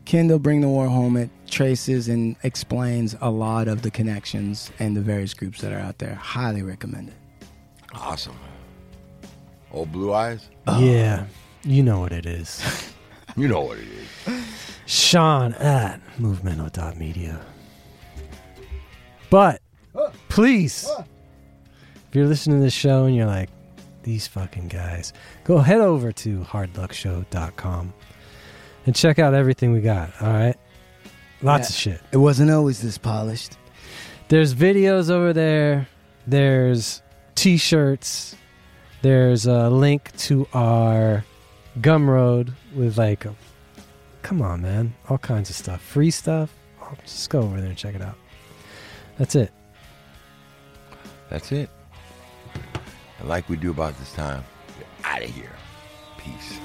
Kindle 0.06 0.38
Bring 0.38 0.62
the 0.62 0.70
War 0.70 0.88
Home. 0.88 1.18
It 1.18 1.32
traces 1.50 2.08
and 2.08 2.36
explains 2.44 3.16
a 3.22 3.32
lot 3.32 3.68
of 3.68 3.82
the 3.82 3.90
connections 3.90 4.70
and 4.78 4.96
the 4.96 5.02
various 5.02 5.34
groups 5.34 5.62
that 5.62 5.74
are 5.74 5.80
out 5.80 5.98
there. 5.98 6.14
Highly 6.14 6.62
recommend 6.62 7.10
it. 7.10 7.16
Awesome. 7.94 8.38
Old 9.76 9.92
Blue 9.92 10.14
Eyes? 10.14 10.50
Yeah, 10.80 11.26
you 11.64 11.84
know 11.84 12.00
what 12.00 12.12
it 12.12 12.26
is. 12.26 12.64
You 13.38 13.50
know 13.50 13.60
what 13.64 13.78
it 13.80 13.88
is. 13.90 14.46
Sean 14.86 15.54
at 15.56 16.00
movemental.media. 16.18 17.42
But 19.30 19.62
please, 20.30 20.90
if 22.08 22.16
you're 22.16 22.28
listening 22.28 22.60
to 22.60 22.64
this 22.64 22.74
show 22.74 23.04
and 23.04 23.14
you're 23.14 23.26
like, 23.26 23.50
these 24.04 24.26
fucking 24.26 24.70
guys, 24.70 25.12
go 25.44 25.58
head 25.58 25.82
over 25.82 26.14
to 26.14 26.40
hardluckshow.com 26.44 27.94
and 28.86 28.96
check 28.96 29.20
out 29.20 29.34
everything 29.34 29.74
we 29.74 29.82
got. 29.82 30.12
All 30.22 30.32
right. 30.32 30.56
Lots 31.42 31.70
Yeah. 31.86 31.94
of 31.94 32.00
shit. 32.00 32.08
It 32.14 32.18
wasn't 32.18 32.52
always 32.52 32.82
this 32.82 32.98
polished. 32.98 33.58
There's 34.30 34.56
videos 34.56 35.10
over 35.10 35.34
there. 35.34 35.90
There's 36.26 37.02
t-shirts. 37.36 38.38
There's 39.06 39.46
a 39.46 39.70
link 39.70 40.18
to 40.18 40.48
our 40.52 41.24
Gumroad 41.80 42.54
with 42.74 42.98
like, 42.98 43.28
come 44.24 44.42
on, 44.42 44.64
man, 44.64 44.96
all 45.08 45.20
kinds 45.20 45.52
of 45.52 45.56
stuff, 45.56 45.80
free 45.80 46.10
stuff. 46.10 46.52
Just 47.04 47.30
go 47.30 47.42
over 47.42 47.62
there 47.62 47.70
and 47.70 47.78
check 47.78 47.94
it 47.94 48.02
out. 48.02 48.16
That's 49.20 49.36
it. 49.36 49.52
That's 51.30 51.52
it. 51.52 51.70
And 53.20 53.30
like 53.30 53.48
we 53.48 53.58
do 53.58 53.70
about 53.70 53.96
this 54.00 54.12
time, 54.14 54.44
out 55.04 55.22
of 55.22 55.30
here. 55.30 55.54
Peace. 56.18 56.58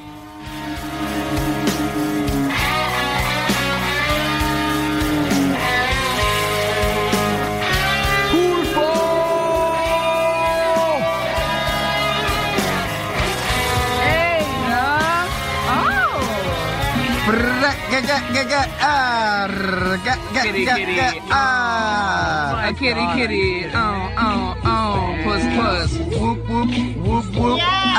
Kitty, 20.32 20.64
kitty, 20.66 20.98
oh. 21.30 22.58
A 22.66 22.72
kitty, 22.76 23.06
kitty, 23.14 23.66
oh, 23.72 24.12
oh, 24.18 24.56
oh, 24.64 25.16
puss, 25.22 25.44
puss, 25.54 25.90
whoop, 26.18 26.38
whoop, 26.48 26.70
whoop, 26.96 27.26
whoop, 27.36 27.60
ah, 27.62 27.98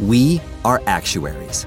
We 0.00 0.40
are 0.64 0.82
actuaries. 0.86 1.66